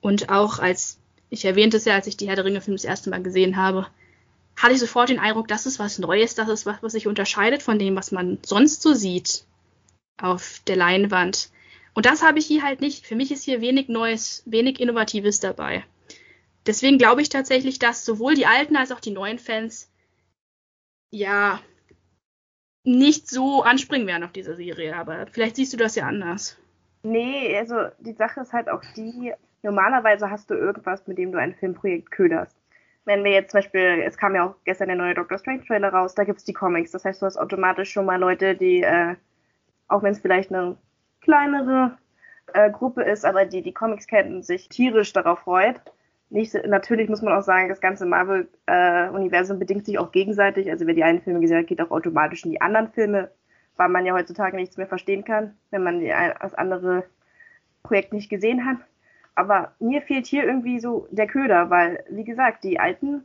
und 0.00 0.30
auch 0.30 0.58
als 0.58 0.97
ich 1.30 1.44
erwähnte 1.44 1.76
es 1.76 1.84
ja, 1.84 1.94
als 1.94 2.06
ich 2.06 2.16
die 2.16 2.28
Herr 2.28 2.36
der 2.36 2.44
Ringe-Filme 2.44 2.76
das 2.76 2.84
erste 2.84 3.10
Mal 3.10 3.22
gesehen 3.22 3.56
habe, 3.56 3.86
hatte 4.56 4.74
ich 4.74 4.80
sofort 4.80 5.08
den 5.08 5.18
Eindruck, 5.18 5.48
das 5.48 5.66
ist 5.66 5.78
was 5.78 5.98
Neues, 5.98 6.34
das 6.34 6.48
ist 6.48 6.66
was, 6.66 6.82
was 6.82 6.92
sich 6.92 7.06
unterscheidet 7.06 7.62
von 7.62 7.78
dem, 7.78 7.94
was 7.96 8.10
man 8.10 8.38
sonst 8.44 8.82
so 8.82 8.92
sieht 8.92 9.44
auf 10.20 10.60
der 10.66 10.76
Leinwand. 10.76 11.50
Und 11.94 12.06
das 12.06 12.22
habe 12.22 12.38
ich 12.38 12.46
hier 12.46 12.62
halt 12.62 12.80
nicht. 12.80 13.06
Für 13.06 13.16
mich 13.16 13.30
ist 13.30 13.44
hier 13.44 13.60
wenig 13.60 13.88
Neues, 13.88 14.42
wenig 14.46 14.80
Innovatives 14.80 15.40
dabei. 15.40 15.84
Deswegen 16.66 16.98
glaube 16.98 17.22
ich 17.22 17.28
tatsächlich, 17.28 17.78
dass 17.78 18.04
sowohl 18.04 18.34
die 18.34 18.46
alten 18.46 18.76
als 18.76 18.92
auch 18.92 19.00
die 19.00 19.10
neuen 19.10 19.38
Fans 19.38 19.90
ja 21.10 21.60
nicht 22.84 23.28
so 23.28 23.62
anspringen 23.62 24.06
werden 24.06 24.24
auf 24.24 24.32
dieser 24.32 24.54
Serie. 24.54 24.96
Aber 24.96 25.26
vielleicht 25.28 25.56
siehst 25.56 25.72
du 25.72 25.76
das 25.76 25.94
ja 25.94 26.06
anders. 26.06 26.56
Nee, 27.02 27.56
also 27.56 27.88
die 28.00 28.12
Sache 28.14 28.40
ist 28.40 28.52
halt 28.52 28.68
auch 28.68 28.82
die, 28.96 29.32
normalerweise 29.62 30.30
hast 30.30 30.50
du 30.50 30.54
irgendwas, 30.54 31.06
mit 31.06 31.18
dem 31.18 31.32
du 31.32 31.38
ein 31.38 31.54
Filmprojekt 31.54 32.10
köderst. 32.10 32.56
Wenn 33.04 33.24
wir 33.24 33.32
jetzt 33.32 33.52
zum 33.52 33.58
Beispiel, 33.58 34.02
es 34.04 34.18
kam 34.18 34.34
ja 34.34 34.44
auch 34.44 34.54
gestern 34.64 34.88
der 34.88 34.96
neue 34.96 35.14
Doctor 35.14 35.38
Strange 35.38 35.64
Trailer 35.64 35.92
raus, 35.92 36.14
da 36.14 36.24
gibt 36.24 36.38
es 36.38 36.44
die 36.44 36.52
Comics. 36.52 36.90
Das 36.90 37.04
heißt, 37.04 37.22
du 37.22 37.26
hast 37.26 37.38
automatisch 37.38 37.90
schon 37.90 38.04
mal 38.04 38.20
Leute, 38.20 38.54
die, 38.54 38.82
äh, 38.82 39.14
auch 39.88 40.02
wenn 40.02 40.12
es 40.12 40.20
vielleicht 40.20 40.52
eine 40.52 40.76
kleinere 41.22 41.96
äh, 42.52 42.70
Gruppe 42.70 43.02
ist, 43.02 43.24
aber 43.24 43.46
die 43.46 43.62
die 43.62 43.72
Comics 43.72 44.06
kennen, 44.06 44.42
sich 44.42 44.68
tierisch 44.68 45.12
darauf 45.12 45.40
freut. 45.40 45.80
Nicht, 46.30 46.54
natürlich 46.66 47.08
muss 47.08 47.22
man 47.22 47.32
auch 47.32 47.42
sagen, 47.42 47.70
das 47.70 47.80
ganze 47.80 48.04
Marvel-Universum 48.04 49.56
äh, 49.56 49.60
bedingt 49.60 49.86
sich 49.86 49.98
auch 49.98 50.12
gegenseitig. 50.12 50.70
Also 50.70 50.86
wer 50.86 50.94
die 50.94 51.04
einen 51.04 51.22
Filme 51.22 51.40
gesehen 51.40 51.58
hat, 51.58 51.66
geht 51.66 51.80
auch 51.80 51.90
automatisch 51.90 52.44
in 52.44 52.50
die 52.50 52.60
anderen 52.60 52.92
Filme, 52.92 53.30
weil 53.76 53.88
man 53.88 54.04
ja 54.04 54.12
heutzutage 54.12 54.56
nichts 54.56 54.76
mehr 54.76 54.86
verstehen 54.86 55.24
kann, 55.24 55.56
wenn 55.70 55.82
man 55.82 56.00
die, 56.00 56.12
das 56.40 56.54
andere 56.54 57.04
Projekt 57.82 58.12
nicht 58.12 58.28
gesehen 58.28 58.66
hat. 58.66 58.76
Aber 59.38 59.72
mir 59.78 60.02
fehlt 60.02 60.26
hier 60.26 60.42
irgendwie 60.42 60.80
so 60.80 61.06
der 61.12 61.28
Köder, 61.28 61.70
weil, 61.70 62.04
wie 62.10 62.24
gesagt, 62.24 62.64
die 62.64 62.80
alten 62.80 63.24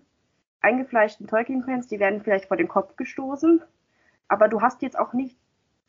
eingefleischten 0.61 1.25
Tolkien-Fans, 1.25 1.87
die 1.87 1.99
werden 1.99 2.21
vielleicht 2.21 2.45
vor 2.45 2.55
den 2.55 2.67
Kopf 2.67 2.95
gestoßen. 2.97 3.63
Aber 4.27 4.47
du 4.47 4.61
hast 4.61 4.83
jetzt 4.83 4.97
auch 4.97 5.13
nicht 5.13 5.35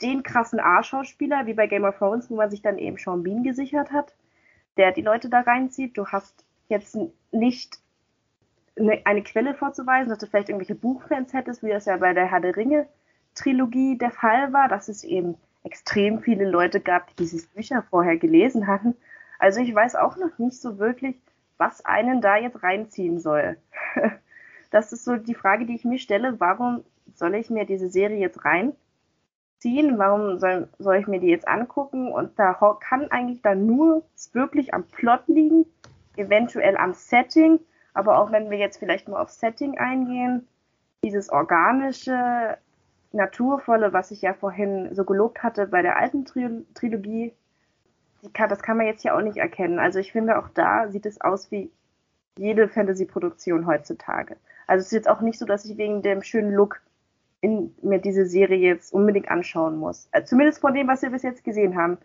den 0.01 0.23
krassen 0.23 0.61
A-Schauspieler 0.61 1.45
wie 1.45 1.53
bei 1.53 1.67
Game 1.67 1.85
of 1.85 1.99
Thrones, 1.99 2.31
wo 2.31 2.37
man 2.37 2.49
sich 2.49 2.63
dann 2.63 2.79
eben 2.79 2.97
Sean 2.97 3.23
Bean 3.23 3.43
gesichert 3.43 3.93
hat, 3.93 4.15
der 4.79 4.93
die 4.93 5.03
Leute 5.03 5.29
da 5.29 5.41
reinzieht. 5.41 5.99
Du 5.99 6.07
hast 6.07 6.47
jetzt 6.71 6.97
nicht 7.31 7.79
eine, 8.77 9.23
Quelle 9.25 9.53
vorzuweisen, 9.53 10.09
dass 10.09 10.21
du 10.21 10.27
vielleicht 10.27 10.49
irgendwelche 10.49 10.75
Buchfans 10.75 11.35
hättest, 11.35 11.63
wie 11.63 11.69
das 11.69 11.85
ja 11.85 11.99
bei 11.99 12.15
der 12.15 12.31
Herr 12.31 12.41
der 12.41 12.57
Ringe 12.57 12.89
Trilogie 13.35 13.99
der 13.99 14.11
Fall 14.11 14.55
war, 14.55 14.69
dass 14.69 14.89
es 14.89 15.05
eben 15.05 15.37
extrem 15.65 16.21
viele 16.21 16.49
Leute 16.49 16.81
gab, 16.81 17.09
die 17.09 17.17
diese 17.17 17.47
Bücher 17.49 17.83
vorher 17.91 18.17
gelesen 18.17 18.67
hatten 18.67 18.97
also 19.39 19.61
ich 19.61 19.75
weiß 19.75 19.97
auch 19.97 20.17
noch 20.17 20.39
nicht 20.39 20.61
so 20.61 20.79
wirklich, 20.79 21.17
was 21.59 21.85
einen 21.85 22.21
da 22.21 22.37
jetzt 22.37 22.63
reinziehen 22.63 23.19
soll. 23.19 23.57
Das 24.71 24.93
ist 24.93 25.05
so 25.05 25.15
die 25.15 25.37
Frage, 25.37 25.67
die 25.67 25.77
ich 25.77 25.85
mir 25.85 26.01
stelle. 26.01 26.41
Warum 26.41 26.83
soll 27.15 27.37
ich 27.37 27.49
mir 27.49 27.65
diese 27.65 27.89
Serie 27.89 28.19
jetzt 28.19 28.45
reinziehen? 28.45 29.99
Warum 29.99 30.41
soll, 30.41 30.69
soll 30.81 30.97
ich 30.97 31.07
mir 31.07 31.21
die 31.21 31.29
jetzt 31.29 31.47
angucken? 31.47 32.11
Und 32.11 32.37
da 32.41 32.55
kann 32.81 33.09
eigentlich 33.13 33.41
dann 33.41 33.67
nur 33.67 34.03
wirklich 34.33 34.75
am 34.75 34.83
Plot 34.83 35.29
liegen, 35.29 35.65
eventuell 36.17 36.77
am 36.77 36.93
Setting. 36.93 37.61
Aber 37.93 38.19
auch 38.19 38.33
wenn 38.33 38.51
wir 38.51 38.59
jetzt 38.59 38.79
vielleicht 38.79 39.07
mal 39.07 39.23
auf 39.23 39.31
Setting 39.31 39.79
eingehen, 39.79 40.49
dieses 41.05 41.31
organische, 41.31 42.59
naturvolle, 43.13 43.93
was 43.93 44.11
ich 44.11 44.23
ja 44.23 44.35
vorhin 44.35 44.93
so 44.93 45.05
gelobt 45.05 45.45
hatte 45.45 45.69
bei 45.69 45.83
der 45.83 45.97
alten 45.99 46.25
Trilogie, 46.25 47.33
kann, 48.33 48.49
das 48.49 48.63
kann 48.63 48.77
man 48.77 48.87
jetzt 48.87 49.05
ja 49.05 49.17
auch 49.17 49.23
nicht 49.23 49.37
erkennen. 49.37 49.79
Also 49.79 49.99
ich 49.99 50.13
finde, 50.13 50.39
auch 50.39 50.49
da 50.49 50.89
sieht 50.89 51.07
es 51.07 51.21
aus 51.21 51.51
wie 51.51 51.71
jede 52.37 52.69
Fantasy-Produktion 52.69 53.67
heutzutage. 53.67 54.37
Also 54.67 54.81
es 54.81 54.87
ist 54.87 54.93
jetzt 54.93 55.09
auch 55.09 55.21
nicht 55.21 55.39
so, 55.39 55.47
dass 55.47 55.65
ich 55.65 55.77
wegen 55.77 56.03
dem 56.03 56.23
schönen 56.23 56.53
Look 56.53 56.81
in, 57.41 57.75
mir 57.83 57.99
diese 57.99 58.27
Serie 58.27 58.59
jetzt 58.59 58.93
unbedingt 58.93 59.31
anschauen 59.31 59.77
muss. 59.77 60.09
Also 60.13 60.29
zumindest 60.31 60.61
von 60.61 60.75
dem, 60.75 60.89
was 60.89 61.03
wir 61.03 61.11
bis 61.11 61.23
jetzt 61.23 61.45
gesehen 61.45 61.77
haben. 61.77 61.99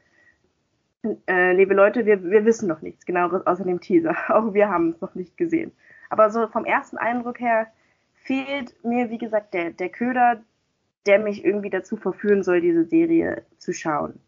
Äh, 1.28 1.54
liebe 1.54 1.74
Leute, 1.74 2.06
wir, 2.06 2.22
wir 2.24 2.44
wissen 2.44 2.68
noch 2.68 2.82
nichts 2.82 3.06
genaueres 3.06 3.48
außer 3.48 3.64
dem 3.64 3.80
Teaser. 3.80 4.16
Auch 4.28 4.54
wir 4.54 4.70
haben 4.70 4.92
es 4.92 5.02
noch 5.02 5.16
nicht 5.16 5.38
gesehen. 5.38 5.72
Aber 6.10 6.30
so 6.30 6.48
vom 6.48 6.66
ersten 6.66 6.98
Eindruck 6.98 7.40
her 7.40 7.68
fehlt 8.14 8.84
mir, 8.84 9.10
wie 9.10 9.18
gesagt, 9.18 9.54
der, 9.54 9.72
der 9.72 9.90
Köder, 9.90 10.42
der 11.06 11.20
mich 11.20 11.46
irgendwie 11.46 11.70
dazu 11.70 11.96
verführen 11.96 12.44
soll, 12.44 12.60
diese 12.60 12.84
Serie 12.84 13.44
zu 13.58 13.72
schauen. 13.72 14.20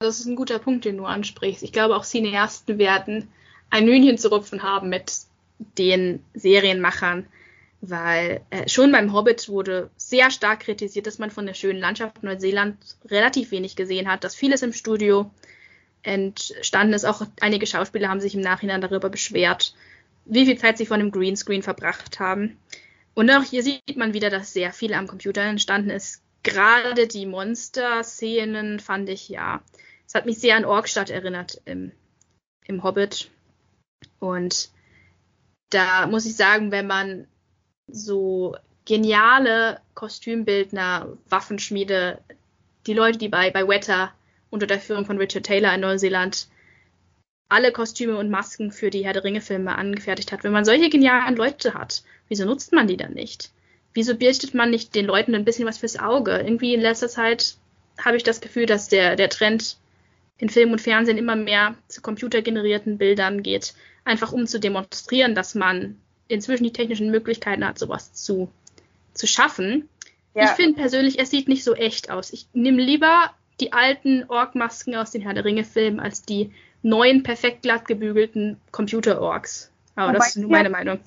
Das 0.00 0.18
ist 0.18 0.26
ein 0.26 0.36
guter 0.36 0.58
Punkt, 0.58 0.86
den 0.86 0.96
du 0.96 1.04
ansprichst. 1.04 1.62
Ich 1.62 1.72
glaube, 1.72 1.94
auch 1.94 2.06
Cineasten 2.06 2.78
werden 2.78 3.28
ein 3.68 3.86
Hühnchen 3.86 4.16
zu 4.16 4.28
rupfen 4.28 4.62
haben 4.62 4.88
mit 4.88 5.12
den 5.76 6.24
Serienmachern, 6.32 7.26
weil 7.82 8.40
äh, 8.48 8.66
schon 8.66 8.92
beim 8.92 9.12
Hobbit 9.12 9.50
wurde 9.50 9.90
sehr 9.98 10.30
stark 10.30 10.60
kritisiert, 10.60 11.06
dass 11.06 11.18
man 11.18 11.30
von 11.30 11.44
der 11.44 11.52
schönen 11.52 11.80
Landschaft 11.80 12.22
Neuseeland 12.22 12.78
relativ 13.10 13.50
wenig 13.50 13.76
gesehen 13.76 14.08
hat, 14.08 14.24
dass 14.24 14.34
vieles 14.34 14.62
im 14.62 14.72
Studio 14.72 15.30
entstanden 16.02 16.94
ist. 16.94 17.04
Auch 17.04 17.20
einige 17.42 17.66
Schauspieler 17.66 18.08
haben 18.08 18.20
sich 18.20 18.34
im 18.34 18.40
Nachhinein 18.40 18.80
darüber 18.80 19.10
beschwert, 19.10 19.74
wie 20.24 20.46
viel 20.46 20.56
Zeit 20.56 20.78
sie 20.78 20.86
von 20.86 21.00
dem 21.00 21.10
Greenscreen 21.10 21.62
verbracht 21.62 22.18
haben. 22.18 22.56
Und 23.12 23.30
auch 23.30 23.44
hier 23.44 23.62
sieht 23.62 23.98
man 23.98 24.14
wieder, 24.14 24.30
dass 24.30 24.54
sehr 24.54 24.72
viel 24.72 24.94
am 24.94 25.06
Computer 25.06 25.42
entstanden 25.42 25.90
ist. 25.90 26.22
Gerade 26.42 27.06
die 27.06 27.26
Monster-Szenen 27.26 28.80
fand 28.80 29.10
ich 29.10 29.28
ja. 29.28 29.60
Es 30.10 30.16
hat 30.16 30.26
mich 30.26 30.38
sehr 30.38 30.56
an 30.56 30.64
Orkstadt 30.64 31.08
erinnert 31.08 31.62
im, 31.66 31.92
im 32.64 32.82
Hobbit. 32.82 33.30
Und 34.18 34.70
da 35.70 36.08
muss 36.08 36.26
ich 36.26 36.34
sagen, 36.34 36.72
wenn 36.72 36.88
man 36.88 37.28
so 37.86 38.56
geniale 38.86 39.80
Kostümbildner, 39.94 41.16
Waffenschmiede, 41.28 42.18
die 42.88 42.92
Leute, 42.92 43.18
die 43.18 43.28
bei, 43.28 43.52
bei 43.52 43.68
Weta 43.68 44.12
unter 44.50 44.66
der 44.66 44.80
Führung 44.80 45.06
von 45.06 45.16
Richard 45.16 45.46
Taylor 45.46 45.72
in 45.72 45.82
Neuseeland 45.82 46.48
alle 47.48 47.70
Kostüme 47.70 48.18
und 48.18 48.30
Masken 48.30 48.72
für 48.72 48.90
die 48.90 49.04
Herr 49.04 49.12
der 49.12 49.22
Ringe-Filme 49.22 49.76
angefertigt 49.76 50.32
hat. 50.32 50.42
Wenn 50.42 50.50
man 50.50 50.64
solche 50.64 50.90
genialen 50.90 51.36
Leute 51.36 51.74
hat, 51.74 52.02
wieso 52.26 52.44
nutzt 52.46 52.72
man 52.72 52.88
die 52.88 52.96
dann 52.96 53.14
nicht? 53.14 53.52
Wieso 53.94 54.16
bietet 54.16 54.54
man 54.54 54.70
nicht 54.70 54.92
den 54.96 55.06
Leuten 55.06 55.36
ein 55.36 55.44
bisschen 55.44 55.68
was 55.68 55.78
fürs 55.78 56.00
Auge? 56.00 56.32
Irgendwie 56.32 56.74
in 56.74 56.80
letzter 56.80 57.08
Zeit 57.08 57.54
habe 58.04 58.16
ich 58.16 58.24
das 58.24 58.40
Gefühl, 58.40 58.66
dass 58.66 58.88
der, 58.88 59.14
der 59.14 59.30
Trend 59.30 59.76
in 60.40 60.48
Film 60.48 60.72
und 60.72 60.80
Fernsehen 60.80 61.18
immer 61.18 61.36
mehr 61.36 61.74
zu 61.88 62.00
computergenerierten 62.00 62.98
Bildern 62.98 63.42
geht, 63.42 63.74
einfach 64.04 64.32
um 64.32 64.46
zu 64.46 64.58
demonstrieren, 64.58 65.34
dass 65.34 65.54
man 65.54 66.00
inzwischen 66.28 66.64
die 66.64 66.72
technischen 66.72 67.10
Möglichkeiten 67.10 67.64
hat, 67.64 67.78
sowas 67.78 68.14
zu, 68.14 68.50
zu 69.12 69.26
schaffen. 69.26 69.88
Ja. 70.34 70.44
Ich 70.44 70.50
finde 70.50 70.80
persönlich, 70.80 71.18
es 71.18 71.30
sieht 71.30 71.48
nicht 71.48 71.62
so 71.62 71.74
echt 71.74 72.10
aus. 72.10 72.32
Ich 72.32 72.46
nehme 72.54 72.80
lieber 72.80 73.30
die 73.60 73.72
alten 73.72 74.24
Ork-Masken 74.28 74.96
aus 74.96 75.10
den 75.10 75.20
Herr 75.20 75.34
der 75.34 75.44
Ringe-Filmen 75.44 76.00
als 76.00 76.22
die 76.22 76.52
neuen, 76.82 77.22
perfekt 77.22 77.62
glatt 77.62 77.86
gebügelten 77.86 78.58
Computer-Orks. 78.70 79.70
Aber 79.96 80.08
Wobei 80.08 80.18
das 80.18 80.28
ist 80.28 80.36
nur 80.36 80.50
meine 80.50 80.70
Meinung. 80.70 81.00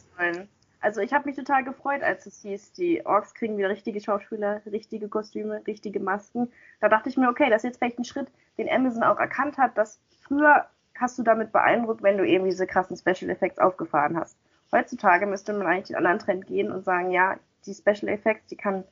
Also 0.79 0.99
ich 0.99 1.13
habe 1.13 1.27
mich 1.27 1.37
total 1.37 1.63
gefreut, 1.63 2.03
als 2.03 2.25
es 2.25 2.41
hieß, 2.41 2.73
die 2.73 3.05
Orks 3.05 3.33
kriegen 3.33 3.57
wieder 3.57 3.69
richtige 3.69 4.01
Schauspieler, 4.01 4.61
richtige 4.69 5.07
Kostüme, 5.07 5.63
richtige 5.65 6.01
Masken. 6.01 6.51
Da 6.81 6.89
dachte 6.89 7.09
ich 7.09 7.17
mir, 7.17 7.29
okay, 7.29 7.49
das 7.49 7.63
ist 7.63 7.69
jetzt 7.69 7.77
vielleicht 7.77 7.97
ein 7.97 8.03
Schritt, 8.03 8.27
den 8.57 8.69
Amazon 8.69 9.03
auch 9.03 9.19
erkannt 9.19 9.57
hat, 9.57 9.77
dass 9.77 9.99
früher 10.21 10.65
hast 10.95 11.17
du 11.17 11.23
damit 11.23 11.51
beeindruckt, 11.51 12.03
wenn 12.03 12.17
du 12.17 12.25
eben 12.25 12.45
diese 12.45 12.67
krassen 12.67 12.95
Special 12.95 13.29
Effects 13.29 13.59
aufgefahren 13.59 14.17
hast. 14.17 14.37
Heutzutage 14.71 15.25
müsste 15.25 15.53
man 15.53 15.67
eigentlich 15.67 15.87
den 15.87 15.97
anderen 15.97 16.19
Trend 16.19 16.47
gehen 16.47 16.71
und 16.71 16.85
sagen, 16.85 17.11
ja, 17.11 17.37
die 17.65 17.73
Special 17.73 18.09
Effects, 18.09 18.47
die 18.47 18.57
kann, 18.57 18.83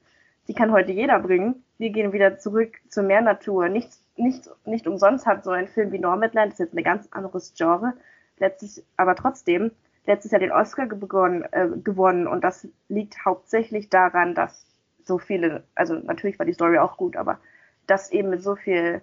die 0.47 0.53
kann 0.53 0.71
heute 0.71 0.91
jeder 0.91 1.19
bringen. 1.19 1.63
Wir 1.77 1.91
gehen 1.91 2.13
wieder 2.13 2.37
zurück 2.39 2.73
zur 2.89 3.03
Meernatur. 3.03 3.69
Nichts 3.69 4.01
nicht, 4.21 4.49
nicht 4.65 4.87
umsonst 4.87 5.25
hat 5.25 5.43
so 5.43 5.51
ein 5.51 5.67
Film 5.67 5.91
wie 5.91 5.99
Nomadland, 5.99 6.51
das 6.51 6.59
ist 6.59 6.65
jetzt 6.65 6.77
ein 6.77 6.83
ganz 6.83 7.07
anderes 7.11 7.53
Genre, 7.55 7.93
letztlich, 8.37 8.83
aber 8.97 9.15
trotzdem, 9.15 9.71
letztes 10.05 10.31
Jahr 10.31 10.39
den 10.39 10.51
Oscar 10.51 10.87
begonnen, 10.87 11.43
äh, 11.51 11.67
gewonnen 11.83 12.27
und 12.27 12.43
das 12.43 12.67
liegt 12.89 13.25
hauptsächlich 13.25 13.89
daran, 13.89 14.35
dass 14.35 14.65
so 15.03 15.17
viele, 15.17 15.63
also 15.75 15.95
natürlich 15.95 16.39
war 16.39 16.45
die 16.45 16.53
Story 16.53 16.77
auch 16.77 16.97
gut, 16.97 17.15
aber 17.15 17.39
dass 17.87 18.11
eben 18.11 18.29
mit 18.29 18.43
so 18.43 18.55
viel 18.55 19.01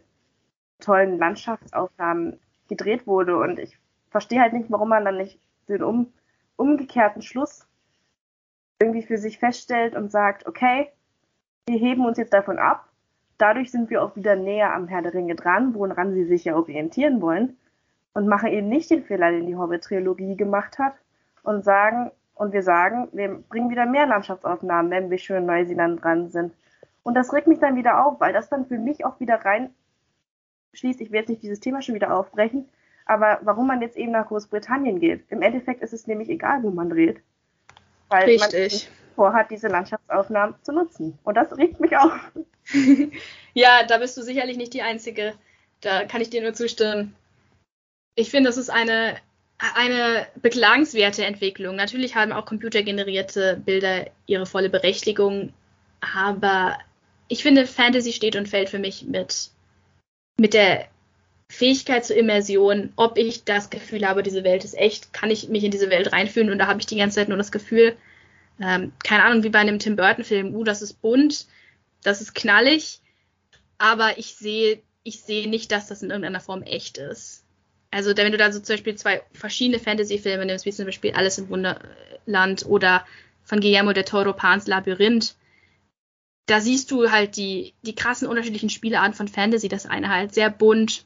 tollen 0.80 1.18
Landschaftsaufnahmen 1.18 2.38
gedreht 2.68 3.06
wurde. 3.06 3.36
Und 3.36 3.58
ich 3.58 3.78
verstehe 4.10 4.40
halt 4.40 4.52
nicht, 4.52 4.70
warum 4.70 4.88
man 4.88 5.04
dann 5.04 5.16
nicht 5.16 5.40
den 5.68 5.82
um, 5.82 6.12
umgekehrten 6.56 7.22
Schluss 7.22 7.66
irgendwie 8.80 9.02
für 9.02 9.18
sich 9.18 9.38
feststellt 9.38 9.94
und 9.94 10.10
sagt, 10.10 10.46
okay, 10.46 10.90
wir 11.66 11.78
heben 11.78 12.06
uns 12.06 12.18
jetzt 12.18 12.32
davon 12.32 12.58
ab. 12.58 12.88
Dadurch 13.36 13.70
sind 13.70 13.90
wir 13.90 14.02
auch 14.02 14.16
wieder 14.16 14.36
näher 14.36 14.74
am 14.74 14.88
Herr 14.88 15.02
der 15.02 15.14
Ringe 15.14 15.34
dran, 15.34 15.74
woran 15.74 16.14
sie 16.14 16.24
sich 16.24 16.44
ja 16.44 16.56
orientieren 16.56 17.20
wollen. 17.20 17.56
Und 18.14 18.26
machen 18.26 18.48
eben 18.48 18.68
nicht 18.68 18.90
den 18.90 19.04
Fehler, 19.04 19.30
den 19.30 19.46
die 19.46 19.56
Hobbit-Trilogie 19.56 20.36
gemacht 20.36 20.78
hat 20.78 20.94
und 21.42 21.64
sagen, 21.64 22.10
und 22.34 22.52
wir 22.52 22.62
sagen, 22.62 23.08
wir 23.12 23.28
bringen 23.48 23.70
wieder 23.70 23.86
mehr 23.86 24.06
Landschaftsaufnahmen, 24.06 24.90
wenn 24.90 25.10
wir 25.10 25.18
schön 25.18 25.38
in 25.38 25.46
Neuseeland 25.46 26.02
dran 26.02 26.28
sind. 26.28 26.54
Und 27.02 27.14
das 27.14 27.32
regt 27.32 27.46
mich 27.46 27.58
dann 27.58 27.76
wieder 27.76 28.04
auf, 28.04 28.20
weil 28.20 28.32
das 28.32 28.48
dann 28.48 28.66
für 28.66 28.78
mich 28.78 29.04
auch 29.04 29.20
wieder 29.20 29.44
rein 29.44 29.70
schließt, 30.78 31.00
ich 31.00 31.10
will 31.10 31.20
jetzt 31.20 31.28
nicht 31.28 31.42
dieses 31.42 31.60
Thema 31.60 31.82
schon 31.82 31.94
wieder 31.94 32.14
aufbrechen, 32.16 32.68
aber 33.04 33.40
warum 33.42 33.66
man 33.66 33.82
jetzt 33.82 33.96
eben 33.96 34.12
nach 34.12 34.26
Großbritannien 34.26 35.00
geht. 35.00 35.24
Im 35.30 35.42
Endeffekt 35.42 35.82
ist 35.82 35.92
es 35.92 36.06
nämlich 36.06 36.28
egal, 36.28 36.62
wo 36.62 36.70
man 36.70 36.90
dreht. 36.90 37.20
Weil 38.08 38.24
Richtig. 38.24 38.88
man 38.88 39.14
vorhat, 39.16 39.50
diese 39.50 39.68
Landschaftsaufnahmen 39.68 40.54
zu 40.62 40.72
nutzen. 40.72 41.18
Und 41.24 41.36
das 41.36 41.56
regt 41.56 41.80
mich 41.80 41.96
auf. 41.96 42.12
ja, 43.54 43.82
da 43.86 43.98
bist 43.98 44.16
du 44.16 44.22
sicherlich 44.22 44.56
nicht 44.56 44.74
die 44.74 44.82
Einzige. 44.82 45.34
Da 45.80 46.04
kann 46.04 46.20
ich 46.20 46.30
dir 46.30 46.42
nur 46.42 46.54
zustimmen. 46.54 47.14
Ich 48.14 48.30
finde, 48.30 48.48
das 48.48 48.56
ist 48.56 48.70
eine, 48.70 49.16
eine 49.74 50.26
beklagenswerte 50.36 51.24
Entwicklung. 51.24 51.76
Natürlich 51.76 52.14
haben 52.14 52.32
auch 52.32 52.46
computergenerierte 52.46 53.60
Bilder 53.64 54.06
ihre 54.26 54.46
volle 54.46 54.70
Berechtigung, 54.70 55.52
aber 56.00 56.78
ich 57.28 57.42
finde, 57.42 57.66
Fantasy 57.66 58.12
steht 58.12 58.36
und 58.36 58.48
fällt 58.48 58.70
für 58.70 58.78
mich 58.78 59.04
mit, 59.04 59.50
mit 60.38 60.54
der 60.54 60.86
Fähigkeit 61.48 62.04
zur 62.04 62.16
Immersion, 62.16 62.92
ob 62.96 63.18
ich 63.18 63.44
das 63.44 63.70
Gefühl 63.70 64.06
habe, 64.06 64.22
diese 64.22 64.44
Welt 64.44 64.64
ist 64.64 64.76
echt, 64.76 65.12
kann 65.12 65.30
ich 65.30 65.48
mich 65.48 65.64
in 65.64 65.70
diese 65.70 65.90
Welt 65.90 66.12
reinfühlen 66.12 66.50
und 66.50 66.58
da 66.58 66.66
habe 66.66 66.80
ich 66.80 66.86
die 66.86 66.96
ganze 66.96 67.16
Zeit 67.16 67.28
nur 67.28 67.38
das 67.38 67.52
Gefühl, 67.52 67.96
ähm, 68.60 68.92
keine 69.02 69.24
Ahnung, 69.24 69.42
wie 69.42 69.48
bei 69.48 69.58
einem 69.60 69.78
Tim 69.78 69.96
Burton-Film, 69.96 70.54
uh, 70.54 70.64
das 70.64 70.82
ist 70.82 71.00
bunt, 71.00 71.46
das 72.02 72.20
ist 72.20 72.34
knallig, 72.34 73.00
aber 73.78 74.18
ich 74.18 74.34
sehe 74.34 74.82
ich 75.08 75.22
sehe 75.22 75.48
nicht, 75.48 75.72
dass 75.72 75.86
das 75.86 76.02
in 76.02 76.10
irgendeiner 76.10 76.40
Form 76.40 76.62
echt 76.62 76.98
ist. 76.98 77.44
Also 77.90 78.14
wenn 78.16 78.30
du 78.30 78.38
da 78.38 78.52
so 78.52 78.60
zum 78.60 78.74
Beispiel 78.74 78.94
zwei 78.96 79.22
verschiedene 79.32 79.78
Fantasy-Filme 79.78 80.44
nimmst, 80.44 80.66
wie 80.66 80.72
zum 80.72 80.84
Beispiel 80.84 81.12
Alles 81.12 81.38
im 81.38 81.48
Wunderland 81.48 82.66
oder 82.66 83.06
von 83.44 83.60
Guillermo 83.60 83.94
del 83.94 84.04
Toro 84.04 84.34
Pans 84.34 84.66
Labyrinth, 84.66 85.34
da 86.48 86.60
siehst 86.60 86.90
du 86.90 87.10
halt 87.10 87.36
die, 87.36 87.74
die 87.82 87.94
krassen 87.94 88.28
unterschiedlichen 88.28 88.70
Spielearten 88.70 89.14
von 89.14 89.28
Fantasy. 89.28 89.68
Das 89.68 89.86
eine 89.86 90.08
halt 90.08 90.34
sehr 90.34 90.50
bunt, 90.50 91.04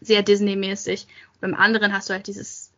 sehr 0.00 0.22
Disney-mäßig. 0.22 1.06
Beim 1.40 1.54
anderen 1.54 1.92
hast 1.92 2.08
du 2.08 2.14
halt 2.14 2.26
dieses, 2.26 2.72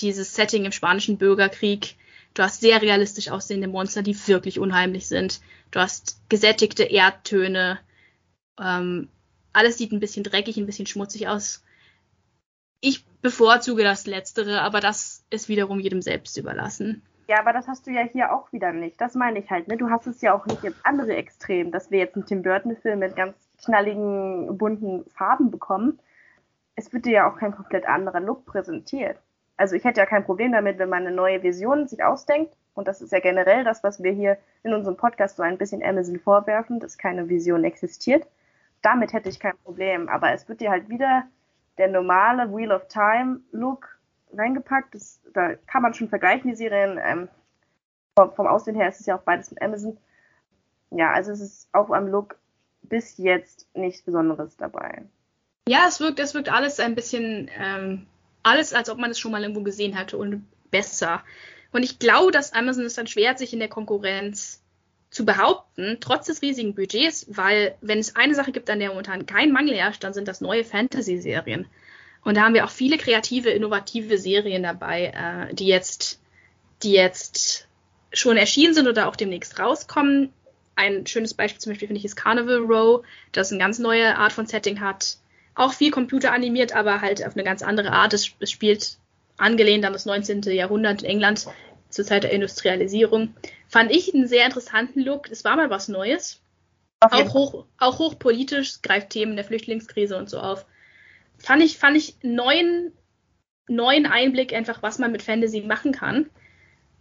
dieses 0.00 0.34
Setting 0.34 0.64
im 0.64 0.72
spanischen 0.72 1.18
Bürgerkrieg, 1.18 1.96
Du 2.34 2.42
hast 2.42 2.60
sehr 2.60 2.80
realistisch 2.80 3.28
aussehende 3.28 3.68
Monster, 3.68 4.02
die 4.02 4.16
wirklich 4.26 4.58
unheimlich 4.58 5.06
sind. 5.06 5.40
Du 5.70 5.80
hast 5.80 6.18
gesättigte 6.28 6.84
Erdtöne. 6.84 7.78
Ähm, 8.58 9.08
alles 9.52 9.76
sieht 9.76 9.92
ein 9.92 10.00
bisschen 10.00 10.24
dreckig, 10.24 10.56
ein 10.56 10.66
bisschen 10.66 10.86
schmutzig 10.86 11.28
aus. 11.28 11.62
Ich 12.80 13.04
bevorzuge 13.20 13.84
das 13.84 14.06
Letztere, 14.06 14.62
aber 14.62 14.80
das 14.80 15.24
ist 15.30 15.48
wiederum 15.48 15.78
jedem 15.78 16.00
selbst 16.00 16.36
überlassen. 16.38 17.02
Ja, 17.28 17.38
aber 17.38 17.52
das 17.52 17.68
hast 17.68 17.86
du 17.86 17.90
ja 17.90 18.02
hier 18.02 18.32
auch 18.32 18.52
wieder 18.52 18.72
nicht. 18.72 19.00
Das 19.00 19.14
meine 19.14 19.38
ich 19.38 19.50
halt. 19.50 19.68
Ne? 19.68 19.76
Du 19.76 19.90
hast 19.90 20.06
es 20.06 20.20
ja 20.20 20.34
auch 20.34 20.46
nicht 20.46 20.64
ins 20.64 20.84
andere 20.84 21.14
Extrem, 21.16 21.70
dass 21.70 21.90
wir 21.90 21.98
jetzt 21.98 22.16
einen 22.16 22.26
Tim 22.26 22.42
Burton-Film 22.42 22.98
mit 22.98 23.16
ganz 23.16 23.36
knalligen, 23.64 24.58
bunten 24.58 25.04
Farben 25.10 25.50
bekommen. 25.50 25.98
Es 26.74 26.92
wird 26.92 27.06
dir 27.06 27.12
ja 27.12 27.30
auch 27.30 27.36
kein 27.36 27.54
komplett 27.54 27.86
anderer 27.86 28.20
Look 28.20 28.44
präsentiert 28.44 29.18
also 29.62 29.76
ich 29.76 29.84
hätte 29.84 30.00
ja 30.00 30.06
kein 30.06 30.24
Problem 30.24 30.50
damit, 30.50 30.78
wenn 30.78 30.88
man 30.88 31.06
eine 31.06 31.14
neue 31.14 31.42
Vision 31.42 31.86
sich 31.86 32.02
ausdenkt. 32.02 32.56
Und 32.74 32.88
das 32.88 33.00
ist 33.00 33.12
ja 33.12 33.20
generell 33.20 33.62
das, 33.62 33.84
was 33.84 34.02
wir 34.02 34.10
hier 34.10 34.36
in 34.64 34.74
unserem 34.74 34.96
Podcast 34.96 35.36
so 35.36 35.44
ein 35.44 35.56
bisschen 35.56 35.84
Amazon 35.84 36.18
vorwerfen, 36.18 36.80
dass 36.80 36.98
keine 36.98 37.28
Vision 37.28 37.62
existiert. 37.62 38.26
Damit 38.82 39.12
hätte 39.12 39.28
ich 39.28 39.38
kein 39.38 39.56
Problem. 39.62 40.08
Aber 40.08 40.32
es 40.32 40.48
wird 40.48 40.60
dir 40.60 40.70
halt 40.70 40.88
wieder 40.88 41.24
der 41.78 41.86
normale 41.86 42.52
Wheel 42.52 42.72
of 42.72 42.88
Time 42.88 43.40
Look 43.52 44.00
reingepackt. 44.36 44.94
Das, 44.94 45.20
da 45.32 45.54
kann 45.54 45.82
man 45.82 45.94
schon 45.94 46.08
vergleichen, 46.08 46.50
die 46.50 46.56
Serien. 46.56 46.98
Ähm, 47.02 47.28
vom, 48.16 48.32
vom 48.34 48.46
Aussehen 48.46 48.76
her 48.76 48.88
ist 48.88 49.00
es 49.00 49.06
ja 49.06 49.16
auch 49.16 49.22
beides 49.22 49.50
mit 49.50 49.62
Amazon. 49.62 49.96
Ja, 50.90 51.12
also 51.12 51.32
es 51.32 51.40
ist 51.40 51.68
auch 51.72 51.90
am 51.90 52.08
Look 52.08 52.36
bis 52.82 53.16
jetzt 53.16 53.66
nichts 53.74 54.02
Besonderes 54.02 54.56
dabei. 54.56 55.02
Ja, 55.68 55.86
es 55.88 56.00
wirkt, 56.00 56.20
es 56.20 56.34
wirkt 56.34 56.52
alles 56.52 56.80
ein 56.80 56.94
bisschen 56.94 57.50
ähm, 57.56 58.06
alles, 58.42 58.74
als 58.74 58.90
ob 58.90 58.98
man 58.98 59.10
es 59.10 59.18
schon 59.18 59.32
mal 59.32 59.42
irgendwo 59.42 59.62
gesehen 59.62 59.96
hatte 59.96 60.18
und 60.18 60.44
besser. 60.70 61.22
Und 61.72 61.84
ich 61.84 61.98
glaube, 61.98 62.32
dass 62.32 62.52
Amazon 62.52 62.84
es 62.84 62.94
dann 62.94 63.06
schwer 63.06 63.30
hat, 63.30 63.38
sich 63.38 63.52
in 63.52 63.60
der 63.60 63.68
Konkurrenz 63.68 64.62
zu 65.10 65.24
behaupten, 65.24 65.98
trotz 66.00 66.26
des 66.26 66.42
riesigen 66.42 66.74
Budgets, 66.74 67.26
weil 67.28 67.76
wenn 67.80 67.98
es 67.98 68.16
eine 68.16 68.34
Sache 68.34 68.52
gibt, 68.52 68.68
an 68.70 68.78
der 68.78 68.88
momentan 68.88 69.26
kein 69.26 69.52
Mangel 69.52 69.74
herrscht, 69.74 70.02
dann 70.02 70.14
sind 70.14 70.26
das 70.26 70.40
neue 70.40 70.64
Fantasy-Serien. 70.64 71.66
Und 72.24 72.36
da 72.36 72.42
haben 72.42 72.54
wir 72.54 72.64
auch 72.64 72.70
viele 72.70 72.98
kreative, 72.98 73.50
innovative 73.50 74.18
Serien 74.18 74.62
dabei, 74.62 75.12
äh, 75.50 75.54
die 75.54 75.66
jetzt, 75.66 76.20
die 76.82 76.92
jetzt 76.92 77.66
schon 78.12 78.36
erschienen 78.36 78.74
sind 78.74 78.86
oder 78.86 79.08
auch 79.08 79.16
demnächst 79.16 79.58
rauskommen. 79.58 80.32
Ein 80.76 81.06
schönes 81.06 81.34
Beispiel 81.34 81.60
zum 81.60 81.72
Beispiel 81.72 81.88
finde 81.88 81.98
ich 81.98 82.04
ist 82.04 82.16
Carnival 82.16 82.58
Row, 82.58 83.04
das 83.32 83.50
eine 83.50 83.58
ganz 83.58 83.78
neue 83.78 84.16
Art 84.16 84.32
von 84.32 84.46
Setting 84.46 84.80
hat 84.80 85.18
auch 85.54 85.72
viel 85.72 85.90
computeranimiert, 85.90 86.74
aber 86.74 87.00
halt 87.00 87.24
auf 87.26 87.34
eine 87.34 87.44
ganz 87.44 87.62
andere 87.62 87.92
Art. 87.92 88.14
Es, 88.14 88.30
es 88.40 88.50
spielt 88.50 88.96
angelehnt 89.36 89.84
an 89.84 89.92
das 89.92 90.06
19. 90.06 90.42
Jahrhundert 90.42 91.02
in 91.02 91.10
England 91.10 91.46
zur 91.88 92.04
Zeit 92.04 92.24
der 92.24 92.32
Industrialisierung. 92.32 93.34
Fand 93.68 93.90
ich 93.90 94.14
einen 94.14 94.26
sehr 94.26 94.46
interessanten 94.46 95.00
Look. 95.00 95.30
Es 95.30 95.44
war 95.44 95.56
mal 95.56 95.70
was 95.70 95.88
Neues. 95.88 96.40
Auch 97.00 97.34
hoch, 97.34 97.64
auch 97.78 97.98
hochpolitisch, 97.98 98.80
greift 98.80 99.10
Themen 99.10 99.34
der 99.34 99.44
Flüchtlingskrise 99.44 100.16
und 100.16 100.30
so 100.30 100.38
auf. 100.38 100.64
Fand 101.42 101.62
ich, 101.62 101.78
fand 101.78 101.96
ich 101.96 102.16
neuen, 102.22 102.92
neuen 103.68 104.06
Einblick 104.06 104.52
einfach, 104.52 104.82
was 104.82 104.98
man 104.98 105.12
mit 105.12 105.22
Fantasy 105.22 105.60
machen 105.62 105.92
kann. 105.92 106.30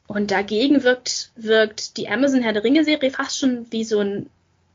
Und 0.08 0.32
dagegen 0.32 0.84
wirkt, 0.84 1.32
wirkt 1.36 1.96
die 1.98 2.10
Amazon 2.10 2.42
Herr 2.42 2.54
der 2.54 2.64
Ringe 2.64 2.84
Serie 2.84 3.12
fast 3.12 3.40
schon 3.40 3.72
wie 3.72 3.84
so 3.84 4.00
ein, 4.00 4.30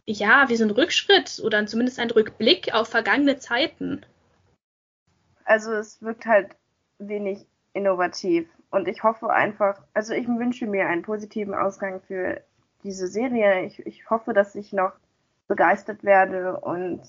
ja, 0.06 0.48
wie 0.48 0.56
so 0.56 0.64
ein 0.64 0.70
Rückschritt 0.70 1.42
oder 1.44 1.66
zumindest 1.66 1.98
ein 1.98 2.10
Rückblick 2.10 2.72
auf 2.72 2.88
vergangene 2.88 3.38
Zeiten. 3.38 4.06
Also 5.44 5.72
es 5.72 6.00
wirkt 6.00 6.26
halt 6.26 6.56
wenig 6.98 7.44
innovativ. 7.74 8.48
Und 8.70 8.88
ich 8.88 9.02
hoffe 9.02 9.30
einfach, 9.30 9.82
also 9.94 10.14
ich 10.14 10.26
wünsche 10.26 10.66
mir 10.66 10.86
einen 10.86 11.02
positiven 11.02 11.54
Ausgang 11.54 12.00
für 12.00 12.40
diese 12.82 13.08
Serie. 13.08 13.64
Ich, 13.66 13.84
ich 13.84 14.08
hoffe, 14.08 14.32
dass 14.32 14.54
ich 14.54 14.72
noch 14.72 14.92
begeistert 15.48 16.02
werde 16.04 16.58
und 16.60 17.02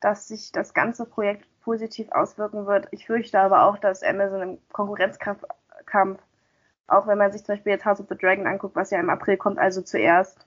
dass 0.00 0.28
sich 0.28 0.52
das 0.52 0.74
ganze 0.74 1.06
Projekt 1.06 1.46
positiv 1.62 2.10
auswirken 2.12 2.66
wird. 2.66 2.88
Ich 2.90 3.06
fürchte 3.06 3.40
aber 3.40 3.64
auch, 3.64 3.78
dass 3.78 4.02
Amazon 4.02 4.42
im 4.42 4.58
Konkurrenzkampf, 4.72 5.42
auch 6.86 7.06
wenn 7.06 7.18
man 7.18 7.32
sich 7.32 7.44
zum 7.44 7.54
Beispiel 7.54 7.72
jetzt 7.72 7.84
House 7.84 8.00
of 8.00 8.06
the 8.08 8.16
Dragon 8.16 8.46
anguckt, 8.46 8.76
was 8.76 8.90
ja 8.90 9.00
im 9.00 9.10
April 9.10 9.36
kommt, 9.36 9.58
also 9.58 9.82
zuerst, 9.82 10.46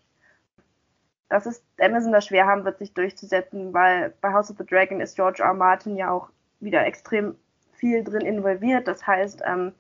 dass 1.30 1.46
es 1.46 1.64
Amazon 1.80 2.12
da 2.12 2.22
schwer 2.22 2.46
haben 2.46 2.66
wird, 2.66 2.78
sich 2.78 2.94
durchzusetzen, 2.94 3.74
weil 3.74 4.14
bei 4.22 4.32
House 4.32 4.52
of 4.52 4.58
the 4.58 4.66
Dragon 4.66 5.02
ist 5.02 5.16
George 5.16 5.42
R. 5.42 5.54
Martin 5.54 5.96
ja 5.96 6.12
auch 6.12 6.30
wieder 6.60 6.86
extrem 6.86 7.36
viel 7.74 8.04
drin 8.04 8.22
involviert. 8.22 8.88
Das 8.88 9.06
heißt, 9.06 9.42
ähm, 9.46 9.74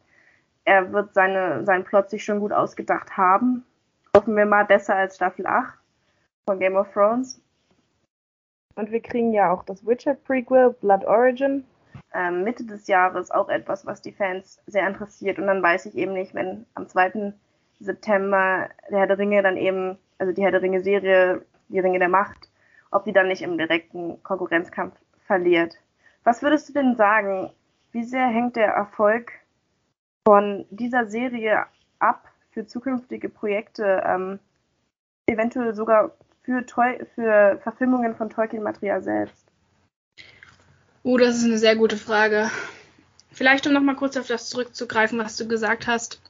er 0.65 0.91
wird 0.91 1.13
seine, 1.13 1.63
seinen 1.63 1.83
Plot 1.83 2.09
sich 2.09 2.23
schon 2.23 2.39
gut 2.39 2.51
ausgedacht 2.51 3.15
haben. 3.15 3.63
Hoffen 4.15 4.35
wir 4.35 4.45
mal 4.45 4.65
besser 4.65 4.95
als 4.95 5.15
Staffel 5.15 5.45
8 5.45 5.77
von 6.45 6.59
Game 6.59 6.75
of 6.75 6.91
Thrones. 6.91 7.39
Und 8.75 8.91
wir 8.91 9.01
kriegen 9.01 9.33
ja 9.33 9.51
auch 9.51 9.63
das 9.63 9.85
Witcher-Prequel, 9.85 10.75
Blood 10.81 11.05
Origin, 11.05 11.65
ähm, 12.13 12.43
Mitte 12.43 12.65
des 12.65 12.87
Jahres 12.87 13.31
auch 13.31 13.49
etwas, 13.49 13.85
was 13.85 14.01
die 14.01 14.11
Fans 14.11 14.61
sehr 14.67 14.87
interessiert. 14.87 15.39
Und 15.39 15.47
dann 15.47 15.63
weiß 15.63 15.85
ich 15.85 15.95
eben 15.95 16.13
nicht, 16.13 16.33
wenn 16.33 16.65
am 16.75 16.87
2. 16.87 17.33
September 17.79 18.69
der 18.89 18.99
Herr 18.99 19.07
der 19.07 19.17
Ringe 19.17 19.41
dann 19.41 19.57
eben, 19.57 19.97
also 20.17 20.33
die 20.33 20.43
Herr 20.43 20.51
der 20.51 20.61
Ringe-Serie, 20.61 21.45
die 21.69 21.79
Ringe 21.79 21.99
der 21.99 22.09
Macht, 22.09 22.49
ob 22.91 23.05
die 23.05 23.13
dann 23.13 23.27
nicht 23.27 23.41
im 23.41 23.57
direkten 23.57 24.21
Konkurrenzkampf 24.23 24.95
verliert. 25.25 25.75
Was 26.23 26.41
würdest 26.41 26.69
du 26.69 26.73
denn 26.73 26.95
sagen? 26.95 27.51
Wie 27.91 28.03
sehr 28.03 28.27
hängt 28.27 28.55
der 28.55 28.73
Erfolg 28.73 29.31
von 30.27 30.65
dieser 30.69 31.05
Serie 31.05 31.65
ab 31.99 32.27
für 32.51 32.65
zukünftige 32.65 33.29
Projekte, 33.29 34.03
ähm, 34.05 34.39
eventuell 35.27 35.73
sogar 35.73 36.11
für, 36.45 36.63
für 37.15 37.59
Verfilmungen 37.61 38.15
von 38.15 38.29
Tolkien-Material 38.29 39.03
selbst? 39.03 39.45
Oh, 41.03 41.17
das 41.17 41.37
ist 41.37 41.45
eine 41.45 41.57
sehr 41.57 41.75
gute 41.75 41.97
Frage. 41.97 42.49
Vielleicht, 43.31 43.67
um 43.67 43.73
nochmal 43.73 43.95
kurz 43.95 44.15
auf 44.17 44.27
das 44.27 44.49
zurückzugreifen, 44.49 45.19
was 45.19 45.37
du 45.37 45.47
gesagt 45.47 45.87
hast, 45.87 46.21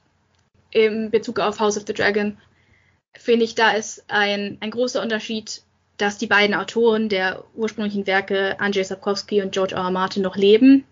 in 0.72 1.12
Bezug 1.12 1.40
auf 1.40 1.60
House 1.60 1.78
of 1.78 1.86
the 1.88 1.94
Dragon, 1.94 2.38
finde 3.14 3.46
ich, 3.46 3.56
da 3.56 3.72
ist 3.72 4.04
ein, 4.08 4.58
ein 4.60 4.72
großer 4.72 5.02
Unterschied, 5.02 5.62
dass 5.98 6.18
die 6.18 6.28
beiden 6.28 6.56
Autoren 6.56 7.08
der 7.08 7.46
ursprünglichen 7.54 8.08
Werke, 8.08 8.60
Andrzej 8.60 8.84
Sapkowski 8.84 9.42
und 9.42 9.54
George 9.54 9.76
R. 9.76 9.84
R. 9.84 9.92
Martin, 9.92 10.24
noch 10.24 10.36
leben 10.36 10.84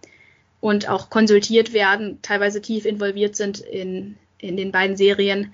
und 0.61 0.87
auch 0.87 1.09
konsultiert 1.09 1.73
werden, 1.73 2.19
teilweise 2.21 2.61
tief 2.61 2.85
involviert 2.85 3.35
sind 3.35 3.59
in, 3.59 4.17
in 4.37 4.55
den 4.55 4.71
beiden 4.71 4.95
Serien, 4.95 5.53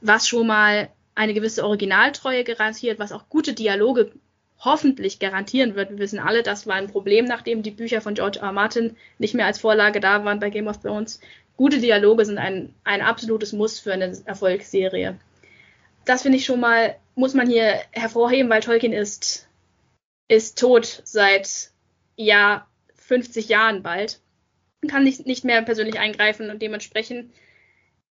was 0.00 0.28
schon 0.28 0.46
mal 0.46 0.90
eine 1.14 1.34
gewisse 1.34 1.64
Originaltreue 1.64 2.44
garantiert, 2.44 2.98
was 2.98 3.12
auch 3.12 3.28
gute 3.28 3.52
Dialoge 3.52 4.12
hoffentlich 4.58 5.18
garantieren 5.18 5.74
wird. 5.74 5.90
Wir 5.90 5.98
wissen 5.98 6.18
alle, 6.18 6.42
das 6.42 6.66
war 6.66 6.76
ein 6.76 6.90
Problem, 6.90 7.24
nachdem 7.24 7.62
die 7.62 7.70
Bücher 7.70 8.00
von 8.00 8.14
George 8.14 8.38
R. 8.38 8.46
R. 8.46 8.52
Martin 8.52 8.96
nicht 9.18 9.34
mehr 9.34 9.46
als 9.46 9.58
Vorlage 9.58 10.00
da 10.00 10.24
waren 10.24 10.40
bei 10.40 10.50
Game 10.50 10.68
of 10.68 10.80
Thrones. 10.80 11.20
Gute 11.56 11.78
Dialoge 11.78 12.24
sind 12.24 12.38
ein, 12.38 12.74
ein 12.82 13.02
absolutes 13.02 13.52
Muss 13.52 13.78
für 13.78 13.92
eine 13.92 14.16
Erfolgsserie. 14.24 15.18
Das 16.04 16.22
finde 16.22 16.38
ich 16.38 16.44
schon 16.44 16.60
mal, 16.60 16.96
muss 17.14 17.34
man 17.34 17.48
hier 17.48 17.80
hervorheben, 17.92 18.50
weil 18.50 18.62
Tolkien 18.62 18.92
ist, 18.92 19.48
ist 20.28 20.58
tot 20.58 21.02
seit 21.04 21.70
ja 22.16 22.66
50 22.96 23.48
Jahren 23.48 23.82
bald. 23.82 24.20
Kann 24.88 25.04
nicht, 25.04 25.26
nicht 25.26 25.44
mehr 25.44 25.62
persönlich 25.62 25.98
eingreifen 25.98 26.50
und 26.50 26.60
dementsprechend 26.60 27.32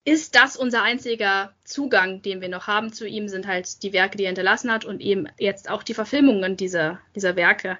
ist 0.06 0.36
das 0.36 0.58
unser 0.58 0.84
einziger 0.84 1.54
Zugang, 1.64 2.22
den 2.22 2.42
wir 2.42 2.50
noch 2.50 2.68
haben 2.68 2.92
zu 2.92 3.08
ihm, 3.08 3.30
sind 3.30 3.48
halt 3.48 3.84
die 3.84 3.94
Werke, 3.94 4.18
die 4.18 4.24
er 4.24 4.30
hinterlassen 4.30 4.72
hat 4.72 4.84
und 4.84 5.02
eben 5.02 5.28
jetzt 5.38 5.70
auch 5.70 5.84
die 5.84 5.94
Verfilmungen 5.94 6.58
dieser, 6.58 7.00
dieser 7.16 7.36
Werke. 7.36 7.78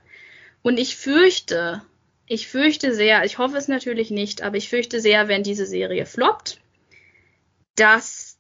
Und 0.62 0.80
ich 0.80 0.96
fürchte, 0.96 1.82
ich 2.26 2.48
fürchte 2.48 2.94
sehr, 2.96 3.26
ich 3.26 3.38
hoffe 3.38 3.58
es 3.58 3.68
natürlich 3.68 4.10
nicht, 4.10 4.42
aber 4.42 4.56
ich 4.56 4.70
fürchte 4.70 5.02
sehr, 5.02 5.28
wenn 5.28 5.44
diese 5.44 5.66
Serie 5.66 6.06
floppt, 6.06 6.62
dass 7.76 8.38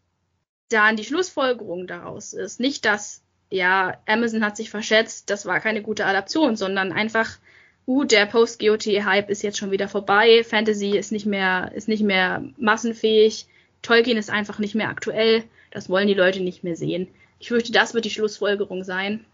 dann 0.69 0.95
die 0.95 1.03
Schlussfolgerung 1.03 1.85
daraus 1.85 2.31
ist. 2.31 2.61
Nicht, 2.61 2.85
dass, 2.85 3.21
ja, 3.49 3.97
Amazon 4.05 4.45
hat 4.45 4.55
sich 4.55 4.69
verschätzt, 4.69 5.29
das 5.29 5.45
war 5.45 5.59
keine 5.59 5.81
gute 5.81 6.05
Adaption, 6.05 6.55
sondern 6.55 6.93
einfach, 6.93 7.37
uh, 7.85 8.05
der 8.05 8.27
Post-GOT-Hype 8.27 9.29
ist 9.29 9.43
jetzt 9.43 9.57
schon 9.57 9.71
wieder 9.71 9.89
vorbei, 9.89 10.45
Fantasy 10.45 10.97
ist 10.97 11.11
nicht 11.11 11.25
mehr, 11.25 11.73
ist 11.75 11.89
nicht 11.89 12.03
mehr 12.03 12.45
massenfähig, 12.55 13.47
Tolkien 13.83 14.17
ist 14.17 14.31
einfach 14.31 14.57
nicht 14.57 14.73
mehr 14.73 14.89
aktuell, 14.89 15.43
das 15.69 15.89
wollen 15.89 16.07
die 16.07 16.15
Leute 16.15 16.39
nicht 16.39 16.63
mehr 16.63 16.75
sehen. 16.75 17.07
Ich 17.39 17.49
fürchte, 17.49 17.71
das 17.71 17.93
wird 17.93 18.05
die 18.05 18.09
Schlussfolgerung 18.09 18.83
sein. 18.83 19.25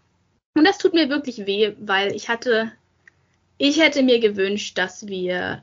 Und 0.54 0.64
das 0.64 0.78
tut 0.78 0.92
mir 0.92 1.08
wirklich 1.08 1.46
weh, 1.46 1.72
weil 1.78 2.14
ich 2.14 2.28
hatte, 2.28 2.72
ich 3.56 3.80
hätte 3.80 4.02
mir 4.02 4.20
gewünscht, 4.20 4.76
dass 4.76 5.06
wir 5.06 5.62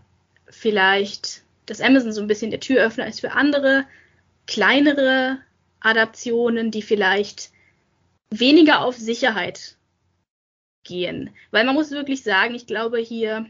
vielleicht, 0.49 1.43
dass 1.65 1.81
Amazon 1.81 2.13
so 2.13 2.21
ein 2.21 2.27
bisschen 2.27 2.51
der 2.51 2.61
Türöffner 2.61 3.05
ist 3.05 3.19
für 3.19 3.33
andere, 3.33 3.85
kleinere 4.47 5.39
Adaptionen, 5.81 6.71
die 6.71 6.81
vielleicht 6.81 7.51
weniger 8.29 8.81
auf 8.81 8.95
Sicherheit 8.95 9.75
gehen. 10.85 11.31
Weil 11.51 11.65
man 11.65 11.75
muss 11.75 11.91
wirklich 11.91 12.23
sagen, 12.23 12.55
ich 12.55 12.65
glaube 12.65 12.99
hier, 12.99 13.45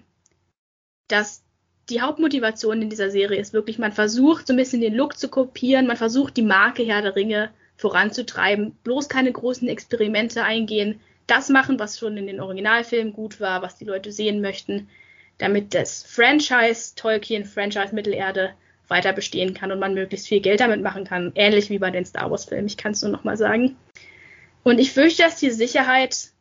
dass 1.07 1.43
die 1.89 2.01
Hauptmotivation 2.01 2.81
in 2.81 2.89
dieser 2.89 3.09
Serie 3.09 3.39
ist 3.39 3.53
wirklich, 3.53 3.79
man 3.79 3.93
versucht 3.93 4.47
so 4.47 4.53
ein 4.53 4.57
bisschen 4.57 4.81
den 4.81 4.93
Look 4.93 5.17
zu 5.17 5.29
kopieren, 5.29 5.87
man 5.87 5.97
versucht 5.97 6.35
die 6.37 6.41
Marke 6.41 6.83
Herr 6.83 7.01
der 7.01 7.15
Ringe 7.15 7.49
voranzutreiben, 7.77 8.75
bloß 8.83 9.07
keine 9.07 9.31
großen 9.31 9.67
Experimente 9.67 10.43
eingehen, 10.43 10.99
das 11.27 11.49
machen, 11.49 11.79
was 11.79 11.99
schon 11.99 12.17
in 12.17 12.27
den 12.27 12.41
Originalfilmen 12.41 13.13
gut 13.13 13.39
war, 13.39 13.61
was 13.61 13.77
die 13.77 13.85
Leute 13.85 14.11
sehen 14.11 14.41
möchten, 14.41 14.89
damit 15.37 15.73
das 15.73 16.03
Franchise 16.03 16.95
Tolkien, 16.95 17.45
Franchise 17.45 17.93
Mittelerde 17.93 18.53
weiter 18.87 19.13
bestehen 19.13 19.53
kann 19.53 19.71
und 19.71 19.79
man 19.79 19.93
möglichst 19.93 20.27
viel 20.27 20.39
Geld 20.39 20.61
damit 20.61 20.81
machen 20.81 21.03
kann, 21.03 21.31
ähnlich 21.35 21.69
wie 21.69 21.79
bei 21.79 21.91
den 21.91 22.05
Star 22.05 22.31
Wars 22.31 22.45
Filmen, 22.45 22.67
ich 22.67 22.77
kann 22.77 22.93
es 22.93 23.01
nur 23.01 23.11
noch 23.11 23.23
mal 23.23 23.37
sagen. 23.37 23.75
Und 24.63 24.79
ich 24.79 24.91
fürchte, 24.91 25.23
dass 25.23 25.39
die 25.39 25.51
Sicherheit 25.51 26.31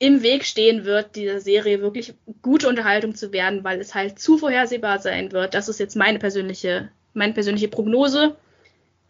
im 0.00 0.22
Weg 0.22 0.46
stehen 0.46 0.86
wird, 0.86 1.14
dieser 1.14 1.40
Serie 1.40 1.82
wirklich 1.82 2.14
gute 2.40 2.68
Unterhaltung 2.68 3.14
zu 3.14 3.32
werden, 3.32 3.62
weil 3.64 3.78
es 3.80 3.94
halt 3.94 4.18
zu 4.18 4.38
vorhersehbar 4.38 4.98
sein 4.98 5.30
wird. 5.30 5.52
Das 5.52 5.68
ist 5.68 5.78
jetzt 5.78 5.94
meine 5.94 6.18
persönliche, 6.18 6.90
meine 7.12 7.34
persönliche 7.34 7.68
Prognose. 7.68 8.34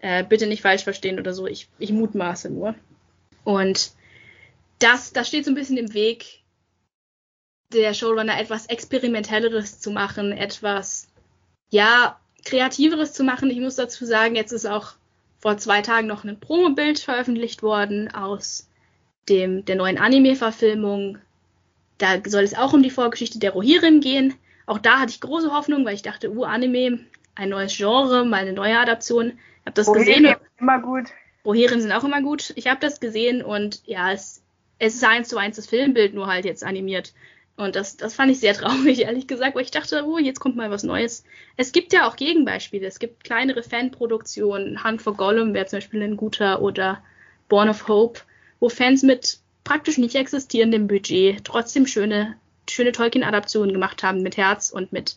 Äh, 0.01 0.24
bitte 0.24 0.49
nicht 0.49 0.62
falsch 0.62 0.82
verstehen 0.82 1.20
oder 1.20 1.32
so. 1.32 1.47
Ich, 1.47 1.68
ich 1.78 1.93
mutmaße 1.93 2.51
nur. 2.51 2.74
Und 3.45 3.93
das, 4.80 5.12
das 5.12 5.28
steht 5.28 5.45
so 5.45 5.53
ein 5.53 5.55
bisschen 5.55 5.76
im 5.76 5.95
Weg, 5.95 6.41
der 7.72 7.95
Showrunner 7.95 8.41
etwas 8.41 8.66
experimentelleres 8.66 9.78
zu 9.78 9.93
machen, 9.93 10.32
etwas, 10.32 11.07
ja, 11.70 12.18
kreativeres 12.45 13.12
zu 13.12 13.22
machen. 13.22 13.49
Ich 13.51 13.61
muss 13.61 13.76
dazu 13.76 14.05
sagen, 14.07 14.34
jetzt 14.34 14.51
ist 14.51 14.66
auch 14.66 14.95
vor 15.38 15.57
zwei 15.57 15.82
Tagen 15.82 16.09
noch 16.09 16.24
ein 16.24 16.41
Promobild 16.41 16.99
veröffentlicht 16.99 17.62
worden 17.62 18.12
aus 18.12 18.69
dem, 19.28 19.64
der 19.64 19.76
neuen 19.76 19.98
Anime-Verfilmung. 19.98 21.18
Da 21.98 22.18
soll 22.26 22.42
es 22.42 22.54
auch 22.54 22.72
um 22.72 22.82
die 22.82 22.90
Vorgeschichte 22.90 23.38
der 23.38 23.52
Rohirrim 23.52 24.00
gehen. 24.00 24.34
Auch 24.66 24.78
da 24.78 25.00
hatte 25.00 25.10
ich 25.10 25.20
große 25.20 25.52
Hoffnung, 25.52 25.84
weil 25.84 25.94
ich 25.94 26.02
dachte, 26.02 26.32
uh, 26.32 26.44
Anime, 26.44 27.00
ein 27.34 27.48
neues 27.48 27.76
Genre, 27.76 28.24
mal 28.24 28.42
eine 28.42 28.52
neue 28.52 28.78
Adaption. 28.78 29.32
Ich 29.60 29.66
habe 29.66 29.74
das 29.74 29.88
Rohirrim 29.88 30.22
gesehen. 30.22 30.36
Immer 30.58 30.80
gut. 30.80 31.10
Rohirrim 31.44 31.80
sind 31.80 31.92
auch 31.92 32.04
immer 32.04 32.22
gut. 32.22 32.52
Ich 32.56 32.66
habe 32.66 32.80
das 32.80 33.00
gesehen 33.00 33.42
und 33.42 33.82
ja, 33.86 34.12
es, 34.12 34.42
es 34.78 34.94
ist 34.94 35.04
eins 35.04 35.28
zu 35.28 35.38
eins 35.38 35.56
das 35.56 35.66
Filmbild, 35.66 36.14
nur 36.14 36.26
halt 36.26 36.44
jetzt 36.44 36.64
animiert. 36.64 37.12
Und 37.56 37.76
das, 37.76 37.96
das 37.96 38.14
fand 38.14 38.30
ich 38.30 38.40
sehr 38.40 38.54
traurig, 38.54 39.00
ehrlich 39.00 39.26
gesagt, 39.26 39.54
weil 39.54 39.64
ich 39.64 39.70
dachte, 39.70 40.04
oh, 40.06 40.18
jetzt 40.18 40.40
kommt 40.40 40.56
mal 40.56 40.70
was 40.70 40.82
Neues. 40.82 41.24
Es 41.56 41.72
gibt 41.72 41.92
ja 41.92 42.08
auch 42.08 42.16
Gegenbeispiele. 42.16 42.86
Es 42.86 42.98
gibt 42.98 43.24
kleinere 43.24 43.62
Fanproduktionen. 43.62 44.82
Hunt 44.84 45.02
for 45.02 45.16
Gollum 45.16 45.54
wäre 45.54 45.66
zum 45.66 45.78
Beispiel 45.78 46.02
ein 46.02 46.16
guter 46.16 46.62
oder 46.62 47.02
Born 47.48 47.68
of 47.68 47.88
Hope 47.88 48.20
wo 48.61 48.68
Fans 48.68 49.02
mit 49.02 49.40
praktisch 49.64 49.98
nicht 49.98 50.14
existierendem 50.14 50.86
Budget 50.86 51.44
trotzdem 51.44 51.86
schöne 51.86 52.36
schöne 52.70 52.92
Tolkien-Adaptionen 52.92 53.72
gemacht 53.72 54.02
haben 54.02 54.22
mit 54.22 54.36
Herz 54.36 54.70
und 54.70 54.92
mit, 54.92 55.16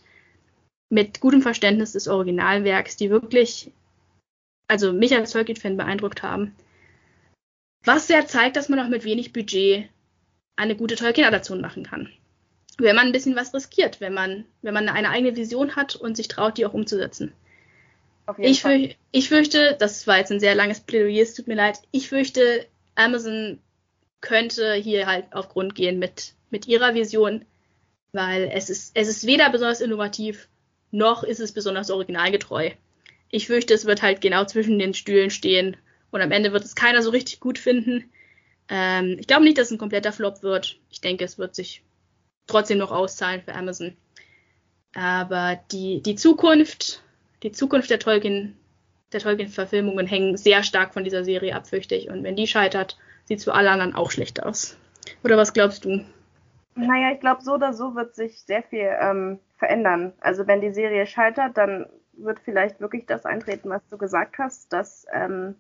mit 0.89 1.19
gutem 1.19 1.41
Verständnis 1.41 1.93
des 1.93 2.07
Originalwerks, 2.07 2.97
die 2.97 3.09
wirklich, 3.09 3.71
also 4.67 4.93
mich 4.93 5.15
als 5.15 5.31
Tolkien-Fan 5.31 5.77
beeindruckt 5.77 6.23
haben. 6.23 6.55
Was 7.85 8.07
ja 8.07 8.25
zeigt, 8.25 8.55
dass 8.55 8.69
man 8.69 8.79
auch 8.79 8.87
mit 8.87 9.03
wenig 9.03 9.33
Budget 9.33 9.89
eine 10.55 10.75
gute 10.75 10.95
Tolkien-Adaption 10.95 11.61
machen 11.61 11.83
kann. 11.83 12.09
Wenn 12.77 12.95
man 12.95 13.07
ein 13.07 13.11
bisschen 13.11 13.35
was 13.35 13.53
riskiert, 13.53 14.01
wenn 14.01 14.13
man, 14.13 14.45
wenn 14.61 14.73
man 14.73 14.89
eine 14.89 15.09
eigene 15.09 15.35
Vision 15.35 15.75
hat 15.75 15.95
und 15.95 16.15
sich 16.15 16.27
traut, 16.27 16.57
die 16.57 16.65
auch 16.65 16.73
umzusetzen. 16.73 17.33
Ich, 18.37 18.61
fürch, 18.61 18.97
ich, 19.11 19.27
fürchte, 19.27 19.75
das 19.77 20.07
war 20.07 20.17
jetzt 20.17 20.31
ein 20.31 20.39
sehr 20.39 20.55
langes 20.55 20.79
Plädoyer, 20.79 21.21
es 21.21 21.33
tut 21.33 21.47
mir 21.47 21.55
leid, 21.55 21.79
ich 21.91 22.07
fürchte, 22.07 22.65
Amazon 22.95 23.59
könnte 24.21 24.73
hier 24.73 25.07
halt 25.07 25.33
auf 25.33 25.49
Grund 25.49 25.75
gehen 25.75 25.99
mit, 25.99 26.33
mit 26.49 26.67
ihrer 26.67 26.93
Vision, 26.93 27.45
weil 28.11 28.49
es 28.53 28.69
ist, 28.69 28.91
es 28.95 29.07
ist 29.07 29.25
weder 29.25 29.49
besonders 29.49 29.81
innovativ, 29.81 30.47
noch 30.91 31.23
ist 31.23 31.39
es 31.39 31.51
besonders 31.51 31.89
originalgetreu. 31.89 32.71
Ich 33.29 33.47
fürchte, 33.47 33.73
es 33.73 33.85
wird 33.85 34.01
halt 34.01 34.21
genau 34.21 34.45
zwischen 34.45 34.77
den 34.79 34.93
Stühlen 34.93 35.29
stehen 35.29 35.75
und 36.11 36.21
am 36.21 36.31
Ende 36.31 36.53
wird 36.53 36.63
es 36.63 36.75
keiner 36.75 37.01
so 37.01 37.09
richtig 37.09 37.39
gut 37.39 37.57
finden. 37.57 38.11
Ähm, 38.69 39.17
ich 39.19 39.27
glaube 39.27 39.43
nicht, 39.43 39.57
dass 39.57 39.67
es 39.67 39.71
ein 39.71 39.79
kompletter 39.79 40.13
Flop 40.13 40.43
wird. 40.43 40.77
Ich 40.89 41.01
denke, 41.01 41.25
es 41.25 41.37
wird 41.37 41.55
sich 41.55 41.83
trotzdem 42.47 42.77
noch 42.77 42.91
auszahlen 42.91 43.41
für 43.41 43.55
Amazon. 43.55 43.97
Aber 44.93 45.59
die, 45.71 46.03
die 46.03 46.15
Zukunft 46.15 47.03
die 47.43 47.51
Zukunft 47.51 47.89
der 47.89 47.99
Tolkien, 47.99 48.57
der 49.13 49.21
Tolkien-Verfilmungen 49.21 50.07
hängen 50.07 50.37
sehr 50.37 50.63
stark 50.63 50.93
von 50.93 51.03
dieser 51.03 51.23
Serie 51.23 51.55
ab, 51.55 51.67
fürchte 51.67 51.95
ich. 51.95 52.09
Und 52.09 52.23
wenn 52.23 52.35
die 52.35 52.47
scheitert, 52.47 52.97
sieht 53.25 53.39
es 53.39 53.43
für 53.43 53.53
alle 53.53 53.71
anderen 53.71 53.95
auch 53.95 54.11
schlecht 54.11 54.43
aus. 54.43 54.77
Oder 55.23 55.37
was 55.37 55.53
glaubst 55.53 55.85
du? 55.85 56.03
Naja, 56.75 57.11
ich 57.11 57.19
glaube, 57.19 57.41
so 57.41 57.53
oder 57.53 57.73
so 57.73 57.95
wird 57.95 58.15
sich 58.15 58.41
sehr 58.41 58.63
viel 58.63 58.89
ähm, 58.99 59.39
verändern. 59.57 60.13
Also 60.19 60.47
wenn 60.47 60.61
die 60.61 60.71
Serie 60.71 61.05
scheitert, 61.05 61.57
dann 61.57 61.85
wird 62.13 62.39
vielleicht 62.39 62.79
wirklich 62.79 63.05
das 63.05 63.25
eintreten, 63.25 63.69
was 63.69 63.81
du 63.89 63.97
gesagt 63.97 64.37
hast, 64.37 64.71
dass 64.73 65.05
ähm, 65.11 65.55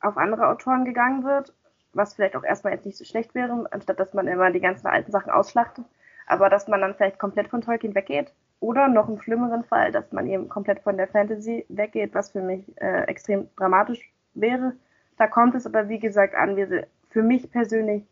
auf 0.00 0.16
andere 0.16 0.48
Autoren 0.48 0.84
gegangen 0.84 1.24
wird, 1.24 1.52
was 1.92 2.14
vielleicht 2.14 2.36
auch 2.36 2.44
erstmal 2.44 2.72
jetzt 2.72 2.86
nicht 2.86 2.98
so 2.98 3.04
schlecht 3.04 3.34
wäre, 3.34 3.66
anstatt 3.70 3.98
dass 3.98 4.14
man 4.14 4.26
immer 4.26 4.50
die 4.50 4.60
ganzen 4.60 4.86
alten 4.86 5.12
Sachen 5.12 5.30
ausschlachtet, 5.30 5.84
aber 6.26 6.48
dass 6.48 6.68
man 6.68 6.80
dann 6.80 6.94
vielleicht 6.94 7.18
komplett 7.18 7.48
von 7.48 7.60
Tolkien 7.60 7.94
weggeht 7.94 8.32
oder 8.64 8.88
noch 8.88 9.08
im 9.10 9.20
schlimmeren 9.20 9.62
Fall, 9.64 9.92
dass 9.92 10.10
man 10.10 10.26
eben 10.26 10.48
komplett 10.48 10.80
von 10.80 10.96
der 10.96 11.06
Fantasy 11.06 11.66
weggeht, 11.68 12.14
was 12.14 12.30
für 12.30 12.40
mich 12.40 12.64
äh, 12.80 13.02
extrem 13.02 13.48
dramatisch 13.56 14.00
wäre. 14.32 14.74
Da 15.18 15.26
kommt 15.26 15.54
es 15.54 15.66
aber, 15.66 15.90
wie 15.90 15.98
gesagt, 15.98 16.34
an, 16.34 16.56
wie 16.56 16.82
für 17.10 17.22
mich 17.22 17.50
persönlich 17.50 18.04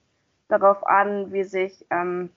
darauf 0.49 0.87
an, 0.87 1.33
wie 1.33 1.45
sich, 1.45 1.87
ähm, 1.91 2.29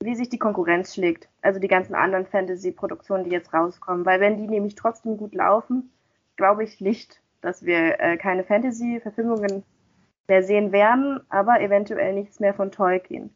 wie 0.00 0.14
sich 0.14 0.28
die 0.28 0.38
Konkurrenz 0.38 0.94
schlägt. 0.94 1.28
Also 1.42 1.58
die 1.58 1.68
ganzen 1.68 1.96
anderen 1.96 2.26
Fantasy-Produktionen, 2.26 3.24
die 3.24 3.30
jetzt 3.30 3.52
rauskommen. 3.52 4.06
Weil 4.06 4.20
wenn 4.20 4.36
die 4.36 4.46
nämlich 4.46 4.76
trotzdem 4.76 5.16
gut 5.16 5.34
laufen, 5.34 5.90
glaube 6.36 6.62
ich 6.62 6.80
nicht, 6.80 7.20
dass 7.40 7.64
wir 7.64 8.00
äh, 8.00 8.16
keine 8.16 8.44
Fantasy-Verfilmungen 8.44 9.64
mehr 10.28 10.42
sehen 10.44 10.70
werden, 10.70 11.20
aber 11.28 11.60
eventuell 11.60 12.14
nichts 12.14 12.38
mehr 12.38 12.54
von 12.54 12.70
Tolkien. 12.70 13.34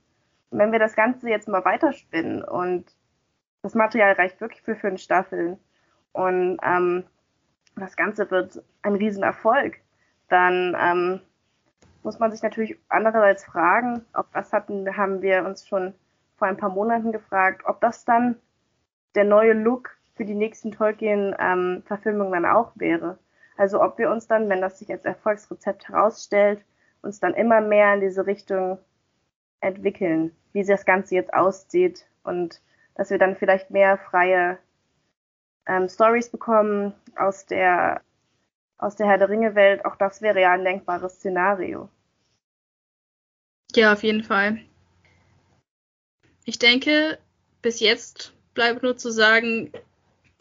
Und 0.51 0.59
wenn 0.59 0.73
wir 0.73 0.79
das 0.79 0.95
Ganze 0.95 1.29
jetzt 1.29 1.49
mal 1.49 1.65
weiterspinnen 1.65 2.43
und 2.43 2.87
das 3.63 3.75
Material 3.75 4.13
reicht 4.13 4.41
wirklich 4.41 4.63
für 4.63 4.77
fünf 4.77 5.01
Staffeln 5.01 5.59
und 6.13 6.59
ähm, 6.63 7.05
das 7.77 7.97
Ganze 7.97 8.31
wird 8.31 8.63
ein 8.83 8.95
Riesenerfolg, 8.95 9.79
dann 10.29 10.77
ähm, 10.79 11.21
muss 12.03 12.19
man 12.19 12.31
sich 12.31 12.43
natürlich 12.43 12.79
andererseits 12.89 13.45
fragen, 13.45 14.05
auch 14.13 14.27
das 14.33 14.53
hatten, 14.53 14.97
haben 14.97 15.23
wir 15.23 15.45
uns 15.45 15.67
schon 15.67 15.95
vor 16.37 16.49
ein 16.49 16.57
paar 16.57 16.71
Monaten 16.71 17.13
gefragt, 17.13 17.63
ob 17.67 17.81
das 17.81 18.05
dann 18.05 18.37
der 19.15 19.25
neue 19.25 19.53
Look 19.53 19.97
für 20.15 20.25
die 20.25 20.35
nächsten 20.35 20.73
Tolkien-Verfilmungen 20.73 22.35
ähm, 22.35 22.43
dann 22.43 22.53
auch 22.53 22.73
wäre. 22.77 23.19
Also 23.57 23.83
ob 23.83 23.99
wir 23.99 24.11
uns 24.11 24.29
dann, 24.29 24.49
wenn 24.49 24.61
das 24.61 24.79
sich 24.79 24.91
als 24.91 25.05
Erfolgsrezept 25.05 25.89
herausstellt, 25.89 26.65
uns 27.03 27.21
dann 27.21 27.35
immer 27.35 27.61
mehr 27.61 27.95
in 27.95 28.01
diese 28.01 28.27
Richtung 28.27 28.79
entwickeln, 29.61 30.35
wie 30.53 30.65
das 30.65 30.85
Ganze 30.85 31.17
jetzt 31.17 31.35
aussieht 31.35 32.07
und 32.23 32.61
dass 32.99 33.11
wir 33.11 33.19
dann 33.19 33.37
vielleicht 33.37 33.71
mehr 33.71 33.97
freie 33.97 34.59
ähm, 35.67 35.89
Stories 35.89 36.29
bekommen 36.29 36.93
aus 37.17 37.47
der 37.47 38.03
aus 38.77 38.97
der 38.97 39.07
Herr 39.07 39.19
der 39.19 39.29
Ringe 39.29 39.55
Welt. 39.55 39.85
Auch 39.85 39.97
das 39.97 40.21
wäre 40.21 40.41
ja 40.41 40.53
ein 40.53 40.65
denkbares 40.65 41.15
Szenario. 41.15 41.89
Ja, 43.75 43.93
auf 43.93 44.03
jeden 44.03 44.23
Fall. 44.23 44.59
Ich 46.45 46.59
denke, 46.59 47.19
bis 47.63 47.81
jetzt 47.81 48.35
bleibt 48.55 48.83
nur 48.83 48.97
zu 48.97 49.11
sagen, 49.11 49.73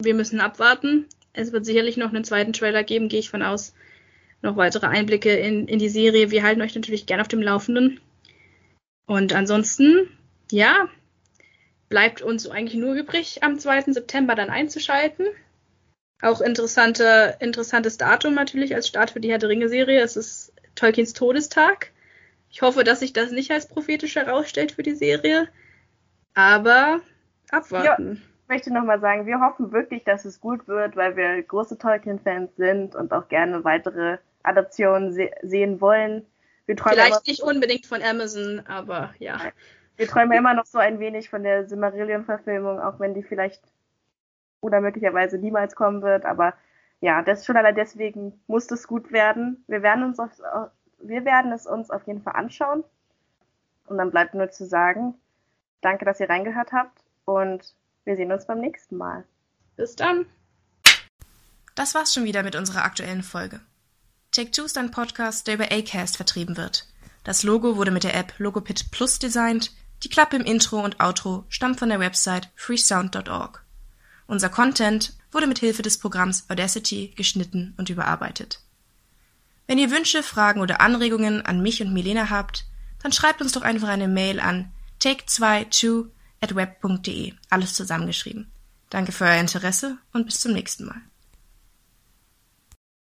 wir 0.00 0.14
müssen 0.14 0.40
abwarten. 0.40 1.06
Es 1.32 1.52
wird 1.52 1.66
sicherlich 1.66 1.96
noch 1.96 2.08
einen 2.08 2.24
zweiten 2.24 2.52
Trailer 2.52 2.84
geben, 2.84 3.08
gehe 3.08 3.20
ich 3.20 3.30
von 3.30 3.42
aus. 3.42 3.74
Noch 4.40 4.56
weitere 4.56 4.86
Einblicke 4.86 5.34
in, 5.36 5.66
in 5.66 5.78
die 5.78 5.88
Serie. 5.88 6.30
Wir 6.30 6.44
halten 6.44 6.62
euch 6.62 6.74
natürlich 6.74 7.06
gerne 7.06 7.22
auf 7.22 7.28
dem 7.28 7.42
Laufenden. 7.42 8.00
Und 9.06 9.32
ansonsten, 9.32 10.08
ja, 10.50 10.88
bleibt 11.88 12.22
uns 12.22 12.48
eigentlich 12.48 12.78
nur 12.78 12.94
übrig, 12.94 13.42
am 13.42 13.58
2. 13.58 13.92
September 13.92 14.34
dann 14.34 14.50
einzuschalten. 14.50 15.26
Auch 16.20 16.40
interessante, 16.40 17.36
interessantes 17.40 17.96
Datum 17.96 18.34
natürlich 18.34 18.74
als 18.74 18.88
Start 18.88 19.12
für 19.12 19.20
die 19.20 19.30
Herr 19.30 19.38
der 19.38 19.48
Ringe-Serie. 19.48 20.00
Es 20.00 20.16
ist 20.16 20.52
Tolkiens 20.74 21.12
Todestag. 21.12 21.92
Ich 22.50 22.62
hoffe, 22.62 22.82
dass 22.82 23.00
sich 23.00 23.12
das 23.12 23.30
nicht 23.30 23.50
als 23.50 23.68
prophetisch 23.68 24.16
herausstellt 24.16 24.72
für 24.72 24.82
die 24.82 24.96
Serie. 24.96 25.48
Aber 26.34 27.00
abwarten. 27.50 28.14
Ja, 28.14 28.20
ich 28.42 28.48
möchte 28.48 28.72
nochmal 28.72 29.00
sagen, 29.00 29.26
wir 29.26 29.40
hoffen 29.40 29.72
wirklich, 29.72 30.04
dass 30.04 30.24
es 30.24 30.40
gut 30.40 30.66
wird, 30.66 30.96
weil 30.96 31.16
wir 31.16 31.42
große 31.42 31.78
Tolkien-Fans 31.78 32.56
sind 32.56 32.94
und 32.94 33.12
auch 33.12 33.28
gerne 33.28 33.64
weitere 33.64 34.18
Adaptionen 34.42 35.12
se 35.12 35.30
sehen 35.42 35.80
wollen. 35.80 36.26
Vielleicht 36.66 37.26
nicht 37.26 37.42
unbedingt 37.42 37.86
von 37.86 38.02
Amazon, 38.02 38.60
aber 38.66 39.14
ja. 39.18 39.40
Wir 39.98 40.06
träumen 40.06 40.38
immer 40.38 40.54
noch 40.54 40.64
so 40.64 40.78
ein 40.78 41.00
wenig 41.00 41.28
von 41.28 41.42
der 41.42 41.68
Silmarillion-Verfilmung, 41.68 42.80
auch 42.80 43.00
wenn 43.00 43.14
die 43.14 43.24
vielleicht 43.24 43.60
oder 44.60 44.80
möglicherweise 44.80 45.38
niemals 45.38 45.74
kommen 45.74 46.02
wird. 46.02 46.24
Aber 46.24 46.54
ja, 47.00 47.22
das 47.22 47.44
schon 47.44 47.56
allein 47.56 47.74
deswegen 47.74 48.40
muss 48.46 48.68
das 48.68 48.86
gut 48.86 49.10
werden. 49.10 49.64
Wir 49.66 49.82
werden 49.82 50.04
uns 50.04 50.20
auf, 50.20 50.30
wir 51.00 51.24
werden 51.24 51.52
es 51.52 51.66
uns 51.66 51.90
auf 51.90 52.06
jeden 52.06 52.22
Fall 52.22 52.36
anschauen. 52.36 52.84
Und 53.86 53.98
dann 53.98 54.12
bleibt 54.12 54.34
nur 54.34 54.50
zu 54.50 54.66
sagen, 54.66 55.14
danke, 55.80 56.04
dass 56.04 56.20
ihr 56.20 56.30
reingehört 56.30 56.72
habt 56.72 57.02
und 57.24 57.74
wir 58.04 58.16
sehen 58.16 58.30
uns 58.30 58.46
beim 58.46 58.60
nächsten 58.60 58.96
Mal. 58.96 59.24
Bis 59.76 59.96
dann. 59.96 60.26
Das 61.74 61.94
war's 61.94 62.14
schon 62.14 62.24
wieder 62.24 62.44
mit 62.44 62.54
unserer 62.54 62.84
aktuellen 62.84 63.22
Folge. 63.22 63.60
Take 64.30 64.52
Two 64.52 64.64
ist 64.64 64.78
ein 64.78 64.92
Podcast, 64.92 65.46
der 65.48 65.54
über 65.54 65.72
Acast 65.72 66.16
vertrieben 66.16 66.56
wird. 66.56 66.86
Das 67.24 67.42
Logo 67.42 67.76
wurde 67.76 67.90
mit 67.90 68.04
der 68.04 68.14
App 68.14 68.32
Logopit 68.38 68.90
Plus 68.90 69.18
designt. 69.18 69.72
Die 70.02 70.08
Klappe 70.08 70.36
im 70.36 70.44
Intro 70.44 70.80
und 70.80 71.00
Outro 71.00 71.44
stammt 71.48 71.78
von 71.78 71.88
der 71.88 72.00
Website 72.00 72.50
freesound.org. 72.54 73.64
Unser 74.26 74.48
Content 74.48 75.14
wurde 75.32 75.46
mit 75.46 75.58
Hilfe 75.58 75.82
des 75.82 75.98
Programms 75.98 76.44
Audacity 76.48 77.12
geschnitten 77.16 77.74
und 77.76 77.90
überarbeitet. 77.90 78.60
Wenn 79.66 79.78
ihr 79.78 79.90
Wünsche, 79.90 80.22
Fragen 80.22 80.60
oder 80.60 80.80
Anregungen 80.80 81.44
an 81.44 81.60
mich 81.60 81.82
und 81.82 81.92
Milena 81.92 82.30
habt, 82.30 82.64
dann 83.02 83.12
schreibt 83.12 83.42
uns 83.42 83.52
doch 83.52 83.62
einfach 83.62 83.88
eine 83.88 84.08
Mail 84.08 84.40
an 84.40 84.72
take22 85.02 86.06
at 86.40 86.54
web.de, 86.54 87.34
alles 87.50 87.74
zusammengeschrieben. 87.74 88.50
Danke 88.90 89.12
für 89.12 89.24
euer 89.24 89.40
Interesse 89.40 89.98
und 90.12 90.26
bis 90.26 90.40
zum 90.40 90.52
nächsten 90.52 90.86
Mal. 90.86 91.00